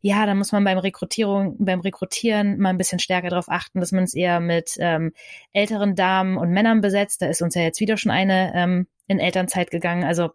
ja, 0.00 0.26
da 0.26 0.34
muss 0.34 0.52
man 0.52 0.64
beim 0.64 0.78
Rekrutierung, 0.78 1.56
beim 1.58 1.80
Rekrutieren 1.80 2.58
mal 2.58 2.70
ein 2.70 2.78
bisschen 2.78 2.98
stärker 2.98 3.30
darauf 3.30 3.48
achten, 3.48 3.80
dass 3.80 3.92
man 3.92 4.04
es 4.04 4.14
eher 4.14 4.40
mit 4.40 4.74
ähm, 4.78 5.12
älteren 5.52 5.94
Damen 5.94 6.36
und 6.36 6.50
Männern 6.50 6.80
besetzt. 6.80 7.22
Da 7.22 7.26
ist 7.26 7.42
uns 7.42 7.54
ja 7.54 7.62
jetzt 7.62 7.80
wieder 7.80 7.96
schon 7.96 8.12
eine 8.12 8.52
ähm, 8.54 8.86
in 9.06 9.18
Elternzeit 9.18 9.70
gegangen. 9.70 10.04
Also 10.04 10.30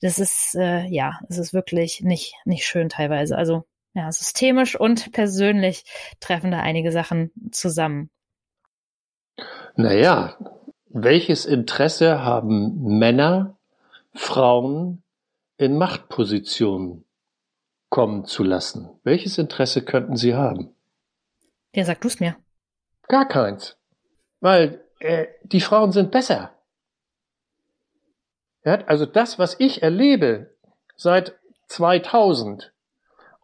das 0.00 0.18
ist 0.18 0.54
äh, 0.54 0.86
ja, 0.86 1.20
es 1.28 1.38
ist 1.38 1.52
wirklich 1.52 2.00
nicht 2.02 2.34
nicht 2.44 2.64
schön 2.64 2.88
teilweise. 2.88 3.36
Also 3.36 3.64
ja, 3.94 4.10
systemisch 4.12 4.78
und 4.78 5.12
persönlich 5.12 5.84
treffen 6.20 6.50
da 6.50 6.60
einige 6.60 6.92
Sachen 6.92 7.32
zusammen. 7.50 8.10
Naja, 9.76 10.36
welches 10.88 11.46
Interesse 11.46 12.22
haben 12.24 12.98
Männer 12.98 13.57
Frauen 14.18 15.02
in 15.58 15.78
Machtpositionen 15.78 17.04
kommen 17.88 18.24
zu 18.24 18.42
lassen. 18.42 18.90
Welches 19.04 19.38
Interesse 19.38 19.84
könnten 19.84 20.16
sie 20.16 20.34
haben? 20.34 20.74
Ja, 21.72 21.84
sag 21.84 22.00
du's 22.00 22.20
mir. 22.20 22.36
Gar 23.06 23.26
keins. 23.26 23.76
Weil 24.40 24.84
äh, 24.98 25.28
die 25.44 25.60
Frauen 25.60 25.92
sind 25.92 26.10
besser. 26.10 26.50
Ja, 28.64 28.84
also 28.86 29.06
das, 29.06 29.38
was 29.38 29.58
ich 29.60 29.82
erlebe 29.82 30.50
seit 30.96 31.38
2000 31.68 32.72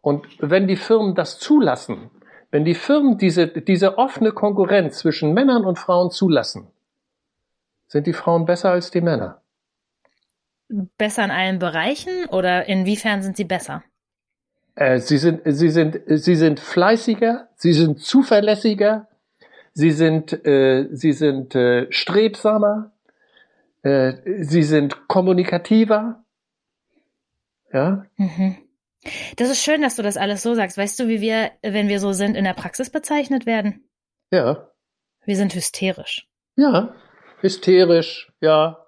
und 0.01 0.27
wenn 0.39 0.67
die 0.67 0.75
Firmen 0.75 1.15
das 1.15 1.39
zulassen, 1.39 2.11
wenn 2.51 2.65
die 2.65 2.75
Firmen 2.75 3.17
diese, 3.17 3.47
diese 3.47 3.97
offene 3.97 4.33
Konkurrenz 4.33 4.99
zwischen 4.99 5.33
Männern 5.33 5.65
und 5.65 5.79
Frauen 5.79 6.11
zulassen, 6.11 6.67
sind 7.87 8.07
die 8.07 8.13
Frauen 8.13 8.45
besser 8.45 8.71
als 8.71 8.91
die 8.91 9.01
Männer 9.01 9.41
besser 10.69 11.23
in 11.25 11.31
allen 11.31 11.59
Bereichen 11.59 12.25
oder 12.29 12.67
inwiefern 12.67 13.21
sind 13.21 13.37
sie 13.37 13.43
besser? 13.43 13.83
Äh, 14.75 14.99
sie 14.99 15.17
sind, 15.17 15.41
sie 15.45 15.69
sind, 15.69 16.01
sie 16.05 16.35
sind 16.35 16.59
fleißiger, 16.59 17.49
sie 17.55 17.73
sind 17.73 18.01
zuverlässiger, 18.01 19.07
sie 19.73 19.91
sind, 19.91 20.45
äh, 20.45 20.87
sie 20.91 21.13
sind 21.13 21.55
äh, 21.55 21.91
strebsamer, 21.91 22.91
äh, 23.83 24.13
sie 24.43 24.63
sind 24.63 25.07
kommunikativer. 25.07 26.23
Ja. 27.71 28.05
Mhm. 28.17 28.57
Das 29.35 29.49
ist 29.49 29.61
schön, 29.63 29.81
dass 29.81 29.95
du 29.95 30.01
das 30.01 30.17
alles 30.17 30.41
so 30.41 30.55
sagst. 30.55 30.77
Weißt 30.77 30.99
du, 30.99 31.07
wie 31.07 31.21
wir, 31.21 31.51
wenn 31.61 31.87
wir 31.87 31.99
so 31.99 32.11
sind, 32.11 32.35
in 32.35 32.43
der 32.43 32.53
Praxis 32.53 32.89
bezeichnet 32.89 33.45
werden? 33.45 33.87
Ja. 34.31 34.67
Wir 35.25 35.35
sind 35.35 35.53
hysterisch. 35.53 36.27
Ja, 36.55 36.95
hysterisch, 37.41 38.31
ja, 38.41 38.84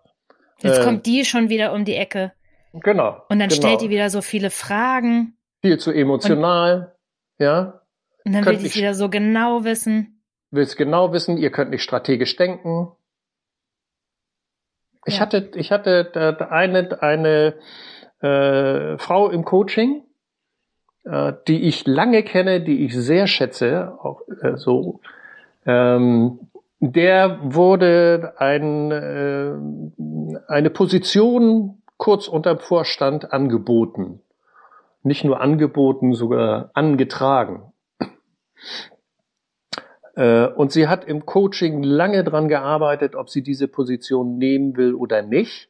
Jetzt 0.62 0.80
äh, 0.80 0.84
kommt 0.84 1.06
die 1.06 1.26
schon 1.26 1.50
wieder 1.50 1.74
um 1.74 1.86
die 1.86 1.96
Ecke. 1.96 2.34
Genau. 2.74 3.24
Und 3.30 3.40
dann 3.40 3.50
genau. 3.50 3.62
stellt 3.62 3.82
die 3.82 3.90
wieder 3.90 4.10
so 4.10 4.22
viele 4.22 4.50
Fragen. 4.50 5.38
Viel 5.62 5.78
zu 5.78 5.92
emotional, 5.92 6.94
und, 7.38 7.46
ja. 7.46 7.82
Und 8.26 8.34
dann 8.34 8.46
will 8.46 8.66
ich 8.66 8.76
wieder 8.76 8.94
so 8.94 9.10
genau 9.10 9.64
wissen. 9.64 10.22
Willst 10.52 10.78
genau 10.78 11.12
wissen, 11.14 11.38
ihr 11.38 11.52
könnt 11.52 11.72
nicht 11.72 11.84
strategisch 11.84 12.36
denken. 12.36 12.92
Ich 15.06 15.16
ja. 15.16 15.22
hatte, 15.22 15.52
ich 15.56 15.72
hatte 15.72 16.48
eine, 16.52 17.02
eine 17.02 17.56
äh, 18.22 18.98
Frau 18.98 19.30
im 19.30 19.46
Coaching, 19.46 20.04
äh, 21.06 21.34
die 21.48 21.64
ich 21.64 21.86
lange 21.88 22.24
kenne, 22.24 22.62
die 22.62 22.86
ich 22.86 22.96
sehr 22.96 23.28
schätze, 23.28 23.98
auch 24.02 24.22
äh, 24.42 24.58
so. 24.58 25.00
Ähm, 25.66 26.40
der 26.80 27.40
wurde 27.42 28.34
ein, 28.38 28.92
äh, 28.92 29.54
eine 30.48 30.70
Position 30.70 31.82
kurz 31.98 32.28
unterm 32.28 32.60
Vorstand 32.60 33.34
angeboten. 33.34 34.22
Nicht 35.04 35.24
nur 35.24 35.42
angeboten, 35.42 36.14
sogar 36.14 36.70
angetragen. 36.74 37.74
Äh, 40.16 40.48
und 40.48 40.72
sie 40.72 40.88
hat 40.88 41.06
im 41.06 41.26
Coaching 41.26 41.84
lange 41.84 42.24
dran 42.24 42.48
gearbeitet, 42.48 43.16
ob 43.16 43.30
sie 43.30 43.42
diese 43.42 43.68
Position 43.68 44.38
nehmen 44.38 44.76
will 44.76 44.94
oder 44.94 45.22
nicht, 45.22 45.70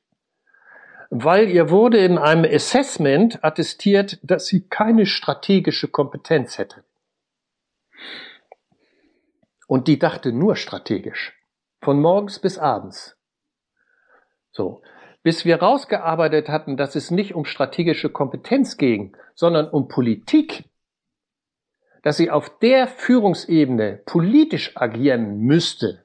weil 1.09 1.49
ihr 1.49 1.69
wurde 1.69 1.99
in 1.99 2.17
einem 2.17 2.45
Assessment 2.45 3.43
attestiert, 3.43 4.19
dass 4.23 4.45
sie 4.45 4.67
keine 4.67 5.05
strategische 5.05 5.87
Kompetenz 5.87 6.57
hätte. 6.57 6.83
Und 9.67 9.87
die 9.87 9.99
dachte 9.99 10.31
nur 10.31 10.55
strategisch. 10.55 11.33
Von 11.81 12.01
morgens 12.01 12.39
bis 12.39 12.57
abends. 12.57 13.17
So. 14.51 14.81
Bis 15.23 15.43
wir 15.43 15.57
rausgearbeitet 15.57 16.47
hatten, 16.47 16.77
dass 16.77 16.95
es 16.95 17.11
nicht 17.11 17.35
um 17.35 17.43
strategische 17.43 18.09
Kompetenz 18.09 18.77
ging, 18.77 19.15
sondern 19.35 19.69
um 19.69 19.89
Politik. 19.89 20.63
Dass 22.01 22.15
sie 22.15 22.31
auf 22.31 22.57
der 22.59 22.87
Führungsebene 22.87 24.01
politisch 24.05 24.77
agieren 24.77 25.39
müsste. 25.39 26.01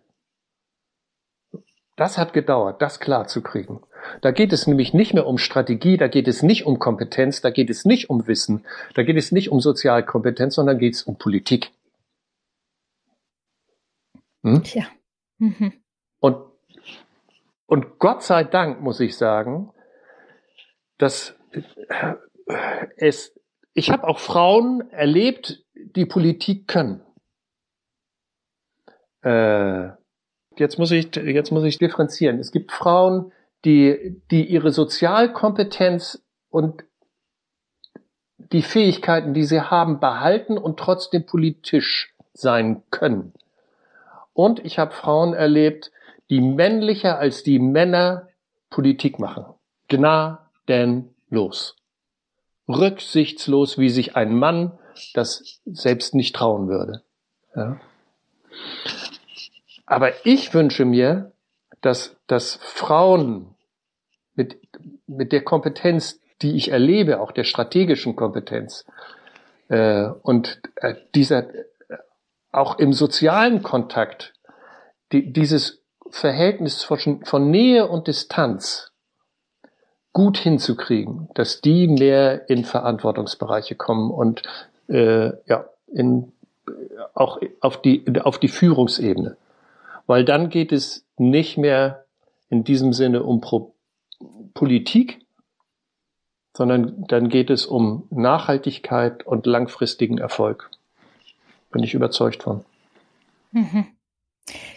Das 1.96 2.18
hat 2.18 2.32
gedauert, 2.32 2.82
das 2.82 2.98
klar 2.98 3.28
zu 3.28 3.42
kriegen. 3.42 3.80
Da 4.22 4.32
geht 4.32 4.52
es 4.52 4.66
nämlich 4.66 4.92
nicht 4.92 5.14
mehr 5.14 5.26
um 5.26 5.38
Strategie, 5.38 5.96
da 5.96 6.08
geht 6.08 6.26
es 6.26 6.42
nicht 6.42 6.66
um 6.66 6.80
Kompetenz, 6.80 7.40
da 7.40 7.50
geht 7.50 7.70
es 7.70 7.84
nicht 7.84 8.10
um 8.10 8.26
Wissen, 8.26 8.64
da 8.94 9.04
geht 9.04 9.16
es 9.16 9.30
nicht 9.30 9.50
um 9.50 9.60
Sozialkompetenz, 9.60 10.56
sondern 10.56 10.78
geht 10.78 10.94
es 10.94 11.02
um 11.04 11.16
Politik. 11.16 11.70
Hm? 14.42 14.62
Tja. 14.64 14.86
Mhm. 15.38 15.72
Und, 16.20 16.36
und 17.66 17.98
Gott 17.98 18.22
sei 18.22 18.44
Dank 18.44 18.80
muss 18.80 19.00
ich 19.00 19.16
sagen, 19.16 19.72
dass 20.98 21.36
es, 22.96 23.34
ich 23.74 23.90
habe 23.90 24.06
auch 24.06 24.18
Frauen 24.18 24.88
erlebt, 24.90 25.64
die 25.74 26.06
Politik 26.06 26.68
können. 26.68 27.02
Äh, 29.22 29.90
jetzt 30.56 30.78
muss 30.78 30.90
ich, 30.90 31.14
jetzt 31.16 31.50
muss 31.50 31.64
ich 31.64 31.78
differenzieren. 31.78 32.38
Es 32.38 32.52
gibt 32.52 32.72
Frauen, 32.72 33.32
die, 33.64 34.20
die 34.30 34.44
ihre 34.46 34.70
Sozialkompetenz 34.70 36.24
und 36.50 36.84
die 38.38 38.62
Fähigkeiten, 38.62 39.34
die 39.34 39.44
sie 39.44 39.60
haben, 39.60 40.00
behalten 40.00 40.58
und 40.58 40.78
trotzdem 40.78 41.24
politisch 41.24 42.14
sein 42.34 42.82
können. 42.90 43.32
Und 44.34 44.64
ich 44.64 44.78
habe 44.78 44.92
Frauen 44.92 45.34
erlebt, 45.34 45.92
die 46.30 46.40
männlicher 46.40 47.18
als 47.18 47.42
die 47.42 47.58
Männer 47.58 48.28
Politik 48.70 49.18
machen. 49.18 49.44
Gnadenlos. 49.88 51.76
Rücksichtslos, 52.68 53.78
wie 53.78 53.90
sich 53.90 54.16
ein 54.16 54.34
Mann 54.34 54.78
das 55.14 55.60
selbst 55.64 56.14
nicht 56.14 56.34
trauen 56.34 56.68
würde. 56.68 57.02
Ja. 57.54 57.80
Aber 59.86 60.24
ich 60.24 60.54
wünsche 60.54 60.84
mir, 60.84 61.32
dass, 61.80 62.16
dass 62.26 62.56
Frauen 62.62 63.54
mit, 64.34 64.58
mit 65.06 65.32
der 65.32 65.42
Kompetenz, 65.42 66.20
die 66.40 66.56
ich 66.56 66.70
erlebe, 66.70 67.20
auch 67.20 67.32
der 67.32 67.44
strategischen 67.44 68.16
Kompetenz 68.16 68.86
äh, 69.68 70.06
und 70.22 70.60
äh, 70.76 70.94
dieser 71.14 71.46
auch 72.52 72.78
im 72.78 72.92
sozialen 72.92 73.62
Kontakt 73.62 74.34
die, 75.12 75.32
dieses 75.32 75.82
Verhältnis 76.10 76.84
von, 76.84 77.24
von 77.24 77.50
Nähe 77.50 77.88
und 77.88 78.06
Distanz 78.06 78.92
gut 80.12 80.36
hinzukriegen, 80.36 81.30
dass 81.34 81.62
die 81.62 81.88
mehr 81.88 82.48
in 82.50 82.64
Verantwortungsbereiche 82.64 83.74
kommen 83.74 84.10
und 84.10 84.42
äh, 84.88 85.32
ja 85.46 85.68
in, 85.86 86.32
auch 87.14 87.40
auf 87.60 87.80
die 87.80 88.04
auf 88.20 88.38
die 88.38 88.48
Führungsebene, 88.48 89.36
weil 90.06 90.24
dann 90.24 90.50
geht 90.50 90.70
es 90.70 91.06
nicht 91.16 91.56
mehr 91.56 92.04
in 92.50 92.64
diesem 92.64 92.92
Sinne 92.92 93.22
um 93.22 93.40
Pro 93.40 93.74
Politik, 94.54 95.24
sondern 96.54 97.04
dann 97.08 97.30
geht 97.30 97.48
es 97.48 97.64
um 97.64 98.06
Nachhaltigkeit 98.10 99.26
und 99.26 99.46
langfristigen 99.46 100.18
Erfolg. 100.18 100.70
Bin 101.72 101.82
ich 101.82 101.94
überzeugt 101.94 102.42
von. 102.42 102.64
Mhm. 103.50 103.86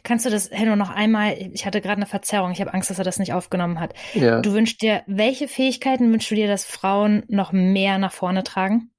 Kannst 0.04 0.26
du 0.26 0.30
das, 0.30 0.52
Henno, 0.52 0.76
noch 0.76 0.90
einmal, 0.90 1.34
ich 1.54 1.66
hatte 1.66 1.82
gerade 1.82 1.98
eine 1.98 2.06
Verzerrung, 2.06 2.52
ich 2.52 2.62
habe 2.62 2.74
Angst, 2.74 2.90
dass 2.90 3.00
er 3.00 3.04
das 3.04 3.20
nicht 3.20 3.34
aufgenommen 3.34 3.80
hat. 3.80 3.94
Ja. 4.14 4.42
Du 4.42 4.54
wünschst 4.54 4.82
dir, 4.82 5.04
welche 5.08 5.48
Fähigkeiten 5.48 6.12
wünschst 6.12 6.32
du 6.32 6.36
dir, 6.36 6.48
dass 6.48 6.66
Frauen 6.66 7.24
noch 7.28 7.52
mehr 7.52 7.98
nach 7.98 8.12
vorne 8.12 8.44
tragen? 8.44 8.92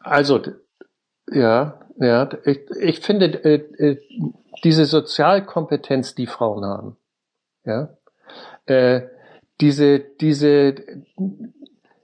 Also, 0.00 0.42
ja, 1.32 1.80
Ja, 1.98 2.28
ich, 2.44 2.60
ich 2.78 3.00
finde 3.00 3.26
äh, 3.44 3.54
äh, 3.82 4.00
diese 4.64 4.84
Sozialkompetenz, 4.84 6.14
die 6.14 6.26
Frauen 6.26 6.64
haben, 6.64 6.96
ja, 7.64 7.96
äh, 8.66 9.08
diese 9.60 10.00
diese 10.00 10.74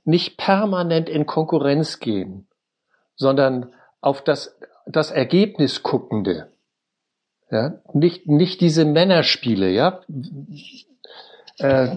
nicht 0.04 0.38
permanent 0.38 1.08
in 1.08 1.26
Konkurrenz 1.26 2.00
gehen, 2.00 2.48
sondern 3.16 3.74
auf 4.02 4.22
das 4.22 4.58
das 4.84 5.10
Ergebnis 5.10 5.82
guckende, 5.82 6.52
ja, 7.50 7.80
nicht 7.94 8.26
nicht 8.26 8.60
diese 8.60 8.84
Männerspiele, 8.84 9.70
ja. 9.70 10.02
Äh, 11.58 11.96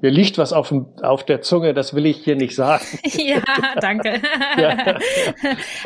mir 0.00 0.10
liegt 0.10 0.38
was 0.38 0.52
auf, 0.52 0.68
dem, 0.68 0.86
auf 1.02 1.24
der 1.24 1.42
Zunge, 1.42 1.72
das 1.72 1.94
will 1.94 2.06
ich 2.06 2.18
hier 2.18 2.36
nicht 2.36 2.54
sagen. 2.54 2.84
ja, 3.04 3.40
danke. 3.80 4.20
Ja. 4.56 4.98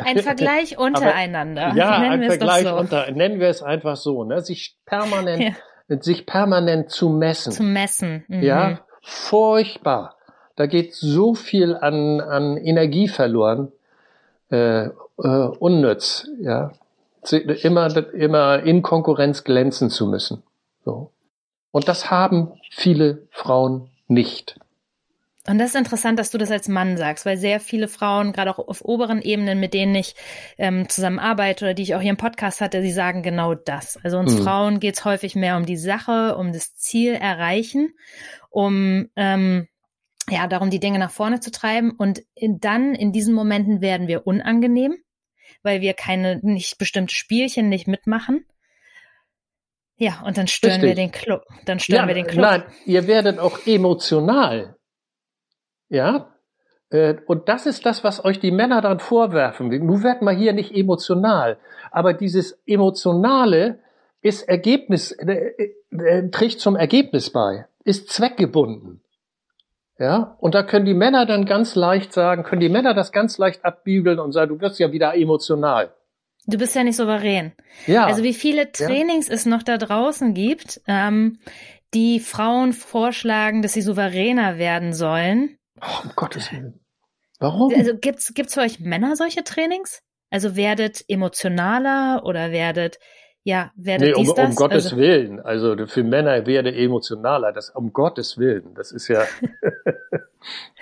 Ein 0.03 0.19
Vergleich 0.19 0.77
untereinander. 0.77 1.67
Aber, 1.67 1.77
ja, 1.77 1.99
nennen 1.99 2.23
ein 2.23 2.29
Vergleich 2.29 2.63
so. 2.63 2.75
unter, 2.75 3.11
nennen 3.11 3.39
wir 3.39 3.49
es 3.49 3.61
einfach 3.61 3.95
so, 3.95 4.23
ne? 4.23 4.41
sich 4.41 4.77
permanent, 4.85 5.55
ja. 5.87 6.01
sich 6.01 6.25
permanent 6.25 6.89
zu 6.89 7.09
messen. 7.09 7.51
Zu 7.51 7.63
messen. 7.63 8.25
Mhm. 8.27 8.41
Ja, 8.41 8.85
furchtbar. 9.03 10.15
Da 10.55 10.67
geht 10.67 10.93
so 10.93 11.33
viel 11.33 11.75
an, 11.75 12.21
an 12.21 12.57
Energie 12.57 13.07
verloren, 13.07 13.71
äh, 14.51 14.85
äh, 14.85 14.91
unnütz, 15.17 16.29
ja. 16.39 16.71
Immer, 17.31 18.13
immer 18.13 18.63
in 18.63 18.81
Konkurrenz 18.81 19.45
glänzen 19.45 19.89
zu 19.89 20.07
müssen. 20.07 20.43
So. 20.83 21.11
Und 21.71 21.87
das 21.87 22.11
haben 22.11 22.51
viele 22.69 23.27
Frauen 23.31 23.89
nicht. 24.09 24.59
Und 25.47 25.57
das 25.57 25.69
ist 25.69 25.75
interessant, 25.75 26.19
dass 26.19 26.31
du 26.31 26.37
das 26.37 26.51
als 26.51 26.69
Mann 26.69 26.95
sagst, 26.95 27.25
weil 27.25 27.37
sehr 27.37 27.59
viele 27.59 27.89
Frauen, 27.89 28.31
gerade 28.31 28.51
auch 28.51 28.59
auf 28.59 28.85
oberen 28.85 29.21
Ebenen, 29.21 29.59
mit 29.59 29.73
denen 29.73 29.93
ich 29.93 30.15
ähm, 30.57 30.87
zusammenarbeite 30.87 31.65
oder 31.65 31.73
die 31.73 31.83
ich 31.83 31.95
auch 31.95 32.01
hier 32.01 32.11
im 32.11 32.17
Podcast 32.17 32.61
hatte, 32.61 32.81
sie 32.81 32.93
sagen 32.93 33.23
genau 33.23 33.53
das. 33.53 33.99
Also 34.03 34.19
uns 34.19 34.35
mhm. 34.35 34.43
Frauen 34.43 34.79
geht 34.79 34.95
es 34.95 35.03
häufig 35.03 35.35
mehr 35.35 35.57
um 35.57 35.65
die 35.65 35.75
Sache, 35.75 36.37
um 36.37 36.53
das 36.53 36.75
Ziel 36.75 37.13
erreichen, 37.13 37.93
um 38.51 39.09
ähm, 39.17 39.67
ja 40.29 40.47
darum, 40.47 40.69
die 40.69 40.79
Dinge 40.79 40.99
nach 40.99 41.11
vorne 41.11 41.39
zu 41.39 41.51
treiben. 41.51 41.91
Und 41.91 42.21
in, 42.35 42.59
dann 42.59 42.95
in 42.95 43.11
diesen 43.11 43.33
Momenten 43.33 43.81
werden 43.81 44.07
wir 44.07 44.25
unangenehm, 44.27 44.95
weil 45.61 45.81
wir 45.81 45.93
keine 45.93 46.39
nicht 46.41 46.77
bestimmte 46.77 47.15
Spielchen 47.15 47.69
nicht 47.69 47.87
mitmachen. 47.87 48.45
Ja, 49.97 50.23
und 50.25 50.37
dann 50.37 50.47
stören 50.47 50.81
Richtig. 50.81 50.89
wir 50.89 50.95
den 50.95 51.11
Club. 51.11 51.43
Dann 51.65 51.79
stören 51.79 52.03
ja, 52.03 52.07
wir 52.07 52.15
den 52.15 52.27
Club. 52.27 52.41
Nein, 52.41 52.63
ihr 52.85 53.07
werdet 53.07 53.39
auch 53.39 53.59
emotional. 53.65 54.75
Ja? 55.89 56.33
Äh, 56.89 57.15
und 57.27 57.47
das 57.47 57.65
ist 57.65 57.85
das, 57.85 58.03
was 58.03 58.25
euch 58.25 58.39
die 58.39 58.51
Männer 58.51 58.81
dann 58.81 58.99
vorwerfen. 58.99 59.69
Nun 59.69 60.03
werdet 60.03 60.21
mal 60.21 60.35
hier 60.35 60.53
nicht 60.53 60.75
emotional. 60.75 61.59
Aber 61.91 62.13
dieses 62.13 62.61
Emotionale 62.65 63.79
ist 64.21 64.47
Ergebnis, 64.49 65.11
äh, 65.11 65.53
äh, 65.91 66.29
trägt 66.31 66.59
zum 66.59 66.75
Ergebnis 66.75 67.31
bei, 67.31 67.67
ist 67.83 68.09
zweckgebunden. 68.09 69.02
Ja, 69.99 70.35
und 70.39 70.55
da 70.55 70.63
können 70.63 70.85
die 70.85 70.95
Männer 70.95 71.25
dann 71.25 71.45
ganz 71.45 71.75
leicht 71.75 72.13
sagen, 72.13 72.43
können 72.43 72.61
die 72.61 72.69
Männer 72.69 72.93
das 72.93 73.11
ganz 73.11 73.37
leicht 73.37 73.63
abbügeln 73.63 74.19
und 74.19 74.31
sagen, 74.31 74.57
du 74.57 74.61
wirst 74.61 74.79
ja 74.79 74.91
wieder 74.91 75.15
emotional. 75.15 75.93
Du 76.45 76.57
bist 76.57 76.75
ja 76.75 76.83
nicht 76.83 76.97
souverän. 76.97 77.53
Ja. 77.87 78.05
Also 78.05 78.23
wie 78.23 78.33
viele 78.33 78.71
Trainings 78.71 79.27
ja. 79.27 79.33
es 79.33 79.45
noch 79.45 79.63
da 79.63 79.77
draußen 79.77 80.33
gibt, 80.33 80.81
ähm, 80.87 81.39
die 81.93 82.19
Frauen 82.19 82.73
vorschlagen, 82.73 83.61
dass 83.61 83.73
sie 83.73 83.81
souveräner 83.81 84.57
werden 84.57 84.93
sollen. 84.93 85.57
Oh, 85.79 86.03
um 86.03 86.11
Gottes 86.15 86.51
Willen. 86.51 86.79
Warum? 87.39 87.73
Also 87.73 87.95
gibt's 87.95 88.33
gibt's 88.33 88.55
für 88.55 88.61
euch 88.61 88.79
Männer 88.79 89.15
solche 89.15 89.43
Trainings? 89.43 90.01
Also 90.29 90.55
werdet 90.55 91.03
emotionaler 91.07 92.23
oder 92.25 92.51
werdet 92.51 92.97
ja, 93.43 93.71
werdet 93.75 94.07
nee, 94.07 94.13
um, 94.13 94.23
dies, 94.23 94.33
das? 94.33 94.49
um 94.49 94.55
Gottes 94.55 94.85
also, 94.85 94.97
Willen. 94.97 95.39
Also 95.41 95.75
für 95.87 96.03
Männer 96.03 96.45
werde 96.45 96.73
emotionaler. 96.73 97.51
Das 97.51 97.69
um 97.71 97.91
Gottes 97.91 98.37
Willen. 98.37 98.73
Das 98.75 98.91
ist 98.91 99.09
ja. 99.09 99.25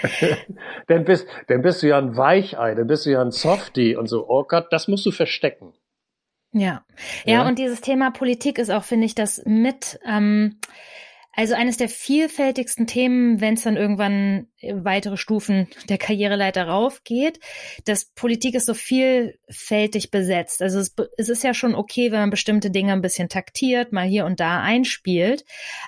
dann 0.88 1.04
bist, 1.04 1.28
dann 1.48 1.62
bist 1.64 1.82
du 1.82 1.88
ja 1.88 1.98
ein 1.98 2.16
Weichei, 2.18 2.76
dann 2.76 2.88
bist 2.88 3.06
du 3.06 3.12
ja 3.12 3.22
ein 3.22 3.32
Softie 3.32 3.96
und 3.96 4.08
so. 4.08 4.28
Oh 4.30 4.44
Gott, 4.44 4.68
das 4.72 4.88
musst 4.88 5.06
du 5.06 5.12
verstecken. 5.12 5.74
Ja. 6.54 6.86
ja, 7.26 7.34
ja. 7.34 7.48
Und 7.48 7.58
dieses 7.58 7.82
Thema 7.82 8.12
Politik 8.12 8.60
ist 8.60 8.70
auch, 8.70 8.84
finde 8.84 9.06
ich, 9.06 9.16
das 9.16 9.44
mit. 9.46 10.00
Ähm, 10.06 10.60
also 11.34 11.54
eines 11.54 11.78
der 11.78 11.88
vielfältigsten 11.88 12.88
Themen, 12.88 13.40
wenn 13.40 13.54
es 13.54 13.64
dann 13.64 13.78
irgendwann 13.78 14.48
weitere 14.62 15.16
Stufen 15.16 15.68
der 15.88 15.98
Karriereleiter 15.98 16.68
raufgeht, 16.68 17.40
dass 17.86 18.06
Politik 18.06 18.54
ist 18.54 18.66
so 18.66 18.74
vielfältig 18.74 20.12
besetzt. 20.12 20.62
Also 20.62 20.80
es, 20.80 20.94
es, 21.18 21.30
ist 21.30 21.44
ja 21.44 21.54
schon 21.54 21.74
okay, 21.74 22.12
wenn 22.12 22.20
man 22.20 22.30
bestimmte 22.32 22.70
Dinge 22.70 22.92
ein 22.92 23.02
bisschen 23.02 23.30
taktiert, 23.30 23.94
mal 23.94 24.06
hier 24.06 24.26
und 24.26 24.42
da 24.42 24.62
einspielt, 24.62 25.46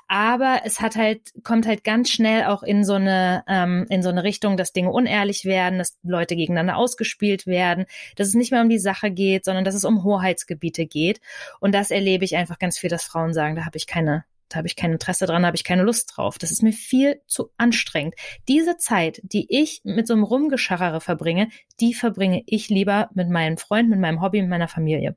aber 0.08 0.62
es 0.64 0.80
hat 0.80 0.96
halt 0.96 1.22
kommt 1.44 1.68
halt 1.68 1.84
ganz 1.84 2.10
schnell 2.10 2.46
auch 2.46 2.64
in 2.64 2.86
so 2.86 2.94
eine 2.94 3.44
ähm, 3.48 3.86
in 3.90 4.02
so 4.02 4.10
eine 4.10 4.24
Richtung, 4.24 4.56
dass 4.56 4.72
Dinge 4.72 4.92
unehrlich 4.92 5.44
werden, 5.44 5.78
dass 5.78 5.98
Leute 6.04 6.38
gegeneinander 6.38 6.78
ausgespielt 6.78 7.46
werden, 7.48 7.86
dass 8.16 8.30
es 8.30 8.34
nicht 8.34 8.52
mehr 8.52 8.62
um 8.62 8.70
die 8.70 8.80
Sache 8.80 9.12
geht, 9.12 9.44
sondern 9.44 9.66
dass 9.66 9.76
es 9.76 9.84
um 9.84 10.06
Hoheitsgebiete 10.06 10.86
geht. 10.86 11.20
Und 11.60 11.76
das 11.76 11.92
erlebe 11.92 12.24
ich 12.24 12.38
einfach 12.38 12.60
ganz 12.60 12.78
viel, 12.78 12.90
dass 12.90 13.04
Frauen 13.04 13.34
sagen, 13.34 13.56
da 13.56 13.66
habe 13.66 13.78
ich 13.78 13.88
keine 13.88 14.24
da 14.54 14.58
habe 14.58 14.68
ich 14.68 14.76
kein 14.76 14.92
Interesse 14.92 15.26
dran, 15.26 15.42
da 15.42 15.48
habe 15.48 15.58
ich 15.58 15.64
keine 15.64 15.84
Lust 15.84 16.14
drauf. 16.16 16.38
Das 16.38 16.52
ist 16.52 16.64
mir 16.64 16.74
viel 16.74 17.22
zu 17.26 17.52
anstrengend. 17.58 18.16
Diese 18.48 18.78
Zeit, 18.78 19.20
die 19.24 19.48
ich 19.50 19.82
mit 19.84 20.08
so 20.08 20.14
einem 20.14 20.24
Rumgescharre 20.24 21.02
verbringe, 21.02 21.50
die 21.80 21.94
verbringe 21.94 22.44
ich 22.46 22.70
lieber 22.70 23.10
mit 23.14 23.30
meinem 23.30 23.58
Freund, 23.58 23.90
mit 23.90 24.00
meinem 24.00 24.22
Hobby, 24.22 24.42
mit 24.42 24.50
meiner 24.50 24.68
Familie. 24.68 25.16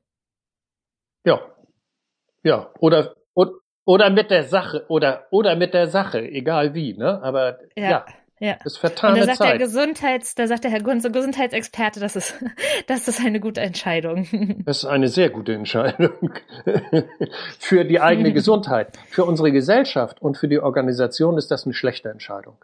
Ja. 1.25 1.41
Ja. 2.43 2.71
Oder, 2.79 3.15
oder 3.87 4.09
mit 4.09 4.31
der 4.31 4.43
Sache, 4.43 4.85
oder, 4.89 5.27
oder 5.31 5.55
mit 5.55 5.73
der 5.73 5.87
Sache, 5.87 6.19
egal 6.19 6.73
wie, 6.73 6.93
ne? 6.93 7.21
Aber 7.23 7.57
ja. 7.75 7.89
ja. 7.89 8.05
Ja. 8.39 8.57
Das 8.63 8.73
ist 8.73 8.77
vertane 8.77 9.13
Und 9.13 9.19
da 9.21 9.25
sagt 9.25 9.37
Zeit. 9.39 9.51
der 9.53 9.57
Gesundheits, 9.57 10.35
da 10.35 10.47
sagt 10.47 10.63
der 10.63 10.71
Herr 10.71 10.81
Gunz, 10.81 11.03
Gesundheitsexperte, 11.03 11.99
das 11.99 12.15
ist, 12.15 12.35
das 12.87 13.07
ist 13.07 13.19
eine 13.19 13.39
gute 13.39 13.61
Entscheidung. 13.61 14.27
Das 14.65 14.79
ist 14.79 14.85
eine 14.85 15.07
sehr 15.07 15.29
gute 15.29 15.53
Entscheidung. 15.53 16.11
für 17.59 17.85
die 17.85 17.99
eigene 17.99 18.33
Gesundheit. 18.33 18.97
Für 19.07 19.25
unsere 19.25 19.51
Gesellschaft 19.51 20.21
und 20.21 20.37
für 20.37 20.47
die 20.47 20.59
Organisation 20.59 21.37
ist 21.37 21.49
das 21.51 21.65
eine 21.65 21.73
schlechte 21.73 22.09
Entscheidung. 22.09 22.57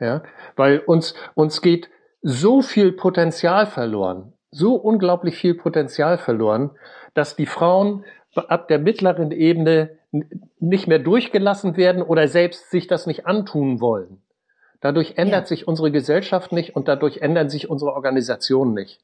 Ja, 0.00 0.22
weil 0.56 0.78
uns, 0.78 1.14
uns 1.34 1.60
geht 1.62 1.88
so 2.22 2.62
viel 2.62 2.92
Potenzial 2.92 3.66
verloren, 3.66 4.32
so 4.50 4.74
unglaublich 4.74 5.36
viel 5.36 5.54
Potenzial 5.54 6.16
verloren, 6.16 6.70
dass 7.12 7.36
die 7.36 7.46
Frauen 7.46 8.04
ab 8.34 8.68
der 8.68 8.78
mittleren 8.78 9.30
Ebene 9.30 9.98
nicht 10.58 10.86
mehr 10.86 10.98
durchgelassen 10.98 11.76
werden 11.76 12.02
oder 12.02 12.28
selbst 12.28 12.70
sich 12.70 12.86
das 12.86 13.06
nicht 13.06 13.26
antun 13.26 13.80
wollen. 13.80 14.23
Dadurch 14.84 15.14
ändert 15.16 15.44
ja. 15.44 15.46
sich 15.46 15.66
unsere 15.66 15.90
Gesellschaft 15.90 16.52
nicht 16.52 16.76
und 16.76 16.88
dadurch 16.88 17.22
ändern 17.22 17.48
sich 17.48 17.70
unsere 17.70 17.94
Organisationen 17.94 18.74
nicht. 18.74 19.00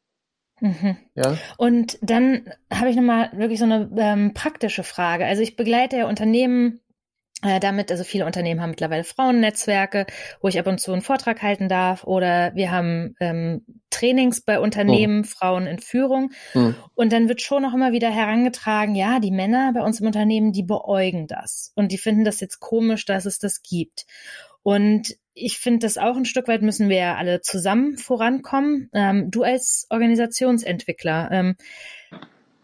Mhm. 0.61 0.99
Ja? 1.15 1.39
Und 1.57 1.97
dann 2.03 2.51
habe 2.71 2.91
ich 2.91 2.97
nochmal 2.97 3.31
wirklich 3.33 3.59
so 3.59 3.65
eine 3.65 3.91
ähm, 3.97 4.35
praktische 4.35 4.83
Frage. 4.83 5.25
Also 5.25 5.41
ich 5.41 5.57
begleite 5.57 5.97
ja 5.97 6.07
Unternehmen 6.07 6.81
äh, 7.43 7.61
damit, 7.61 7.91
also 7.91 8.05
viele 8.05 8.27
Unternehmen 8.27 8.61
haben 8.61 8.69
mittlerweile 8.69 9.05
Frauennetzwerke, 9.05 10.05
wo 10.43 10.49
ich 10.49 10.59
ab 10.59 10.67
und 10.67 10.83
zu 10.83 10.93
einen 10.93 11.01
Vortrag 11.01 11.41
halten 11.41 11.71
darf. 11.71 12.05
Oder 12.05 12.55
wir 12.55 12.71
haben 12.71 13.15
ähm, 13.19 13.65
Trainings 13.89 14.43
bei 14.43 14.61
Unternehmen, 14.61 15.23
oh. 15.25 15.29
Frauen 15.29 15.67
in 15.67 15.79
Führung. 15.79 16.33
Mhm. 16.53 16.75
Und 16.95 17.11
dann 17.11 17.27
wird 17.29 17.41
schon 17.41 17.63
noch 17.63 17.73
immer 17.73 17.93
wieder 17.93 18.11
herangetragen, 18.11 18.95
ja, 18.97 19.19
die 19.19 19.31
Männer 19.31 19.73
bei 19.73 19.81
uns 19.81 20.01
im 20.01 20.07
Unternehmen, 20.09 20.53
die 20.53 20.63
beäugen 20.63 21.27
das. 21.27 21.73
Und 21.75 21.91
die 21.91 21.97
finden 21.97 22.27
das 22.27 22.39
jetzt 22.41 22.61
komisch, 22.61 23.07
dass 23.07 23.25
es 23.25 23.39
das 23.39 23.63
gibt. 23.63 24.05
Und 24.63 25.17
ich 25.35 25.59
finde 25.59 25.87
das 25.87 25.99
auch 25.99 26.17
ein 26.17 26.25
Stück 26.25 26.49
weit 26.49 26.63
müssen 26.63 26.89
wir 26.89 26.97
ja 26.97 27.17
alle 27.17 27.41
zusammen 27.41 27.97
vorankommen. 27.99 28.91
Ähm, 28.93 29.31
du 29.31 29.43
als 29.43 29.87
Organisationsentwickler, 29.91 31.31
ähm, 31.31 31.57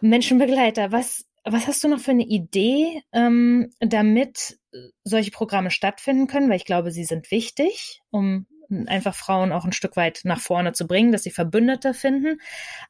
Menschenbegleiter, 0.00 0.92
was, 0.92 1.24
was 1.44 1.66
hast 1.66 1.84
du 1.84 1.88
noch 1.88 2.00
für 2.00 2.10
eine 2.10 2.24
Idee, 2.26 3.02
ähm, 3.12 3.72
damit 3.80 4.58
solche 5.04 5.30
Programme 5.30 5.70
stattfinden 5.70 6.26
können? 6.26 6.48
Weil 6.50 6.56
ich 6.56 6.64
glaube, 6.64 6.90
sie 6.90 7.04
sind 7.04 7.30
wichtig, 7.30 8.02
um 8.10 8.46
einfach 8.86 9.14
Frauen 9.14 9.52
auch 9.52 9.64
ein 9.64 9.72
Stück 9.72 9.96
weit 9.96 10.20
nach 10.24 10.40
vorne 10.40 10.72
zu 10.72 10.86
bringen, 10.86 11.12
dass 11.12 11.22
sie 11.22 11.30
Verbündete 11.30 11.94
finden, 11.94 12.40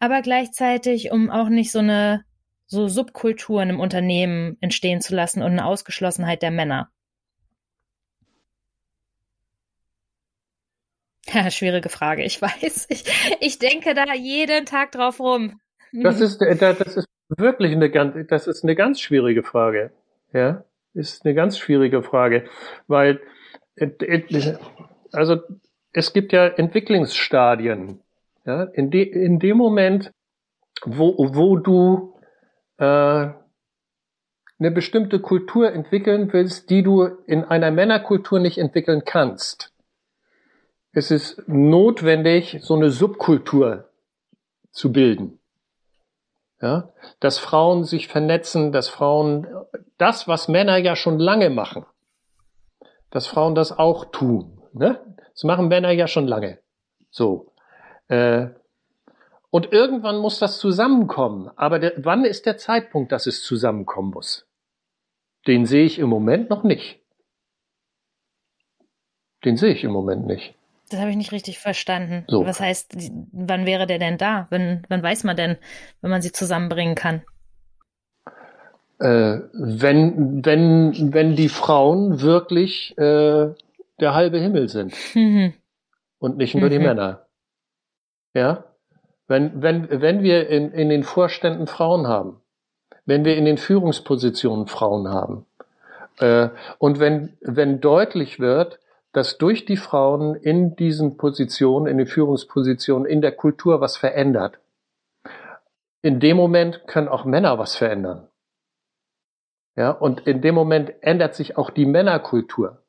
aber 0.00 0.22
gleichzeitig, 0.22 1.10
um 1.10 1.30
auch 1.30 1.48
nicht 1.48 1.70
so 1.70 1.80
eine 1.80 2.24
so 2.66 2.88
Subkulturen 2.88 3.70
im 3.70 3.80
Unternehmen 3.80 4.56
entstehen 4.60 5.00
zu 5.00 5.14
lassen 5.14 5.42
und 5.42 5.52
eine 5.52 5.66
Ausgeschlossenheit 5.66 6.42
der 6.42 6.50
Männer. 6.50 6.90
schwierige 11.50 11.88
Frage. 11.88 12.22
Ich 12.24 12.40
weiß. 12.40 12.86
Ich, 12.90 13.04
ich 13.40 13.58
denke 13.58 13.94
da 13.94 14.14
jeden 14.14 14.66
Tag 14.66 14.92
drauf 14.92 15.20
rum. 15.20 15.60
Das 15.92 16.20
ist, 16.20 16.42
äh, 16.42 16.56
das 16.56 16.96
ist 16.96 17.08
wirklich 17.28 17.72
eine 17.72 17.90
ganz, 17.90 18.26
das 18.28 18.46
ist 18.46 18.64
eine 18.64 18.74
ganz 18.74 19.00
schwierige 19.00 19.42
Frage. 19.42 19.90
Ja, 20.32 20.64
ist 20.94 21.24
eine 21.24 21.34
ganz 21.34 21.58
schwierige 21.58 22.02
Frage, 22.02 22.44
weil, 22.86 23.20
äh, 23.76 23.86
äh, 23.86 24.56
also, 25.12 25.40
es 25.92 26.12
gibt 26.12 26.32
ja 26.32 26.46
Entwicklungsstadien. 26.46 28.00
Ja, 28.44 28.64
in, 28.64 28.90
de, 28.90 29.02
in 29.02 29.38
dem 29.38 29.56
Moment, 29.56 30.12
wo, 30.84 31.16
wo 31.18 31.56
du 31.56 32.14
äh, 32.78 32.84
eine 34.58 34.70
bestimmte 34.70 35.20
Kultur 35.20 35.72
entwickeln 35.72 36.32
willst, 36.32 36.70
die 36.70 36.82
du 36.82 37.04
in 37.26 37.44
einer 37.44 37.70
Männerkultur 37.70 38.38
nicht 38.38 38.58
entwickeln 38.58 39.02
kannst, 39.04 39.72
ist 40.97 41.11
es 41.11 41.42
notwendig, 41.47 42.59
so 42.62 42.74
eine 42.74 42.90
Subkultur 42.90 43.90
zu 44.70 44.92
bilden. 44.92 45.38
Ja, 46.62 46.88
dass 47.20 47.38
Frauen 47.38 47.84
sich 47.84 48.09
vernetzen, 48.09 48.72
dass 48.72 48.88
Frauen 48.88 49.47
das, 49.99 50.26
was 50.26 50.49
Männer 50.49 50.78
ja 50.78 50.97
schon 50.97 51.18
lange 51.18 51.51
machen, 51.51 51.84
dass 53.11 53.26
Frauen 53.26 53.55
das 53.55 53.78
auch 53.78 54.07
tun. 54.07 54.62
Ne? 54.72 54.99
Das 55.34 55.44
machen 55.44 55.68
Männer 55.68 55.90
ja 55.90 56.09
schon 56.09 56.26
lange. 56.26 56.61
So. 57.11 57.53
Äh, 58.09 58.47
und 59.51 59.70
irgendwann 59.72 60.16
muss 60.16 60.38
das 60.38 60.59
zusammenkommen. 60.59 61.51
Aber 61.57 61.78
der, 61.78 61.92
wann 61.99 62.24
ist 62.24 62.47
der 62.47 62.57
Zeitpunkt, 62.57 63.12
dass 63.12 63.26
es 63.26 63.42
zusammenkommen 63.42 64.12
muss? 64.12 64.47
Den 65.47 65.66
sehe 65.66 65.84
ich 65.84 65.99
im 65.99 66.09
Moment 66.09 66.49
noch 66.49 66.64
nicht. 66.64 67.01
Den 69.44 69.59
sehe 69.59 69.74
ich 69.74 69.84
im 69.84 69.92
Moment 69.92 70.24
nicht. 70.24 70.55
Das 70.91 71.01
habe 71.01 71.11
ich 71.11 71.16
nicht 71.16 71.32
richtig 71.32 71.59
verstanden. 71.59 72.24
So. 72.28 72.47
Was 72.47 72.61
heißt, 72.61 72.97
wann 73.32 73.66
wäre 73.66 73.87
der 73.87 73.99
denn 73.99 74.18
da? 74.18 74.47
Wann, 74.51 74.84
wann 74.89 75.03
weiß 75.03 75.24
man 75.24 75.37
denn, 75.37 75.57
wenn 76.01 76.11
man 76.11 76.22
sie 76.22 76.32
zusammenbringen 76.32 76.95
kann? 76.95 77.22
Äh, 78.99 79.41
wenn, 79.53 80.45
wenn, 80.45 81.12
wenn 81.12 81.37
die 81.37 81.49
Frauen 81.49 82.20
wirklich 82.20 82.97
äh, 82.97 83.49
der 84.01 84.14
halbe 84.14 84.39
Himmel 84.39 84.68
sind 84.68 84.95
mhm. 85.14 85.53
und 86.18 86.37
nicht 86.39 86.55
nur 86.55 86.68
mhm. 86.68 86.72
die 86.72 86.78
Männer. 86.78 87.26
Ja? 88.32 88.64
Wenn, 89.26 89.61
wenn, 89.61 89.89
wenn 89.91 90.22
wir 90.22 90.49
in, 90.49 90.72
in 90.72 90.89
den 90.89 91.03
Vorständen 91.03 91.66
Frauen 91.66 92.07
haben, 92.07 92.41
wenn 93.05 93.24
wir 93.24 93.37
in 93.37 93.45
den 93.45 93.59
Führungspositionen 93.59 94.66
Frauen 94.66 95.09
haben, 95.09 95.47
äh, 96.18 96.49
und 96.78 97.01
wenn, 97.01 97.37
wenn 97.41 97.80
deutlich 97.80 98.39
wird, 98.39 98.78
dass 99.16 99.38
durch 99.38 99.64
die 99.64 99.78
Frauen 99.78 100.34
in 100.34 100.76
diesen 100.76 101.16
Positionen, 101.16 101.86
in 101.86 101.96
den 101.96 102.06
Führungspositionen, 102.06 103.06
in 103.06 103.22
der 103.22 103.32
Kultur 103.32 103.80
was 103.80 103.96
verändert. 103.96 104.58
In 106.02 106.20
dem 106.20 106.36
Moment 106.36 106.86
können 106.86 107.08
auch 107.08 107.24
Männer 107.24 107.58
was 107.58 107.76
verändern. 107.76 108.28
Ja, 109.74 109.90
und 109.90 110.26
in 110.26 110.42
dem 110.42 110.54
Moment 110.54 110.92
ändert 111.00 111.34
sich 111.34 111.56
auch 111.56 111.70
die 111.70 111.86
Männerkultur. 111.86 112.82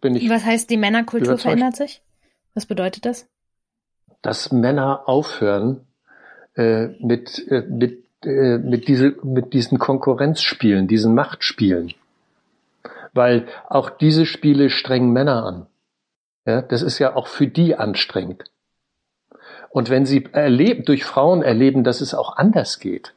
Bin 0.00 0.14
ich 0.14 0.30
was 0.30 0.44
heißt, 0.44 0.70
die 0.70 0.76
Männerkultur 0.76 1.30
überzeugt? 1.30 1.42
verändert 1.42 1.74
sich? 1.74 2.00
Was 2.54 2.66
bedeutet 2.66 3.06
das? 3.06 3.28
Dass 4.22 4.52
Männer 4.52 5.08
aufhören, 5.08 5.84
äh, 6.54 6.90
mit, 7.00 7.44
äh, 7.48 7.62
mit, 7.62 8.04
äh, 8.24 8.58
mit, 8.58 8.86
diese, 8.86 9.16
mit 9.24 9.52
diesen 9.52 9.80
Konkurrenzspielen, 9.80 10.86
diesen 10.86 11.12
Machtspielen 11.12 11.92
weil 13.14 13.46
auch 13.68 13.90
diese 13.90 14.26
Spiele 14.26 14.70
strengen 14.70 15.12
Männer 15.12 15.44
an. 15.44 15.66
Ja, 16.46 16.60
das 16.60 16.82
ist 16.82 16.98
ja 16.98 17.16
auch 17.16 17.26
für 17.26 17.46
die 17.46 17.76
anstrengend. 17.76 18.44
Und 19.70 19.90
wenn 19.90 20.04
sie 20.04 20.28
erleben, 20.32 20.84
durch 20.84 21.04
Frauen 21.04 21.42
erleben, 21.42 21.84
dass 21.84 22.00
es 22.00 22.14
auch 22.14 22.36
anders 22.36 22.78
geht, 22.78 23.14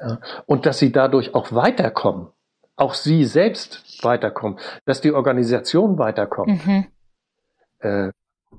ja, 0.00 0.20
und 0.46 0.66
dass 0.66 0.78
sie 0.78 0.92
dadurch 0.92 1.34
auch 1.34 1.52
weiterkommen, 1.52 2.28
auch 2.76 2.94
sie 2.94 3.24
selbst 3.24 4.04
weiterkommen, 4.04 4.58
dass 4.84 5.00
die 5.00 5.12
Organisation 5.12 5.98
weiterkommt, 5.98 6.64
mhm. 6.66 6.86
äh, 7.80 8.10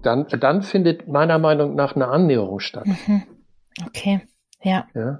dann, 0.01 0.27
dann 0.27 0.61
findet 0.63 1.07
meiner 1.07 1.39
Meinung 1.39 1.75
nach 1.75 1.95
eine 1.95 2.07
Annäherung 2.07 2.59
statt. 2.59 2.85
Mhm. 2.85 3.23
Okay, 3.85 4.21
ja. 4.61 4.87
ja. 4.93 5.19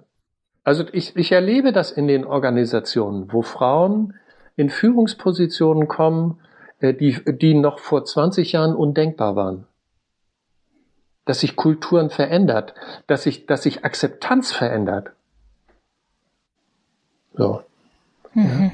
Also 0.63 0.86
ich, 0.91 1.15
ich 1.15 1.32
erlebe 1.32 1.71
das 1.71 1.91
in 1.91 2.07
den 2.07 2.25
Organisationen, 2.25 3.32
wo 3.32 3.41
Frauen 3.41 4.15
in 4.60 4.70
Führungspositionen 4.70 5.88
kommen, 5.88 6.38
äh, 6.80 6.93
die, 6.93 7.18
die 7.26 7.53
noch 7.53 7.80
vor 7.80 8.03
20 8.03 8.51
Jahren 8.51 8.76
undenkbar 8.76 9.38
waren. 9.38 9.66
Dass 11.24 11.39
sich 11.39 11.55
Kulturen 11.55 12.10
verändert, 12.10 12.74
dass 13.07 13.24
sich, 13.24 13.45
dass 13.45 13.64
sich 13.64 13.86
Akzeptanz 13.86 14.51
verändert. 14.51 15.12
So. 17.36 17.62
Mhm. 18.34 18.72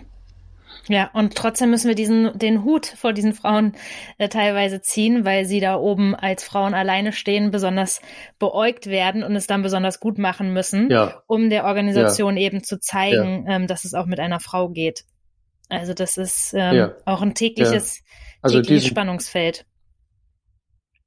Ja. 0.88 0.95
ja. 0.95 1.09
und 1.13 1.36
trotzdem 1.36 1.69
müssen 1.69 1.88
wir 1.88 1.95
diesen, 1.95 2.36
den 2.36 2.63
Hut 2.63 2.88
vor 2.88 3.13
diesen 3.13 3.33
Frauen 3.33 3.73
äh, 4.17 4.27
teilweise 4.27 4.81
ziehen, 4.81 5.23
weil 5.23 5.45
sie 5.45 5.59
da 5.59 5.75
oben 5.75 6.15
als 6.15 6.43
Frauen 6.43 6.73
alleine 6.73 7.13
stehen, 7.13 7.51
besonders 7.51 8.01
beäugt 8.39 8.88
werden 8.88 9.21
und 9.21 9.36
es 9.36 9.45
dann 9.45 9.61
besonders 9.61 9.99
gut 9.99 10.17
machen 10.17 10.51
müssen, 10.51 10.89
ja. 10.89 11.21
um 11.27 11.51
der 11.51 11.65
Organisation 11.65 12.38
ja. 12.38 12.43
eben 12.43 12.63
zu 12.63 12.79
zeigen, 12.79 13.45
ähm, 13.47 13.67
dass 13.67 13.86
es 13.86 13.93
auch 13.93 14.07
mit 14.07 14.19
einer 14.19 14.39
Frau 14.39 14.69
geht. 14.69 15.05
Also 15.70 15.93
das 15.93 16.18
ist 16.18 16.53
ähm, 16.53 16.76
ja. 16.76 16.91
auch 17.05 17.22
ein 17.22 17.34
tägliches, 17.34 17.97
ja. 17.97 18.03
also 18.41 18.57
tägliches 18.57 18.84
diesen, 18.84 18.93
Spannungsfeld. 18.93 19.66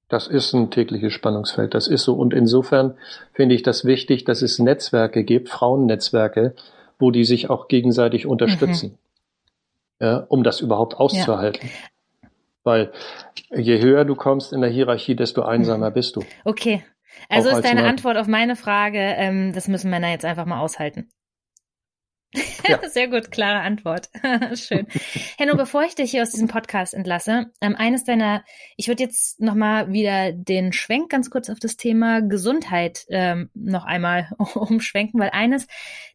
Das 0.09 0.27
ist 0.27 0.53
ein 0.55 0.71
tägliches 0.71 1.13
Spannungsfeld, 1.13 1.75
das 1.75 1.87
ist 1.87 2.05
so. 2.05 2.15
Und 2.15 2.33
insofern 2.33 2.97
finde 3.33 3.55
ich 3.55 3.63
das 3.63 3.85
wichtig, 3.85 4.25
dass 4.25 4.43
es 4.43 4.59
Netzwerke 4.59 5.23
gibt, 5.23 5.49
Frauennetzwerke, 5.49 6.55
wo 6.99 7.11
die 7.11 7.25
sich 7.25 7.51
auch 7.51 7.69
gegenseitig 7.69 8.27
unterstützen, 8.27 8.99
mhm. 10.01 10.07
ja, 10.07 10.17
um 10.29 10.43
das 10.43 10.61
überhaupt 10.61 10.97
auszuhalten. 10.97 11.71
Weil 12.65 12.93
je 13.55 13.81
höher 13.81 14.05
du 14.05 14.15
kommst 14.15 14.53
in 14.53 14.61
der 14.61 14.71
Hierarchie, 14.71 15.15
desto 15.15 15.43
einsamer 15.43 15.91
mhm. 15.91 15.95
bist 15.95 16.17
du. 16.17 16.25
Okay. 16.45 16.83
Also 17.29 17.51
auch 17.51 17.57
ist 17.57 17.65
deine 17.65 17.85
Antwort 17.85 18.17
auf 18.17 18.27
meine 18.27 18.57
Frage, 18.57 18.99
ähm, 18.99 19.53
das 19.53 19.69
müssen 19.69 19.91
Männer 19.91 20.11
jetzt 20.11 20.25
einfach 20.25 20.47
mal 20.47 20.61
aushalten. 20.61 21.11
Ja. 22.35 22.81
Sehr 22.89 23.09
gut, 23.09 23.31
klare 23.31 23.61
Antwort. 23.61 24.11
Schön. 24.55 24.87
Henno, 25.39 25.57
bevor 25.57 25.85
ich 25.85 25.95
dich 25.95 26.11
hier 26.11 26.23
aus 26.23 26.31
diesem 26.31 26.49
Podcast 26.49 26.95
entlasse, 26.95 27.51
ähm, 27.61 27.75
eines 27.77 28.05
deiner, 28.05 28.45
ich 28.77 28.89
würde 28.89 29.03
jetzt 29.03 29.41
nochmal 29.41 29.93
wieder 29.93 30.33
den 30.33 30.73
Schwenk 30.73 31.11
ganz 31.11 31.31
kurz 31.31 31.49
auf 31.49 31.59
das 31.59 31.77
Thema 31.77 32.21
Gesundheit 32.21 33.07
ähm, 33.09 33.51
noch 33.55 33.85
einmal 33.85 34.31
umschwenken, 34.55 35.21
weil 35.21 35.31
eines 35.31 35.67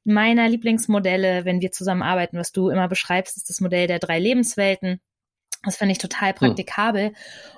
meiner 0.03 0.47
Lieblingsmodelle, 0.47 1.45
wenn 1.45 1.61
wir 1.61 1.71
zusammenarbeiten, 1.71 2.37
was 2.37 2.51
du 2.51 2.69
immer 2.69 2.87
beschreibst, 2.87 3.37
ist 3.37 3.49
das 3.49 3.61
Modell 3.61 3.87
der 3.87 3.99
drei 3.99 4.19
Lebenswelten. 4.19 5.01
Das 5.63 5.77
finde 5.77 5.93
ich 5.93 5.97
total 5.97 6.29
hm. 6.29 6.35
praktikabel. 6.35 7.07
Hm. 7.07 7.15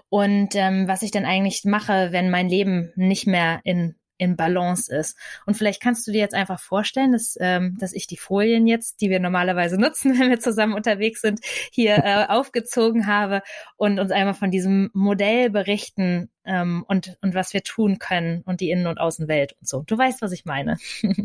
Und 0.10 0.56
ähm, 0.56 0.88
was 0.88 1.02
ich 1.02 1.12
dann 1.12 1.26
eigentlich 1.26 1.66
mache, 1.66 2.12
wenn 2.12 2.30
mein 2.30 2.48
Leben 2.48 2.94
nicht 2.96 3.28
mehr 3.28 3.60
in 3.64 3.96
in 4.18 4.36
Balance 4.36 4.94
ist. 4.94 5.18
Und 5.46 5.56
vielleicht 5.56 5.82
kannst 5.82 6.08
du 6.08 6.12
dir 6.12 6.20
jetzt 6.20 6.36
einfach 6.36 6.60
vorstellen, 6.60 7.12
dass, 7.12 7.38
ähm, 7.40 7.78
dass 7.80 7.94
ich 7.94 8.08
die 8.08 8.18
Folien 8.18 8.68
jetzt, 8.68 9.02
die 9.02 9.10
wir 9.10 9.20
normalerweise 9.20 9.78
nutzen, 9.80 10.20
wenn 10.20 10.30
wir 10.30 10.40
zusammen 10.40 10.74
unterwegs 10.74 11.22
sind, 11.22 11.40
hier 11.72 11.96
äh, 12.04 12.26
aufgezogen 12.28 13.08
habe 13.08 13.42
und 13.78 14.00
uns 14.00 14.12
einmal 14.12 14.34
von 14.34 14.52
diesem 14.52 14.90
Modell 14.94 15.50
berichten 15.50 16.30
ähm, 16.46 16.86
und, 16.88 17.18
und 17.22 17.36
was 17.36 17.54
wir 17.54 17.64
tun 17.64 18.00
können 18.00 18.42
und 18.46 18.62
die 18.62 18.70
Innen- 18.70 18.88
und 18.88 19.00
Außenwelt 19.00 19.54
und 19.60 19.68
so. 19.68 19.84
Du 19.86 19.98
weißt, 19.98 20.22
was 20.22 20.32
ich 20.32 20.46
meine. 20.46 20.78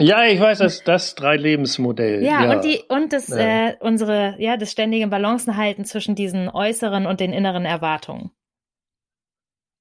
Ja, 0.00 0.24
ich 0.24 0.38
weiß, 0.38 0.58
das 0.58 0.84
das 0.84 1.16
drei 1.16 1.36
Lebensmodell. 1.36 2.22
Ja, 2.22 2.44
ja, 2.44 2.54
und 2.54 2.64
die 2.64 2.82
und 2.88 3.12
das 3.12 3.28
ja. 3.28 3.70
äh, 3.70 3.76
unsere 3.80 4.36
ja 4.38 4.56
das 4.56 4.70
ständige 4.70 5.08
Balancenhalten 5.08 5.84
zwischen 5.84 6.14
diesen 6.14 6.48
äußeren 6.48 7.04
und 7.06 7.18
den 7.18 7.32
inneren 7.32 7.64
Erwartungen. 7.64 8.30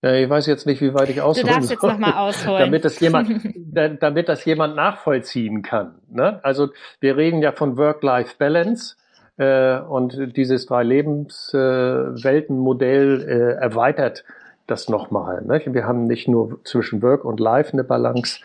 Ja, 0.03 0.13
ich 0.13 0.29
weiß 0.29 0.45
jetzt 0.45 0.67
nicht, 0.67 0.79
wie 0.81 0.93
weit 0.93 1.09
ich 1.09 1.21
ausholen 1.21 1.47
Du 1.47 1.53
darfst 1.53 1.71
jetzt 1.71 1.81
nochmal 1.81 2.13
ausholen. 2.13 2.59
damit 2.59 2.85
das 2.85 2.99
jemand, 2.99 3.31
damit 3.99 4.29
das 4.29 4.45
jemand 4.45 4.75
nachvollziehen 4.75 5.63
kann. 5.63 5.95
Ne? 6.09 6.39
Also 6.43 6.69
wir 6.99 7.17
reden 7.17 7.41
ja 7.41 7.51
von 7.51 7.77
Work-Life-Balance 7.77 8.95
äh, 9.37 9.79
und 9.79 10.37
dieses 10.37 10.67
drei 10.67 10.83
Lebensweltenmodell 10.83 13.25
äh, 13.27 13.53
erweitert 13.59 14.23
das 14.67 14.87
nochmal. 14.87 15.43
Ne? 15.43 15.63
Wir 15.65 15.85
haben 15.85 16.05
nicht 16.05 16.27
nur 16.27 16.63
zwischen 16.63 17.01
Work 17.01 17.25
und 17.25 17.39
Life 17.39 17.73
eine 17.73 17.83
Balance. 17.83 18.41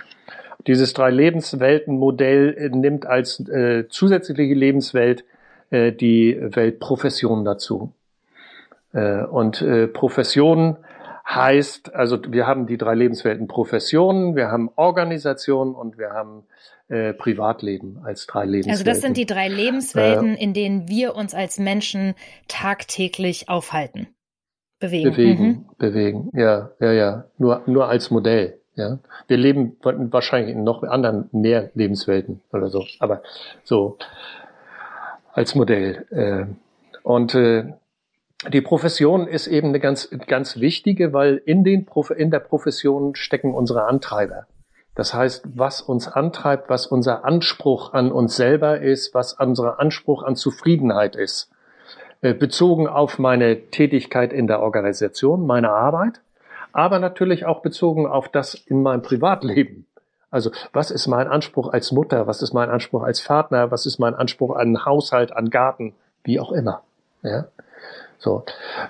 Dieses 0.66 0.94
drei 0.94 1.11
Lebensweltenmodell 1.11 2.55
äh, 2.57 2.70
nimmt 2.70 3.05
als 3.05 3.46
äh, 3.48 3.88
zusätzliche 3.88 4.55
Lebenswelt 4.55 5.26
äh, 5.70 5.92
die 5.92 6.38
Welt 6.40 6.80
Profession 6.80 7.44
dazu. 7.44 7.92
Äh, 8.94 9.24
und 9.24 9.61
äh, 9.61 9.86
Professionen 9.88 10.78
heißt, 11.26 11.94
also 11.94 12.18
wir 12.28 12.46
haben 12.46 12.66
die 12.66 12.76
drei 12.76 12.94
Lebenswelten 12.94 13.46
Professionen, 13.46 14.36
wir 14.36 14.50
haben 14.50 14.70
Organisation 14.76 15.74
und 15.74 15.98
wir 15.98 16.10
haben 16.10 16.44
äh, 16.88 17.12
Privatleben 17.14 18.00
als 18.04 18.26
drei 18.26 18.44
Lebenswelten. 18.44 18.70
Also 18.70 18.84
das 18.84 19.00
sind 19.00 19.16
die 19.16 19.26
drei 19.26 19.48
Lebenswelten, 19.48 20.34
äh, 20.34 20.42
in 20.42 20.52
denen 20.52 20.88
wir 20.88 21.14
uns 21.14 21.34
als 21.34 21.58
Menschen 21.58 22.14
tagtäglich 22.48 23.48
aufhalten. 23.48 24.08
Bewegen. 24.78 25.10
Bewegen, 25.10 25.46
mhm. 25.46 25.66
bewegen, 25.78 26.30
ja, 26.34 26.70
ja, 26.80 26.92
ja. 26.92 27.24
Nur, 27.38 27.62
nur 27.66 27.88
als 27.88 28.10
Modell. 28.10 28.58
Ja, 28.74 28.98
wir 29.28 29.36
leben 29.36 29.76
wahrscheinlich 29.82 30.56
in 30.56 30.64
noch 30.64 30.82
anderen 30.82 31.28
mehr 31.30 31.70
Lebenswelten 31.74 32.40
oder 32.52 32.68
so, 32.68 32.86
aber 33.00 33.22
so 33.64 33.98
als 35.32 35.54
Modell. 35.54 36.06
Äh, 36.10 36.46
und 37.02 37.34
äh, 37.34 37.74
die 38.49 38.61
Profession 38.61 39.26
ist 39.28 39.47
eben 39.47 39.68
eine 39.68 39.80
ganz, 39.80 40.09
ganz 40.26 40.59
wichtige, 40.59 41.12
weil 41.12 41.40
in, 41.45 41.64
den, 41.64 41.86
in 42.16 42.30
der 42.30 42.40
Profession 42.40 43.14
stecken 43.14 43.55
unsere 43.55 43.84
Antreiber. 43.84 44.47
Das 44.95 45.14
heißt, 45.14 45.45
was 45.55 45.80
uns 45.80 46.09
antreibt, 46.09 46.68
was 46.68 46.86
unser 46.86 47.24
Anspruch 47.24 47.93
an 47.95 48.12
uns 48.12 48.36
selber 48.36 48.80
ist, 48.80 49.14
was 49.14 49.32
unser 49.34 49.80
Anspruch 49.80 50.22
an 50.22 50.36
Zufriedenheit 50.36 51.16
ist. 51.16 51.51
Äh, 52.20 52.34
bezogen 52.34 52.86
auf 52.88 53.18
meine 53.18 53.70
Tätigkeit 53.70 54.32
in 54.32 54.47
der 54.47 54.61
Organisation, 54.61 55.47
meine 55.47 55.70
Arbeit, 55.70 56.20
aber 56.72 56.99
natürlich 56.99 57.47
auch 57.47 57.62
bezogen 57.62 58.07
auf 58.07 58.28
das 58.28 58.55
in 58.55 58.82
meinem 58.82 59.03
Privatleben. 59.03 59.86
Also 60.30 60.51
was 60.72 60.90
ist 60.90 61.07
mein 61.07 61.28
Anspruch 61.28 61.72
als 61.72 61.93
Mutter, 61.93 62.26
was 62.26 62.43
ist 62.43 62.53
mein 62.53 62.70
Anspruch 62.70 63.03
als 63.03 63.20
Vater, 63.20 63.70
was 63.70 63.86
ist 63.86 63.99
mein 63.99 64.14
Anspruch 64.14 64.57
an 64.57 64.84
Haushalt, 64.84 65.34
an 65.34 65.51
Garten, 65.51 65.95
wie 66.24 66.38
auch 66.38 66.53
immer. 66.53 66.82
Ja? 67.22 67.47
So. 68.22 68.44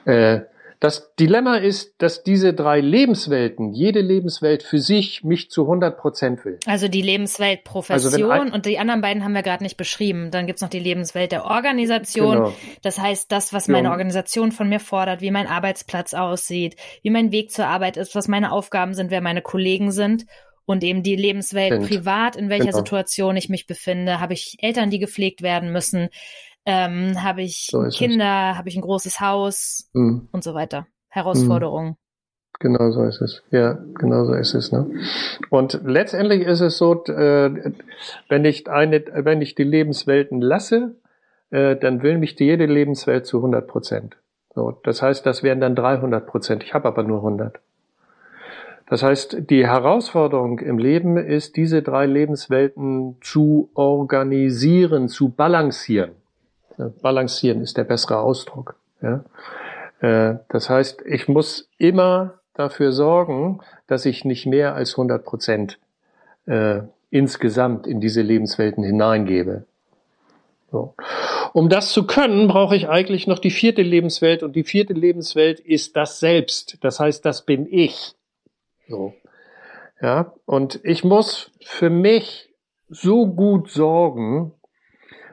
Äh, 0.04 0.40
das 0.82 1.14
Dilemma 1.14 1.58
ist, 1.58 1.94
dass 1.98 2.24
diese 2.24 2.54
drei 2.54 2.80
Lebenswelten, 2.80 3.72
jede 3.72 4.00
Lebenswelt 4.00 4.64
für 4.64 4.80
sich 4.80 5.22
mich 5.22 5.48
zu 5.48 5.62
100 5.62 5.96
Prozent 5.96 6.44
will. 6.44 6.58
Also 6.66 6.88
die 6.88 7.02
Lebenswelt 7.02 7.62
Profession 7.62 8.32
also 8.32 8.52
und 8.52 8.66
die 8.66 8.80
anderen 8.80 9.00
beiden 9.00 9.22
haben 9.22 9.32
wir 9.32 9.42
gerade 9.42 9.62
nicht 9.62 9.76
beschrieben. 9.76 10.32
Dann 10.32 10.48
gibt's 10.48 10.60
noch 10.60 10.70
die 10.70 10.80
Lebenswelt 10.80 11.30
der 11.30 11.44
Organisation. 11.44 12.34
Genau. 12.34 12.52
Das 12.82 12.98
heißt, 12.98 13.30
das, 13.30 13.52
was 13.52 13.68
meine 13.68 13.92
Organisation 13.92 14.50
von 14.50 14.68
mir 14.68 14.80
fordert, 14.80 15.20
wie 15.20 15.30
mein 15.30 15.46
Arbeitsplatz 15.46 16.14
aussieht, 16.14 16.74
wie 17.02 17.10
mein 17.10 17.30
Weg 17.30 17.52
zur 17.52 17.68
Arbeit 17.68 17.96
ist, 17.96 18.16
was 18.16 18.26
meine 18.26 18.50
Aufgaben 18.50 18.94
sind, 18.94 19.12
wer 19.12 19.20
meine 19.20 19.40
Kollegen 19.40 19.92
sind 19.92 20.26
und 20.64 20.82
eben 20.82 21.04
die 21.04 21.14
Lebenswelt 21.14 21.74
sind. 21.74 21.88
privat, 21.88 22.34
in 22.34 22.48
welcher 22.48 22.66
genau. 22.66 22.78
Situation 22.78 23.36
ich 23.36 23.48
mich 23.48 23.68
befinde. 23.68 24.18
Habe 24.18 24.32
ich 24.32 24.56
Eltern, 24.58 24.90
die 24.90 24.98
gepflegt 24.98 25.42
werden 25.42 25.70
müssen? 25.70 26.08
Ähm, 26.64 27.22
habe 27.22 27.42
ich 27.42 27.68
so 27.70 27.82
Kinder, 27.88 28.56
habe 28.56 28.68
ich 28.68 28.76
ein 28.76 28.82
großes 28.82 29.20
Haus 29.20 29.90
mhm. 29.92 30.28
und 30.32 30.44
so 30.44 30.54
weiter. 30.54 30.86
Herausforderungen. 31.08 31.90
Mhm. 31.90 31.96
Genau 32.60 32.92
so 32.92 33.02
ist 33.02 33.20
es. 33.20 33.42
Ja, 33.50 33.78
genau 33.94 34.24
so 34.24 34.34
ist 34.34 34.54
es. 34.54 34.70
Ne? 34.70 34.88
Und 35.50 35.80
letztendlich 35.84 36.42
ist 36.42 36.60
es 36.60 36.78
so, 36.78 37.04
äh, 37.06 37.72
wenn 38.28 38.44
ich 38.44 38.68
eine, 38.70 39.02
wenn 39.14 39.42
ich 39.42 39.56
die 39.56 39.64
Lebenswelten 39.64 40.40
lasse, 40.40 40.94
äh, 41.50 41.74
dann 41.76 42.02
will 42.02 42.18
mich 42.18 42.36
die 42.36 42.44
jede 42.44 42.66
Lebenswelt 42.66 43.26
zu 43.26 43.38
100 43.38 43.66
Prozent. 43.66 44.16
So, 44.54 44.78
das 44.84 45.02
heißt, 45.02 45.26
das 45.26 45.42
wären 45.42 45.60
dann 45.60 45.74
300 45.74 46.26
Prozent. 46.26 46.62
Ich 46.62 46.72
habe 46.72 46.86
aber 46.86 47.02
nur 47.02 47.18
100. 47.18 47.58
Das 48.88 49.02
heißt, 49.02 49.50
die 49.50 49.66
Herausforderung 49.66 50.58
im 50.58 50.78
Leben 50.78 51.16
ist, 51.16 51.56
diese 51.56 51.82
drei 51.82 52.06
Lebenswelten 52.06 53.16
zu 53.22 53.70
organisieren, 53.74 55.08
zu 55.08 55.30
balancieren. 55.30 56.12
Balancieren 56.76 57.60
ist 57.60 57.76
der 57.76 57.84
bessere 57.84 58.18
Ausdruck. 58.18 58.76
Ja? 59.00 59.24
Äh, 60.00 60.38
das 60.48 60.68
heißt, 60.68 61.02
ich 61.06 61.28
muss 61.28 61.68
immer 61.78 62.34
dafür 62.54 62.92
sorgen, 62.92 63.60
dass 63.86 64.04
ich 64.04 64.24
nicht 64.24 64.46
mehr 64.46 64.74
als 64.74 64.92
100 64.92 65.24
Prozent 65.24 65.78
äh, 66.46 66.80
insgesamt 67.10 67.86
in 67.86 68.00
diese 68.00 68.22
Lebenswelten 68.22 68.84
hineingebe. 68.84 69.64
So. 70.70 70.94
Um 71.52 71.68
das 71.68 71.92
zu 71.92 72.06
können, 72.06 72.48
brauche 72.48 72.74
ich 72.74 72.88
eigentlich 72.88 73.26
noch 73.26 73.38
die 73.38 73.50
vierte 73.50 73.82
Lebenswelt 73.82 74.42
und 74.42 74.56
die 74.56 74.64
vierte 74.64 74.94
Lebenswelt 74.94 75.60
ist 75.60 75.96
das 75.96 76.18
Selbst. 76.18 76.78
Das 76.80 76.98
heißt, 76.98 77.24
das 77.24 77.42
bin 77.42 77.66
ich. 77.70 78.14
So. 78.88 79.12
Ja, 80.00 80.32
und 80.46 80.80
ich 80.82 81.04
muss 81.04 81.50
für 81.60 81.90
mich 81.90 82.48
so 82.88 83.26
gut 83.26 83.70
sorgen, 83.70 84.52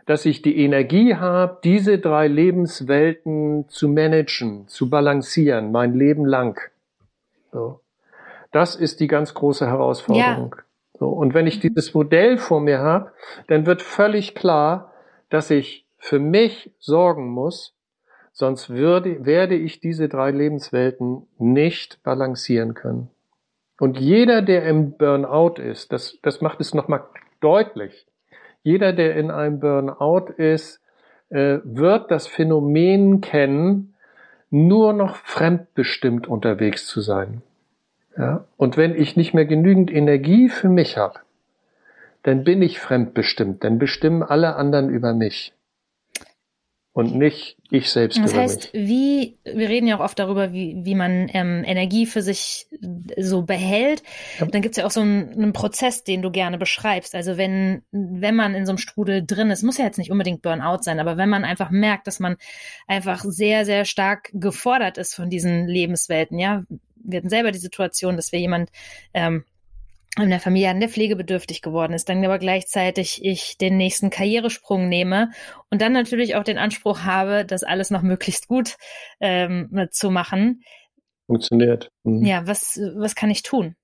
dass 0.09 0.25
ich 0.25 0.41
die 0.41 0.57
Energie 0.57 1.17
habe, 1.17 1.59
diese 1.63 1.99
drei 1.99 2.27
Lebenswelten 2.27 3.69
zu 3.69 3.87
managen, 3.87 4.67
zu 4.67 4.89
balancieren, 4.89 5.71
mein 5.71 5.93
Leben 5.93 6.25
lang. 6.25 6.59
So. 7.51 7.81
Das 8.51 8.75
ist 8.75 9.01
die 9.01 9.05
ganz 9.05 9.35
große 9.35 9.67
Herausforderung. 9.67 10.55
Ja. 10.57 10.63
So. 10.97 11.09
Und 11.09 11.35
wenn 11.35 11.45
ich 11.45 11.59
dieses 11.59 11.93
Modell 11.93 12.39
vor 12.39 12.59
mir 12.59 12.79
habe, 12.79 13.11
dann 13.45 13.67
wird 13.67 13.83
völlig 13.83 14.33
klar, 14.33 14.93
dass 15.29 15.51
ich 15.51 15.85
für 15.99 16.17
mich 16.17 16.71
sorgen 16.79 17.29
muss, 17.29 17.75
sonst 18.33 18.71
würde, 18.71 19.27
werde 19.27 19.53
ich 19.53 19.79
diese 19.79 20.09
drei 20.09 20.31
Lebenswelten 20.31 21.27
nicht 21.37 22.01
balancieren 22.01 22.73
können. 22.73 23.11
Und 23.79 23.99
jeder, 23.99 24.41
der 24.41 24.63
im 24.65 24.97
Burnout 24.97 25.61
ist, 25.61 25.91
das, 25.91 26.17
das 26.23 26.41
macht 26.41 26.61
es 26.61 26.73
nochmal 26.73 27.03
deutlich. 27.41 28.07
Jeder, 28.69 28.93
der 28.93 29.15
in 29.15 29.31
einem 29.31 29.59
Burnout 29.59 30.31
ist, 30.37 30.79
äh, 31.31 31.57
wird 31.63 32.11
das 32.11 32.27
Phänomen 32.27 33.19
kennen, 33.19 33.95
nur 34.51 34.93
noch 34.93 35.15
fremdbestimmt 35.15 36.27
unterwegs 36.27 36.85
zu 36.85 37.01
sein. 37.01 37.41
Ja? 38.15 38.45
Und 38.57 38.77
wenn 38.77 38.93
ich 38.93 39.17
nicht 39.17 39.33
mehr 39.33 39.45
genügend 39.45 39.91
Energie 39.91 40.49
für 40.49 40.69
mich 40.69 40.97
habe, 40.97 41.17
dann 42.21 42.43
bin 42.43 42.61
ich 42.61 42.79
fremdbestimmt, 42.79 43.63
dann 43.63 43.79
bestimmen 43.79 44.21
alle 44.21 44.55
anderen 44.55 44.91
über 44.91 45.15
mich 45.15 45.51
und 46.99 47.15
nicht 47.15 47.57
ich 47.71 47.89
selbst. 47.89 48.19
Das 48.21 48.33
heißt, 48.33 48.73
mich. 48.73 48.87
wie, 48.87 49.37
wir 49.45 49.69
reden 49.69 49.87
ja 49.87 49.97
auch 49.97 50.03
oft 50.03 50.19
darüber, 50.19 50.51
wie, 50.51 50.75
wie 50.83 50.95
man 50.95 51.29
ähm, 51.33 51.63
Energie 51.65 52.05
für 52.05 52.21
sich 52.21 52.67
so 53.17 53.43
behält. 53.43 54.03
Ja. 54.39 54.47
Dann 54.47 54.61
gibt's 54.61 54.77
ja 54.77 54.85
auch 54.85 54.91
so 54.91 55.01
einen, 55.01 55.31
einen, 55.31 55.53
Prozess, 55.53 56.03
den 56.03 56.21
du 56.21 56.29
gerne 56.29 56.57
beschreibst. 56.57 57.15
Also 57.15 57.37
wenn, 57.37 57.83
wenn 57.91 58.35
man 58.35 58.53
in 58.53 58.65
so 58.65 58.71
einem 58.71 58.77
Strudel 58.77 59.25
drin 59.25 59.49
ist, 59.49 59.63
muss 59.63 59.77
ja 59.77 59.85
jetzt 59.85 59.97
nicht 59.97 60.11
unbedingt 60.11 60.41
Burnout 60.41 60.81
sein, 60.81 60.99
aber 60.99 61.15
wenn 61.15 61.29
man 61.29 61.45
einfach 61.45 61.69
merkt, 61.69 62.07
dass 62.07 62.19
man 62.19 62.35
einfach 62.87 63.23
sehr, 63.23 63.65
sehr 63.65 63.85
stark 63.85 64.29
gefordert 64.33 64.97
ist 64.97 65.15
von 65.15 65.29
diesen 65.29 65.67
Lebenswelten, 65.67 66.37
ja. 66.37 66.63
Wir 67.01 67.19
hatten 67.19 67.29
selber 67.29 67.51
die 67.51 67.59
Situation, 67.59 68.17
dass 68.17 68.33
wir 68.33 68.39
jemand 68.39 68.71
ähm, 69.13 69.45
in 70.21 70.29
der 70.29 70.39
Familie 70.39 70.69
an 70.69 70.79
der 70.79 70.89
pflegebedürftig 70.89 71.61
geworden 71.61 71.93
ist, 71.93 72.09
dann 72.09 72.23
aber 72.23 72.39
gleichzeitig 72.39 73.23
ich 73.23 73.57
den 73.57 73.77
nächsten 73.77 74.09
Karrieresprung 74.09 74.89
nehme 74.89 75.31
und 75.69 75.81
dann 75.81 75.93
natürlich 75.93 76.35
auch 76.35 76.43
den 76.43 76.57
Anspruch 76.57 77.01
habe, 77.01 77.45
das 77.45 77.63
alles 77.63 77.91
noch 77.91 78.01
möglichst 78.01 78.47
gut 78.47 78.75
ähm, 79.19 79.87
zu 79.91 80.11
machen. 80.11 80.61
Funktioniert. 81.27 81.91
Mhm. 82.03 82.25
Ja, 82.25 82.47
was, 82.47 82.79
was 82.95 83.15
kann 83.15 83.29
ich 83.29 83.43
tun? 83.43 83.75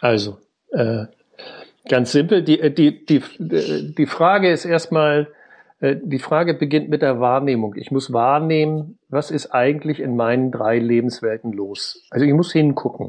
Also, 0.00 0.38
äh, 0.70 1.06
ganz 1.88 2.12
simpel, 2.12 2.42
die, 2.42 2.74
die, 2.74 3.04
die, 3.04 3.22
die 3.38 4.06
Frage 4.06 4.50
ist 4.50 4.64
erstmal, 4.64 5.28
äh, 5.80 5.96
die 6.02 6.18
Frage 6.18 6.54
beginnt 6.54 6.88
mit 6.88 7.02
der 7.02 7.20
Wahrnehmung. 7.20 7.74
Ich 7.76 7.90
muss 7.90 8.12
wahrnehmen, 8.12 8.98
was 9.08 9.30
ist 9.30 9.50
eigentlich 9.50 10.00
in 10.00 10.16
meinen 10.16 10.50
drei 10.50 10.78
Lebenswelten 10.78 11.52
los. 11.52 12.06
Also 12.10 12.24
ich 12.24 12.32
muss 12.32 12.52
hingucken. 12.52 13.07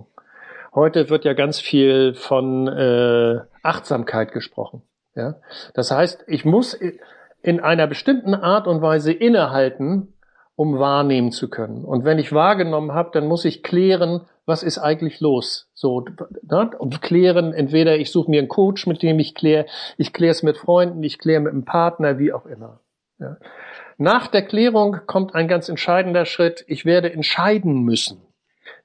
Heute 0.80 1.10
wird 1.10 1.26
ja 1.26 1.34
ganz 1.34 1.60
viel 1.60 2.14
von 2.14 2.66
äh, 2.70 3.42
Achtsamkeit 3.64 4.32
gesprochen. 4.32 4.82
Ja? 5.14 5.36
Das 5.74 5.92
heißt, 5.92 6.24
ich 6.28 6.46
muss 6.46 6.74
in 7.42 7.60
einer 7.60 7.86
bestimmten 7.86 8.34
Art 8.34 8.66
und 8.66 8.82
Weise 8.82 9.12
innehalten, 9.12 10.14
um 10.56 10.80
wahrnehmen 10.80 11.34
zu 11.34 11.50
können. 11.50 11.84
Und 11.84 12.06
wenn 12.06 12.18
ich 12.18 12.32
wahrgenommen 12.32 12.94
habe, 12.94 13.10
dann 13.12 13.28
muss 13.28 13.44
ich 13.44 13.62
klären, 13.62 14.22
was 14.46 14.64
ist 14.64 14.78
eigentlich 14.78 15.20
los? 15.20 15.70
So, 15.74 16.06
ne? 16.44 16.72
und 16.80 17.02
klären, 17.02 17.52
entweder 17.52 17.98
ich 17.98 18.10
suche 18.10 18.32
mir 18.32 18.40
einen 18.40 18.48
Coach, 18.48 18.88
mit 18.88 19.04
dem 19.04 19.20
ich 19.20 19.36
kläre, 19.36 19.66
ich 19.98 20.14
kläre 20.14 20.32
es 20.32 20.44
mit 20.44 20.56
Freunden, 20.56 21.04
ich 21.04 21.20
kläre 21.20 21.42
mit 21.42 21.52
einem 21.52 21.66
Partner, 21.66 22.20
wie 22.20 22.32
auch 22.32 22.46
immer. 22.46 22.80
Ja? 23.20 23.36
Nach 23.98 24.28
der 24.28 24.44
Klärung 24.44 25.00
kommt 25.08 25.36
ein 25.36 25.50
ganz 25.50 25.68
entscheidender 25.68 26.24
Schritt. 26.24 26.64
Ich 26.70 26.86
werde 26.86 27.12
entscheiden 27.12 27.84
müssen. 27.84 28.22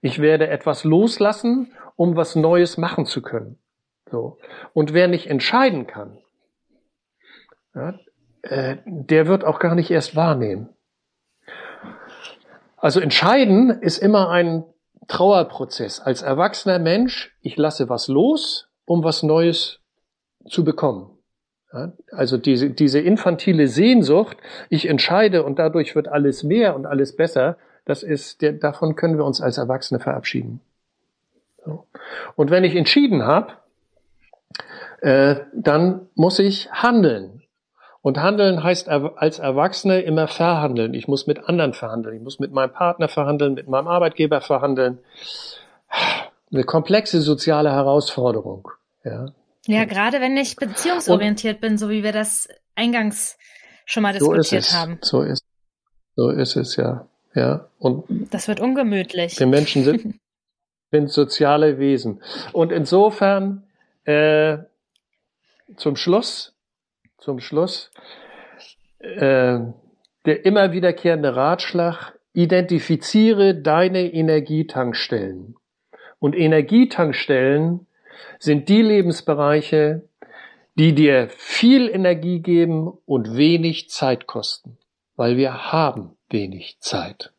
Ich 0.00 0.18
werde 0.18 0.48
etwas 0.48 0.84
loslassen, 0.84 1.70
um 1.96 2.16
was 2.16 2.36
Neues 2.36 2.76
machen 2.76 3.06
zu 3.06 3.22
können. 3.22 3.58
So. 4.10 4.38
Und 4.72 4.92
wer 4.92 5.08
nicht 5.08 5.28
entscheiden 5.28 5.86
kann, 5.86 6.18
ja, 7.74 7.98
äh, 8.42 8.76
der 8.86 9.26
wird 9.26 9.44
auch 9.44 9.58
gar 9.58 9.74
nicht 9.74 9.90
erst 9.90 10.14
wahrnehmen. 10.14 10.68
Also 12.76 13.00
entscheiden 13.00 13.70
ist 13.70 13.98
immer 13.98 14.30
ein 14.30 14.64
Trauerprozess. 15.08 16.00
Als 16.00 16.22
erwachsener 16.22 16.78
Mensch, 16.78 17.36
ich 17.40 17.56
lasse 17.56 17.88
was 17.88 18.08
los, 18.08 18.68
um 18.84 19.02
was 19.04 19.22
Neues 19.22 19.80
zu 20.46 20.64
bekommen. 20.64 21.10
Ja, 21.72 21.92
also 22.12 22.36
diese, 22.36 22.70
diese 22.70 23.00
infantile 23.00 23.66
Sehnsucht, 23.66 24.36
ich 24.68 24.86
entscheide 24.86 25.42
und 25.42 25.58
dadurch 25.58 25.96
wird 25.96 26.08
alles 26.08 26.44
mehr 26.44 26.76
und 26.76 26.86
alles 26.86 27.16
besser, 27.16 27.56
das 27.84 28.02
ist, 28.02 28.42
der, 28.42 28.52
davon 28.52 28.96
können 28.96 29.16
wir 29.16 29.24
uns 29.24 29.40
als 29.40 29.58
Erwachsene 29.58 30.00
verabschieden. 30.00 30.60
Und 32.36 32.50
wenn 32.50 32.64
ich 32.64 32.74
entschieden 32.74 33.24
habe, 33.24 33.52
äh, 35.00 35.36
dann 35.54 36.08
muss 36.14 36.38
ich 36.38 36.70
handeln. 36.72 37.42
Und 38.02 38.20
handeln 38.20 38.62
heißt 38.62 38.88
als 38.88 39.38
Erwachsene 39.38 40.02
immer 40.02 40.28
verhandeln. 40.28 40.92
Ich 40.92 41.08
muss 41.08 41.26
mit 41.26 41.48
anderen 41.48 41.72
verhandeln. 41.72 42.16
Ich 42.16 42.22
muss 42.22 42.38
mit 42.38 42.52
meinem 42.52 42.72
Partner 42.72 43.08
verhandeln, 43.08 43.54
mit 43.54 43.66
meinem 43.66 43.88
Arbeitgeber 43.88 44.42
verhandeln. 44.42 44.98
Eine 46.52 46.64
komplexe 46.64 47.22
soziale 47.22 47.72
Herausforderung. 47.72 48.68
Ja, 49.04 49.32
ja 49.66 49.84
gerade 49.86 50.20
wenn 50.20 50.36
ich 50.36 50.56
beziehungsorientiert 50.56 51.56
Und, 51.56 51.60
bin, 51.62 51.78
so 51.78 51.88
wie 51.88 52.02
wir 52.02 52.12
das 52.12 52.48
eingangs 52.74 53.38
schon 53.86 54.02
mal 54.02 54.12
diskutiert 54.12 54.64
so 54.64 54.76
haben. 54.76 54.98
So 55.00 55.22
ist 55.22 55.44
So 56.16 56.30
ist 56.30 56.56
es 56.56 56.76
ja. 56.76 57.06
Ja. 57.34 57.68
Und 57.78 58.04
das 58.32 58.48
wird 58.48 58.60
ungemütlich. 58.60 59.38
Wir 59.38 59.46
Menschen 59.46 59.84
sind, 59.84 60.20
sind 60.94 61.10
soziale 61.10 61.78
Wesen. 61.80 62.22
Und 62.52 62.70
insofern 62.70 63.64
äh, 64.04 64.58
zum 65.76 65.96
Schluss, 65.96 66.54
zum 67.18 67.40
Schluss, 67.40 67.90
äh, 69.00 69.58
der 70.24 70.44
immer 70.44 70.70
wiederkehrende 70.70 71.34
Ratschlag, 71.34 72.12
identifiziere 72.32 73.56
deine 73.56 74.12
Energietankstellen. 74.12 75.56
Und 76.20 76.36
Energietankstellen 76.36 77.86
sind 78.38 78.68
die 78.68 78.82
Lebensbereiche, 78.82 80.08
die 80.76 80.94
dir 80.94 81.28
viel 81.28 81.88
Energie 81.88 82.40
geben 82.40 82.92
und 83.04 83.36
wenig 83.36 83.90
Zeit 83.90 84.26
kosten, 84.28 84.78
weil 85.16 85.36
wir 85.36 85.72
haben 85.72 86.16
wenig 86.30 86.76
Zeit. 86.78 87.32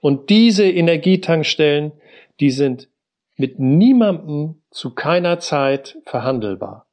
Und 0.00 0.30
diese 0.30 0.64
Energietankstellen, 0.68 1.92
die 2.40 2.50
sind 2.50 2.88
mit 3.36 3.58
niemandem 3.58 4.62
zu 4.70 4.94
keiner 4.94 5.38
Zeit 5.38 5.98
verhandelbar. 6.04 6.86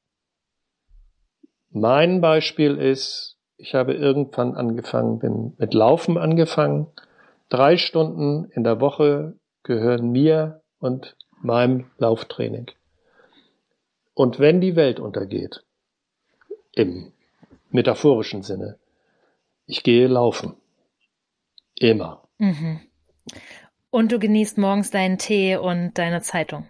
Mein 1.71 2.21
Beispiel 2.21 2.77
ist, 2.77 3.37
ich 3.57 3.73
habe 3.73 3.93
irgendwann 3.93 4.55
angefangen, 4.55 5.19
bin 5.19 5.53
mit 5.57 5.73
Laufen 5.73 6.17
angefangen. 6.17 6.87
Drei 7.49 7.77
Stunden 7.77 8.45
in 8.51 8.63
der 8.63 8.79
Woche 8.79 9.37
gehören 9.63 10.11
mir 10.11 10.61
und 10.79 11.17
meinem 11.41 11.91
Lauftraining. 11.97 12.71
Und 14.13 14.39
wenn 14.39 14.61
die 14.61 14.75
Welt 14.75 14.99
untergeht, 14.99 15.63
im 16.73 17.11
metaphorischen 17.69 18.43
Sinne, 18.43 18.77
ich 19.65 19.83
gehe 19.83 20.07
laufen. 20.07 20.55
Immer. 21.75 22.27
Mhm. 22.37 22.81
Und 23.95 24.11
du 24.11 24.19
genießt 24.19 24.57
morgens 24.57 24.91
deinen 24.91 25.17
Tee 25.17 25.55
und 25.55 25.93
deine 25.97 26.21
Zeitung. 26.21 26.67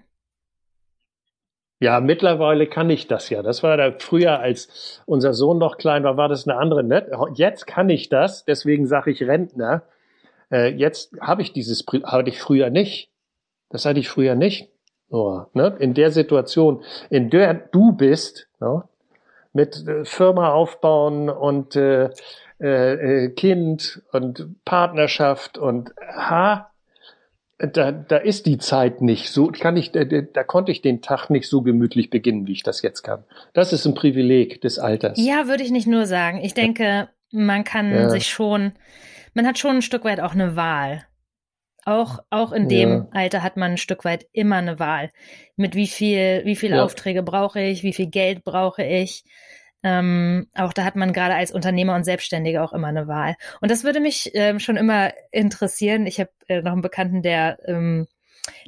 Ja, 1.79 1.99
mittlerweile 1.99 2.67
kann 2.67 2.87
ich 2.91 3.07
das 3.07 3.31
ja. 3.31 3.41
Das 3.41 3.63
war 3.63 3.77
da 3.77 3.93
früher, 3.97 4.41
als 4.41 5.01
unser 5.07 5.33
Sohn 5.33 5.57
noch 5.57 5.79
klein 5.79 6.03
war, 6.03 6.17
war 6.17 6.29
das 6.29 6.47
eine 6.47 6.59
andere. 6.59 6.83
Ne? 6.83 7.09
Jetzt 7.33 7.65
kann 7.65 7.89
ich 7.89 8.09
das, 8.09 8.45
deswegen 8.45 8.85
sage 8.85 9.09
ich 9.09 9.23
Rentner. 9.23 9.81
Äh, 10.51 10.67
jetzt 10.75 11.19
habe 11.19 11.41
ich 11.41 11.51
dieses, 11.51 11.83
hatte 12.03 12.29
ich 12.29 12.39
früher 12.39 12.69
nicht. 12.69 13.09
Das 13.69 13.85
hatte 13.85 13.99
ich 13.99 14.07
früher 14.07 14.35
nicht. 14.35 14.69
Nur, 15.09 15.49
ne? 15.53 15.75
In 15.79 15.95
der 15.95 16.11
Situation, 16.11 16.83
in 17.09 17.31
der 17.31 17.55
du 17.55 17.93
bist, 17.93 18.49
ne? 18.59 18.83
mit 19.51 19.87
äh, 19.87 20.05
Firma 20.05 20.51
aufbauen 20.51 21.31
und 21.31 21.75
äh, 21.75 22.11
äh, 22.61 23.25
äh, 23.25 23.29
Kind 23.31 24.03
und 24.11 24.63
Partnerschaft 24.63 25.57
und 25.57 25.91
ha, 25.99 26.69
da, 27.57 27.91
da 27.91 28.17
ist 28.17 28.45
die 28.45 28.57
Zeit 28.57 29.01
nicht 29.01 29.29
so, 29.29 29.47
kann 29.47 29.77
ich, 29.77 29.91
da, 29.91 30.03
da 30.03 30.43
konnte 30.43 30.71
ich 30.71 30.81
den 30.81 31.01
Tag 31.01 31.29
nicht 31.29 31.47
so 31.47 31.61
gemütlich 31.61 32.09
beginnen, 32.09 32.47
wie 32.47 32.51
ich 32.51 32.63
das 32.63 32.81
jetzt 32.81 33.03
kann. 33.03 33.23
Das 33.53 33.71
ist 33.71 33.85
ein 33.85 33.95
Privileg 33.95 34.61
des 34.61 34.77
Alters. 34.77 35.17
Ja, 35.17 35.47
würde 35.47 35.63
ich 35.63 35.71
nicht 35.71 35.87
nur 35.87 36.05
sagen. 36.05 36.41
Ich 36.41 36.53
denke, 36.53 37.09
man 37.31 37.63
kann 37.63 37.91
ja. 37.91 38.09
sich 38.09 38.27
schon, 38.27 38.73
man 39.33 39.47
hat 39.47 39.57
schon 39.57 39.77
ein 39.77 39.81
Stück 39.81 40.03
weit 40.03 40.19
auch 40.19 40.33
eine 40.33 40.55
Wahl. 40.55 41.05
Auch, 41.85 42.19
auch 42.29 42.51
in 42.51 42.67
dem 42.67 42.89
ja. 42.89 43.07
Alter 43.11 43.43
hat 43.43 43.57
man 43.57 43.73
ein 43.73 43.77
Stück 43.77 44.03
weit 44.05 44.25
immer 44.33 44.57
eine 44.57 44.79
Wahl. 44.79 45.11
Mit 45.55 45.75
wie 45.75 45.87
viel, 45.87 46.41
wie 46.43 46.55
viele 46.55 46.77
ja. 46.77 46.83
Aufträge 46.83 47.23
brauche 47.23 47.61
ich, 47.61 47.83
wie 47.83 47.93
viel 47.93 48.07
Geld 48.07 48.43
brauche 48.43 48.83
ich. 48.83 49.23
Ähm, 49.85 50.47
auch 50.55 50.73
da 50.73 50.83
hat 50.83 50.95
man 50.95 51.13
gerade 51.13 51.35
als 51.35 51.51
Unternehmer 51.51 51.93
und 51.93 52.05
Selbstständiger 52.05 52.63
auch 52.63 52.73
immer 52.73 52.87
eine 52.87 53.07
Wahl. 53.07 53.35
Und 53.61 53.69
das 53.69 53.83
würde 53.83 53.99
mich 53.99 54.31
ähm, 54.33 54.59
schon 54.59 54.77
immer 54.77 55.13
interessieren. 55.31 56.07
Ich 56.07 56.19
habe 56.19 56.31
äh, 56.47 56.63
noch 56.63 56.71
einen 56.71 56.81
Bekannten, 56.81 57.21
der 57.21 57.59
ähm, 57.67 58.07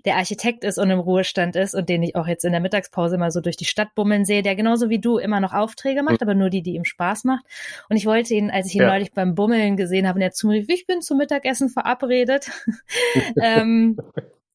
der 0.05 0.15
Architekt 0.15 0.63
ist 0.63 0.77
und 0.77 0.89
im 0.89 0.99
Ruhestand 0.99 1.55
ist 1.55 1.73
und 1.73 1.89
den 1.89 2.03
ich 2.03 2.15
auch 2.15 2.27
jetzt 2.27 2.45
in 2.45 2.51
der 2.51 2.61
Mittagspause 2.61 3.15
immer 3.15 3.31
so 3.31 3.41
durch 3.41 3.57
die 3.57 3.65
Stadt 3.65 3.93
bummeln 3.95 4.25
sehe, 4.25 4.43
der 4.43 4.55
genauso 4.55 4.89
wie 4.89 4.99
du 4.99 5.17
immer 5.17 5.39
noch 5.39 5.53
Aufträge 5.53 6.03
macht, 6.03 6.21
aber 6.21 6.35
nur 6.35 6.49
die, 6.49 6.61
die 6.61 6.75
ihm 6.75 6.85
Spaß 6.85 7.23
macht. 7.23 7.45
Und 7.89 7.97
ich 7.97 8.05
wollte 8.05 8.33
ihn, 8.33 8.51
als 8.51 8.67
ich 8.67 8.75
ihn 8.75 8.81
ja. 8.81 8.89
neulich 8.89 9.11
beim 9.13 9.35
Bummeln 9.35 9.75
gesehen 9.75 10.07
habe, 10.07 10.17
und 10.17 10.23
er 10.23 10.31
zu 10.31 10.47
mir 10.47 10.67
ich 10.67 10.85
bin 10.85 11.01
zum 11.01 11.17
Mittagessen 11.17 11.69
verabredet, 11.69 12.51
ähm, 13.41 13.97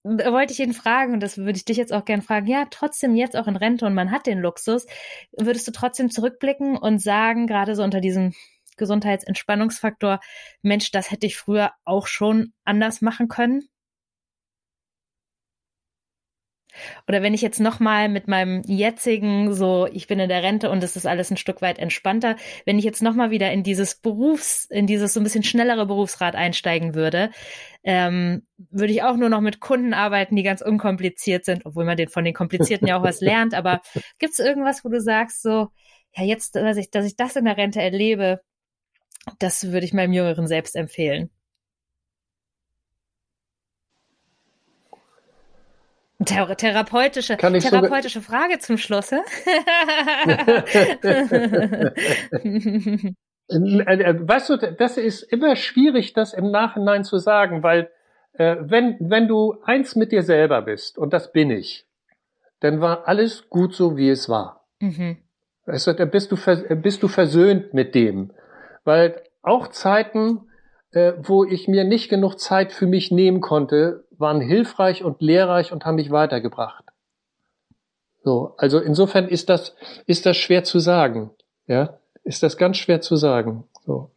wollte 0.05 0.53
ich 0.53 0.61
ihn 0.61 0.73
fragen, 0.73 1.15
und 1.15 1.21
das 1.21 1.39
würde 1.39 1.57
ich 1.57 1.65
dich 1.65 1.77
jetzt 1.77 1.93
auch 1.93 2.05
gern 2.05 2.23
fragen, 2.23 2.47
ja, 2.47 2.67
trotzdem 2.71 3.15
jetzt 3.15 3.37
auch 3.37 3.47
in 3.47 3.57
Rente 3.57 3.87
und 3.87 3.95
man 3.95 4.11
hat 4.11 4.27
den 4.27 4.41
Luxus, 4.41 4.87
würdest 5.33 5.67
du 5.69 5.73
trotzdem 5.73 6.11
zurückblicken 6.11 6.77
und 6.77 6.99
sagen, 7.01 7.47
gerade 7.47 7.77
so 7.77 7.83
unter 7.83 8.01
diesem 8.01 8.35
Gesundheitsentspannungsfaktor, 8.77 10.21
Mensch, 10.63 10.91
das 10.91 11.11
hätte 11.11 11.27
ich 11.27 11.37
früher 11.37 11.73
auch 11.85 12.07
schon 12.07 12.53
anders 12.65 13.01
machen 13.01 13.29
können? 13.29 13.69
Oder 17.09 17.23
wenn 17.23 17.35
ich 17.35 17.43
jetzt 17.43 17.61
nochmal 17.61 18.09
mit 18.09 18.29
meinem 18.29 18.63
jetzigen, 18.67 19.55
so, 19.55 19.87
ich 19.91 20.07
bin 20.07 20.19
in 20.19 20.29
der 20.29 20.43
Rente 20.43 20.71
und 20.71 20.83
es 20.83 20.97
ist 20.97 21.07
alles 21.07 21.31
ein 21.31 21.37
Stück 21.37 21.63
weit 21.63 21.79
entspannter, 21.79 22.37
wenn 22.65 22.79
ich 22.79 22.85
jetzt 22.85 23.03
nochmal 23.03 23.31
wieder 23.31 23.53
in 23.53 23.63
dieses 23.63 23.95
Berufs, 23.95 24.67
in 24.67 24.87
dieses 24.87 25.15
so 25.15 25.21
ein 25.21 25.25
bisschen 25.25 25.45
schnellere 25.45 25.87
Berufsrad 25.87 26.35
einsteigen 26.35 26.95
würde, 26.95 27.31
ähm, 27.85 28.47
würde 28.71 28.93
ich 28.93 29.03
auch 29.03 29.17
nur 29.17 29.29
noch 29.29 29.41
mit 29.41 29.61
Kunden 29.61 29.95
arbeiten, 29.95 30.37
die 30.37 30.43
ganz 30.43 30.63
unkompliziert 30.63 31.45
sind, 31.45 31.67
obwohl 31.67 31.85
man 31.85 31.97
den 31.97 32.09
von 32.09 32.25
den 32.25 32.35
komplizierten 32.35 32.87
ja 32.87 32.99
auch 32.99 33.03
was 33.03 33.21
lernt. 33.21 33.55
Aber 33.55 33.81
gibt 34.19 34.33
es 34.33 34.39
irgendwas, 34.39 34.85
wo 34.85 34.89
du 34.89 35.01
sagst, 35.01 35.43
so, 35.43 35.69
ja, 36.15 36.25
jetzt, 36.25 36.55
dass 36.57 36.77
ich, 36.77 36.91
dass 36.91 37.07
ich 37.07 37.17
das 37.17 37.37
in 37.37 37.45
der 37.45 37.57
Rente 37.57 37.81
erlebe, 37.81 38.41
das 39.39 39.71
würde 39.73 39.87
ich 39.87 39.93
meinem 39.93 40.13
Jüngeren 40.13 40.47
selbst 40.47 40.77
empfehlen. 40.77 41.31
Thera 46.25 46.55
therapeutische, 46.55 47.37
therapeutische 47.37 48.21
Frage 48.21 48.59
zum 48.59 48.77
Schluss. 48.77 49.13
weißt 53.49 54.51
du, 54.51 54.57
das 54.57 54.97
ist 54.97 55.23
immer 55.23 55.57
schwierig, 55.57 56.13
das 56.13 56.35
im 56.35 56.51
Nachhinein 56.51 57.05
zu 57.05 57.19
sagen, 57.19 57.63
weil 57.63 57.91
äh, 58.35 58.57
wenn, 58.61 58.97
wenn 59.01 59.29
du 59.29 59.57
eins 59.65 59.97
mit 59.97 60.13
dir 60.13 60.23
selber 60.23 60.63
bist, 60.63 60.99
und 60.99 61.13
das 61.13 61.33
bin 61.33 61.51
ich, 61.51 61.87
dann 62.61 62.81
war 62.81 63.09
alles 63.09 63.49
gut 63.51 63.75
so, 63.75 63.97
wie 63.97 64.09
es 64.09 64.29
war. 64.29 64.67
Mhm. 64.81 65.19
Weißt 65.67 65.87
du, 65.87 65.95
dann 65.95 66.11
bist 66.11 66.33
du, 66.33 66.37
bist 66.77 67.03
du 67.03 67.09
versöhnt 67.09 67.75
mit 67.75 67.95
dem. 67.95 68.33
Weil 68.85 69.23
auch 69.43 69.69
Zeiten, 69.69 70.49
äh, 70.93 71.13
wo 71.19 71.45
ich 71.45 71.69
mir 71.69 71.85
nicht 71.85 72.09
genug 72.09 72.39
Zeit 72.39 72.73
für 72.73 72.87
mich 72.87 73.11
nehmen 73.11 73.41
konnte, 73.41 74.05
waren 74.23 74.41
hilfreich 74.41 75.05
und 75.05 75.21
lehrreich 75.21 75.71
und 75.73 75.85
haben 75.85 75.97
mich 75.97 76.11
weitergebracht. 76.11 76.85
So, 78.25 78.55
also 78.57 78.79
insofern 78.79 79.29
ist 79.29 79.51
das, 79.51 79.75
ist 80.07 80.25
das 80.25 80.39
schwer 80.39 80.65
zu 80.65 80.79
sagen. 80.79 81.31
Ja, 81.67 81.99
ist 82.25 82.43
das 82.43 82.57
ganz 82.57 82.79
schwer 82.79 83.01
zu 83.01 83.17
sagen. 83.17 83.65
So. 83.85 84.11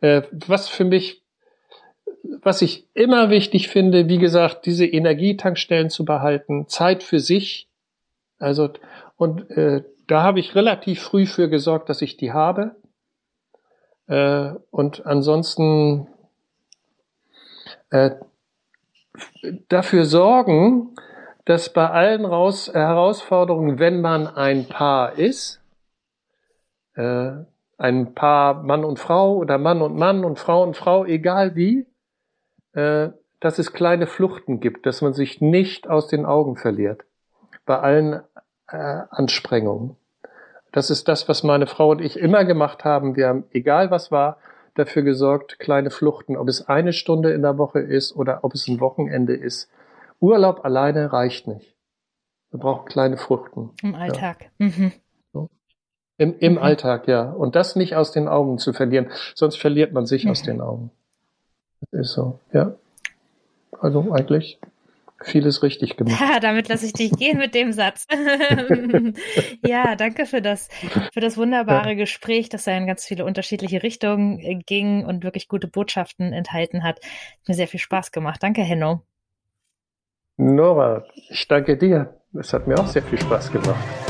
Äh, 0.00 0.22
was 0.46 0.68
für 0.68 0.84
mich, 0.84 1.22
was 2.42 2.62
ich 2.62 2.86
immer 2.94 3.30
wichtig 3.30 3.68
finde, 3.68 4.08
wie 4.08 4.18
gesagt, 4.18 4.66
diese 4.66 4.86
Energietankstellen 4.86 5.90
zu 5.90 6.04
behalten, 6.04 6.68
Zeit 6.68 7.02
für 7.02 7.20
sich. 7.20 7.68
Also, 8.38 8.70
und 9.16 9.50
äh, 9.50 9.84
da 10.06 10.22
habe 10.22 10.40
ich 10.40 10.54
relativ 10.54 11.02
früh 11.02 11.26
für 11.26 11.48
gesorgt, 11.48 11.88
dass 11.88 12.02
ich 12.02 12.16
die 12.16 12.32
habe. 12.32 12.76
Äh, 14.06 14.52
und 14.70 15.06
ansonsten 15.06 16.08
äh, 17.90 18.10
dafür 19.68 20.04
sorgen, 20.04 20.94
dass 21.44 21.72
bei 21.72 21.88
allen 21.88 22.24
Raus 22.24 22.72
Herausforderungen, 22.72 23.78
wenn 23.78 24.00
man 24.00 24.26
ein 24.26 24.68
Paar 24.68 25.18
ist, 25.18 25.60
äh, 26.94 27.32
ein 27.78 28.14
Paar 28.14 28.62
Mann 28.62 28.84
und 28.84 28.98
Frau 28.98 29.36
oder 29.36 29.58
Mann 29.58 29.80
und 29.82 29.96
Mann 29.96 30.24
und 30.24 30.38
Frau 30.38 30.62
und 30.62 30.76
Frau, 30.76 31.04
egal 31.04 31.56
wie, 31.56 31.86
äh, 32.74 33.08
dass 33.40 33.58
es 33.58 33.72
kleine 33.72 34.06
Fluchten 34.06 34.60
gibt, 34.60 34.84
dass 34.84 35.00
man 35.00 35.14
sich 35.14 35.40
nicht 35.40 35.88
aus 35.88 36.08
den 36.08 36.26
Augen 36.26 36.56
verliert 36.56 37.04
bei 37.64 37.78
allen 37.78 38.22
äh, 38.68 39.02
Anstrengungen. 39.10 39.96
Das 40.72 40.90
ist 40.90 41.08
das, 41.08 41.28
was 41.28 41.42
meine 41.42 41.66
Frau 41.66 41.90
und 41.90 42.00
ich 42.00 42.18
immer 42.18 42.44
gemacht 42.44 42.84
haben. 42.84 43.16
Wir 43.16 43.28
haben, 43.28 43.44
egal 43.50 43.90
was 43.90 44.12
war, 44.12 44.36
dafür 44.74 45.02
gesorgt, 45.02 45.58
kleine 45.58 45.90
Fluchten, 45.90 46.36
ob 46.36 46.48
es 46.48 46.68
eine 46.68 46.92
Stunde 46.92 47.32
in 47.32 47.42
der 47.42 47.58
Woche 47.58 47.80
ist 47.80 48.14
oder 48.14 48.44
ob 48.44 48.54
es 48.54 48.68
ein 48.68 48.80
Wochenende 48.80 49.34
ist. 49.34 49.68
Urlaub 50.20 50.64
alleine 50.64 51.12
reicht 51.12 51.46
nicht. 51.46 51.74
Wir 52.50 52.60
brauchen 52.60 52.86
kleine 52.86 53.16
Fruchten. 53.16 53.70
Im 53.82 53.94
Alltag. 53.94 54.50
Ja. 54.58 54.66
Mhm. 54.66 54.92
So. 55.32 55.48
Im, 56.18 56.38
im 56.38 56.52
mhm. 56.52 56.58
Alltag, 56.58 57.08
ja. 57.08 57.30
Und 57.30 57.54
das 57.56 57.76
nicht 57.76 57.96
aus 57.96 58.12
den 58.12 58.28
Augen 58.28 58.58
zu 58.58 58.72
verlieren, 58.72 59.08
sonst 59.34 59.58
verliert 59.58 59.92
man 59.92 60.06
sich 60.06 60.24
mhm. 60.24 60.30
aus 60.30 60.42
den 60.42 60.60
Augen. 60.60 60.90
Das 61.92 62.00
ist 62.00 62.12
so, 62.12 62.38
ja. 62.52 62.74
Also 63.80 64.12
eigentlich 64.12 64.58
vieles 65.24 65.62
richtig 65.62 65.96
gemacht. 65.96 66.20
Ja, 66.20 66.40
damit 66.40 66.68
lasse 66.68 66.86
ich 66.86 66.92
dich 66.92 67.12
gehen 67.12 67.38
mit 67.38 67.54
dem 67.54 67.72
Satz. 67.72 68.06
ja, 69.66 69.96
danke 69.96 70.26
für 70.26 70.42
das, 70.42 70.68
für 71.12 71.20
das 71.20 71.36
wunderbare. 71.36 71.96
Gespräch, 71.96 72.48
das 72.48 72.66
ja 72.66 72.76
in 72.76 72.86
ganz 72.86 73.04
viele 73.04 73.24
unterschiedliche 73.24 73.82
Richtungen 73.82 74.38
äh, 74.40 74.56
ging 74.56 75.04
und 75.04 75.24
wirklich 75.24 75.48
gute 75.48 75.68
Botschaften 75.68 76.32
enthalten 76.32 76.82
hat. 76.82 76.96
Hat 77.00 77.48
mir 77.48 77.54
sehr 77.54 77.68
viel 77.68 77.80
Spaß 77.80 78.12
gemacht. 78.12 78.42
Danke, 78.42 78.62
Henno. 78.62 79.02
Nora, 80.36 81.04
ich 81.28 81.46
danke 81.48 81.76
dir. 81.76 82.20
Es 82.32 82.52
hat 82.52 82.66
mir 82.66 82.78
auch 82.78 82.86
sehr 82.86 83.02
viel 83.02 83.20
Spaß 83.20 83.52
gemacht. 83.52 84.09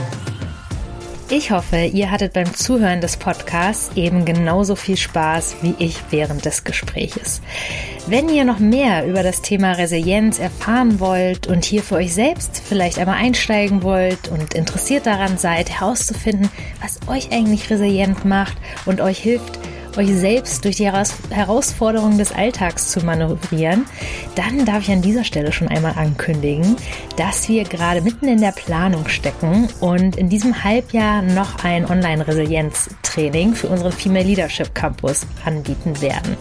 Ich 1.32 1.52
hoffe, 1.52 1.84
ihr 1.84 2.10
hattet 2.10 2.32
beim 2.32 2.52
Zuhören 2.56 3.00
des 3.00 3.16
Podcasts 3.16 3.92
eben 3.94 4.24
genauso 4.24 4.74
viel 4.74 4.96
Spaß 4.96 5.58
wie 5.62 5.76
ich 5.78 5.96
während 6.10 6.44
des 6.44 6.64
Gespräches. 6.64 7.40
Wenn 8.08 8.28
ihr 8.28 8.44
noch 8.44 8.58
mehr 8.58 9.06
über 9.06 9.22
das 9.22 9.40
Thema 9.40 9.74
Resilienz 9.74 10.40
erfahren 10.40 10.98
wollt 10.98 11.46
und 11.46 11.64
hier 11.64 11.84
für 11.84 11.94
euch 11.94 12.14
selbst 12.14 12.60
vielleicht 12.60 12.98
einmal 12.98 13.18
einsteigen 13.18 13.84
wollt 13.84 14.26
und 14.26 14.54
interessiert 14.54 15.06
daran 15.06 15.38
seid, 15.38 15.70
herauszufinden, 15.70 16.50
was 16.82 16.98
euch 17.06 17.30
eigentlich 17.30 17.70
resilient 17.70 18.24
macht 18.24 18.56
und 18.84 19.00
euch 19.00 19.20
hilft, 19.20 19.60
euch 19.98 20.14
selbst 20.14 20.64
durch 20.64 20.76
die 20.76 20.90
Herausforderungen 20.90 22.18
des 22.18 22.32
Alltags 22.32 22.90
zu 22.90 23.04
manövrieren, 23.04 23.86
dann 24.34 24.64
darf 24.64 24.82
ich 24.82 24.90
an 24.90 25.02
dieser 25.02 25.24
Stelle 25.24 25.52
schon 25.52 25.68
einmal 25.68 25.94
ankündigen, 25.96 26.76
dass 27.16 27.48
wir 27.48 27.64
gerade 27.64 28.00
mitten 28.00 28.28
in 28.28 28.40
der 28.40 28.52
Planung 28.52 29.08
stecken 29.08 29.68
und 29.80 30.16
in 30.16 30.28
diesem 30.28 30.62
Halbjahr 30.64 31.22
noch 31.22 31.64
ein 31.64 31.88
Online-Resilienz-Training 31.90 33.54
für 33.54 33.68
unseren 33.68 33.92
Female 33.92 34.24
Leadership 34.24 34.74
Campus 34.74 35.26
anbieten 35.44 36.00
werden. 36.00 36.36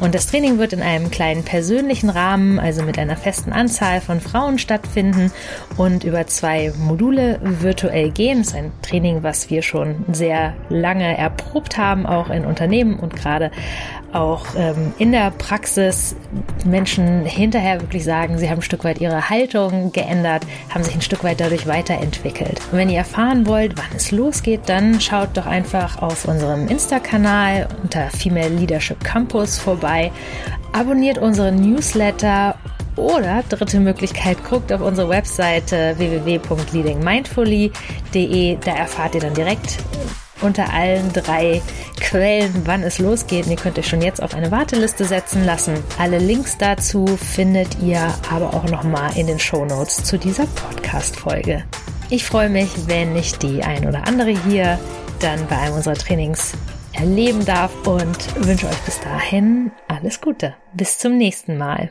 Und 0.00 0.14
das 0.14 0.26
Training 0.28 0.58
wird 0.58 0.72
in 0.72 0.82
einem 0.82 1.10
kleinen 1.10 1.42
persönlichen 1.44 2.10
Rahmen, 2.10 2.58
also 2.58 2.82
mit 2.82 2.98
einer 2.98 3.16
festen 3.16 3.52
Anzahl 3.52 4.00
von 4.00 4.20
Frauen 4.20 4.58
stattfinden 4.58 5.32
und 5.76 6.04
über 6.04 6.26
zwei 6.26 6.72
Module 6.78 7.40
virtuell 7.42 8.10
gehen. 8.10 8.38
Das 8.38 8.48
ist 8.48 8.54
ein 8.54 8.72
Training, 8.82 9.22
was 9.22 9.50
wir 9.50 9.62
schon 9.62 10.04
sehr 10.12 10.54
lange 10.68 11.16
erprobt 11.16 11.76
haben, 11.76 12.06
auch 12.06 12.30
in 12.30 12.44
Unternehmen 12.44 12.85
Unternehmen 12.86 12.98
und 12.98 13.16
gerade 13.16 13.50
auch 14.12 14.46
ähm, 14.56 14.92
in 14.98 15.12
der 15.12 15.30
Praxis 15.30 16.16
Menschen 16.64 17.24
hinterher 17.24 17.80
wirklich 17.80 18.04
sagen, 18.04 18.38
sie 18.38 18.48
haben 18.48 18.58
ein 18.58 18.62
Stück 18.62 18.84
weit 18.84 19.00
ihre 19.00 19.28
Haltung 19.28 19.90
geändert, 19.92 20.46
haben 20.72 20.84
sich 20.84 20.94
ein 20.94 21.02
Stück 21.02 21.24
weit 21.24 21.40
dadurch 21.40 21.66
weiterentwickelt. 21.66 22.60
Und 22.70 22.78
wenn 22.78 22.88
ihr 22.88 22.98
erfahren 22.98 23.46
wollt, 23.46 23.76
wann 23.76 23.94
es 23.94 24.12
losgeht, 24.12 24.60
dann 24.66 25.00
schaut 25.00 25.36
doch 25.36 25.46
einfach 25.46 26.00
auf 26.00 26.26
unserem 26.26 26.68
Insta-Kanal 26.68 27.68
unter 27.82 28.08
Female 28.10 28.48
Leadership 28.48 29.02
Campus 29.04 29.58
vorbei, 29.58 30.10
abonniert 30.72 31.18
unseren 31.18 31.56
Newsletter 31.56 32.54
oder 32.96 33.42
dritte 33.48 33.80
Möglichkeit, 33.80 34.38
guckt 34.48 34.72
auf 34.72 34.80
unsere 34.80 35.10
Webseite 35.10 35.96
www.leadingmindfully.de. 35.98 38.58
Da 38.64 38.70
erfahrt 38.70 39.16
ihr 39.16 39.20
dann 39.20 39.34
direkt 39.34 39.78
unter 40.40 40.72
allen 40.72 41.12
drei 41.12 41.62
Quellen, 42.00 42.62
wann 42.64 42.82
es 42.82 42.98
losgeht. 42.98 43.46
Und 43.46 43.52
ihr 43.52 43.56
könnt 43.56 43.78
euch 43.78 43.88
schon 43.88 44.02
jetzt 44.02 44.22
auf 44.22 44.34
eine 44.34 44.50
Warteliste 44.50 45.04
setzen 45.04 45.44
lassen. 45.44 45.74
Alle 45.98 46.18
Links 46.18 46.56
dazu 46.58 47.06
findet 47.06 47.80
ihr 47.82 48.00
aber 48.30 48.54
auch 48.54 48.64
nochmal 48.64 49.16
in 49.16 49.26
den 49.26 49.38
Show 49.38 49.64
Notes 49.64 50.04
zu 50.04 50.18
dieser 50.18 50.46
Podcast-Folge. 50.46 51.64
Ich 52.10 52.24
freue 52.24 52.48
mich, 52.48 52.70
wenn 52.86 53.16
ich 53.16 53.38
die 53.38 53.62
ein 53.62 53.86
oder 53.86 54.06
andere 54.06 54.30
hier 54.30 54.78
dann 55.20 55.46
bei 55.48 55.56
einem 55.56 55.74
unserer 55.74 55.94
Trainings 55.94 56.52
erleben 56.92 57.44
darf 57.44 57.72
und 57.86 58.46
wünsche 58.46 58.68
euch 58.68 58.78
bis 58.84 59.00
dahin 59.00 59.70
alles 59.88 60.20
Gute. 60.20 60.54
Bis 60.74 60.98
zum 60.98 61.16
nächsten 61.16 61.58
Mal. 61.58 61.90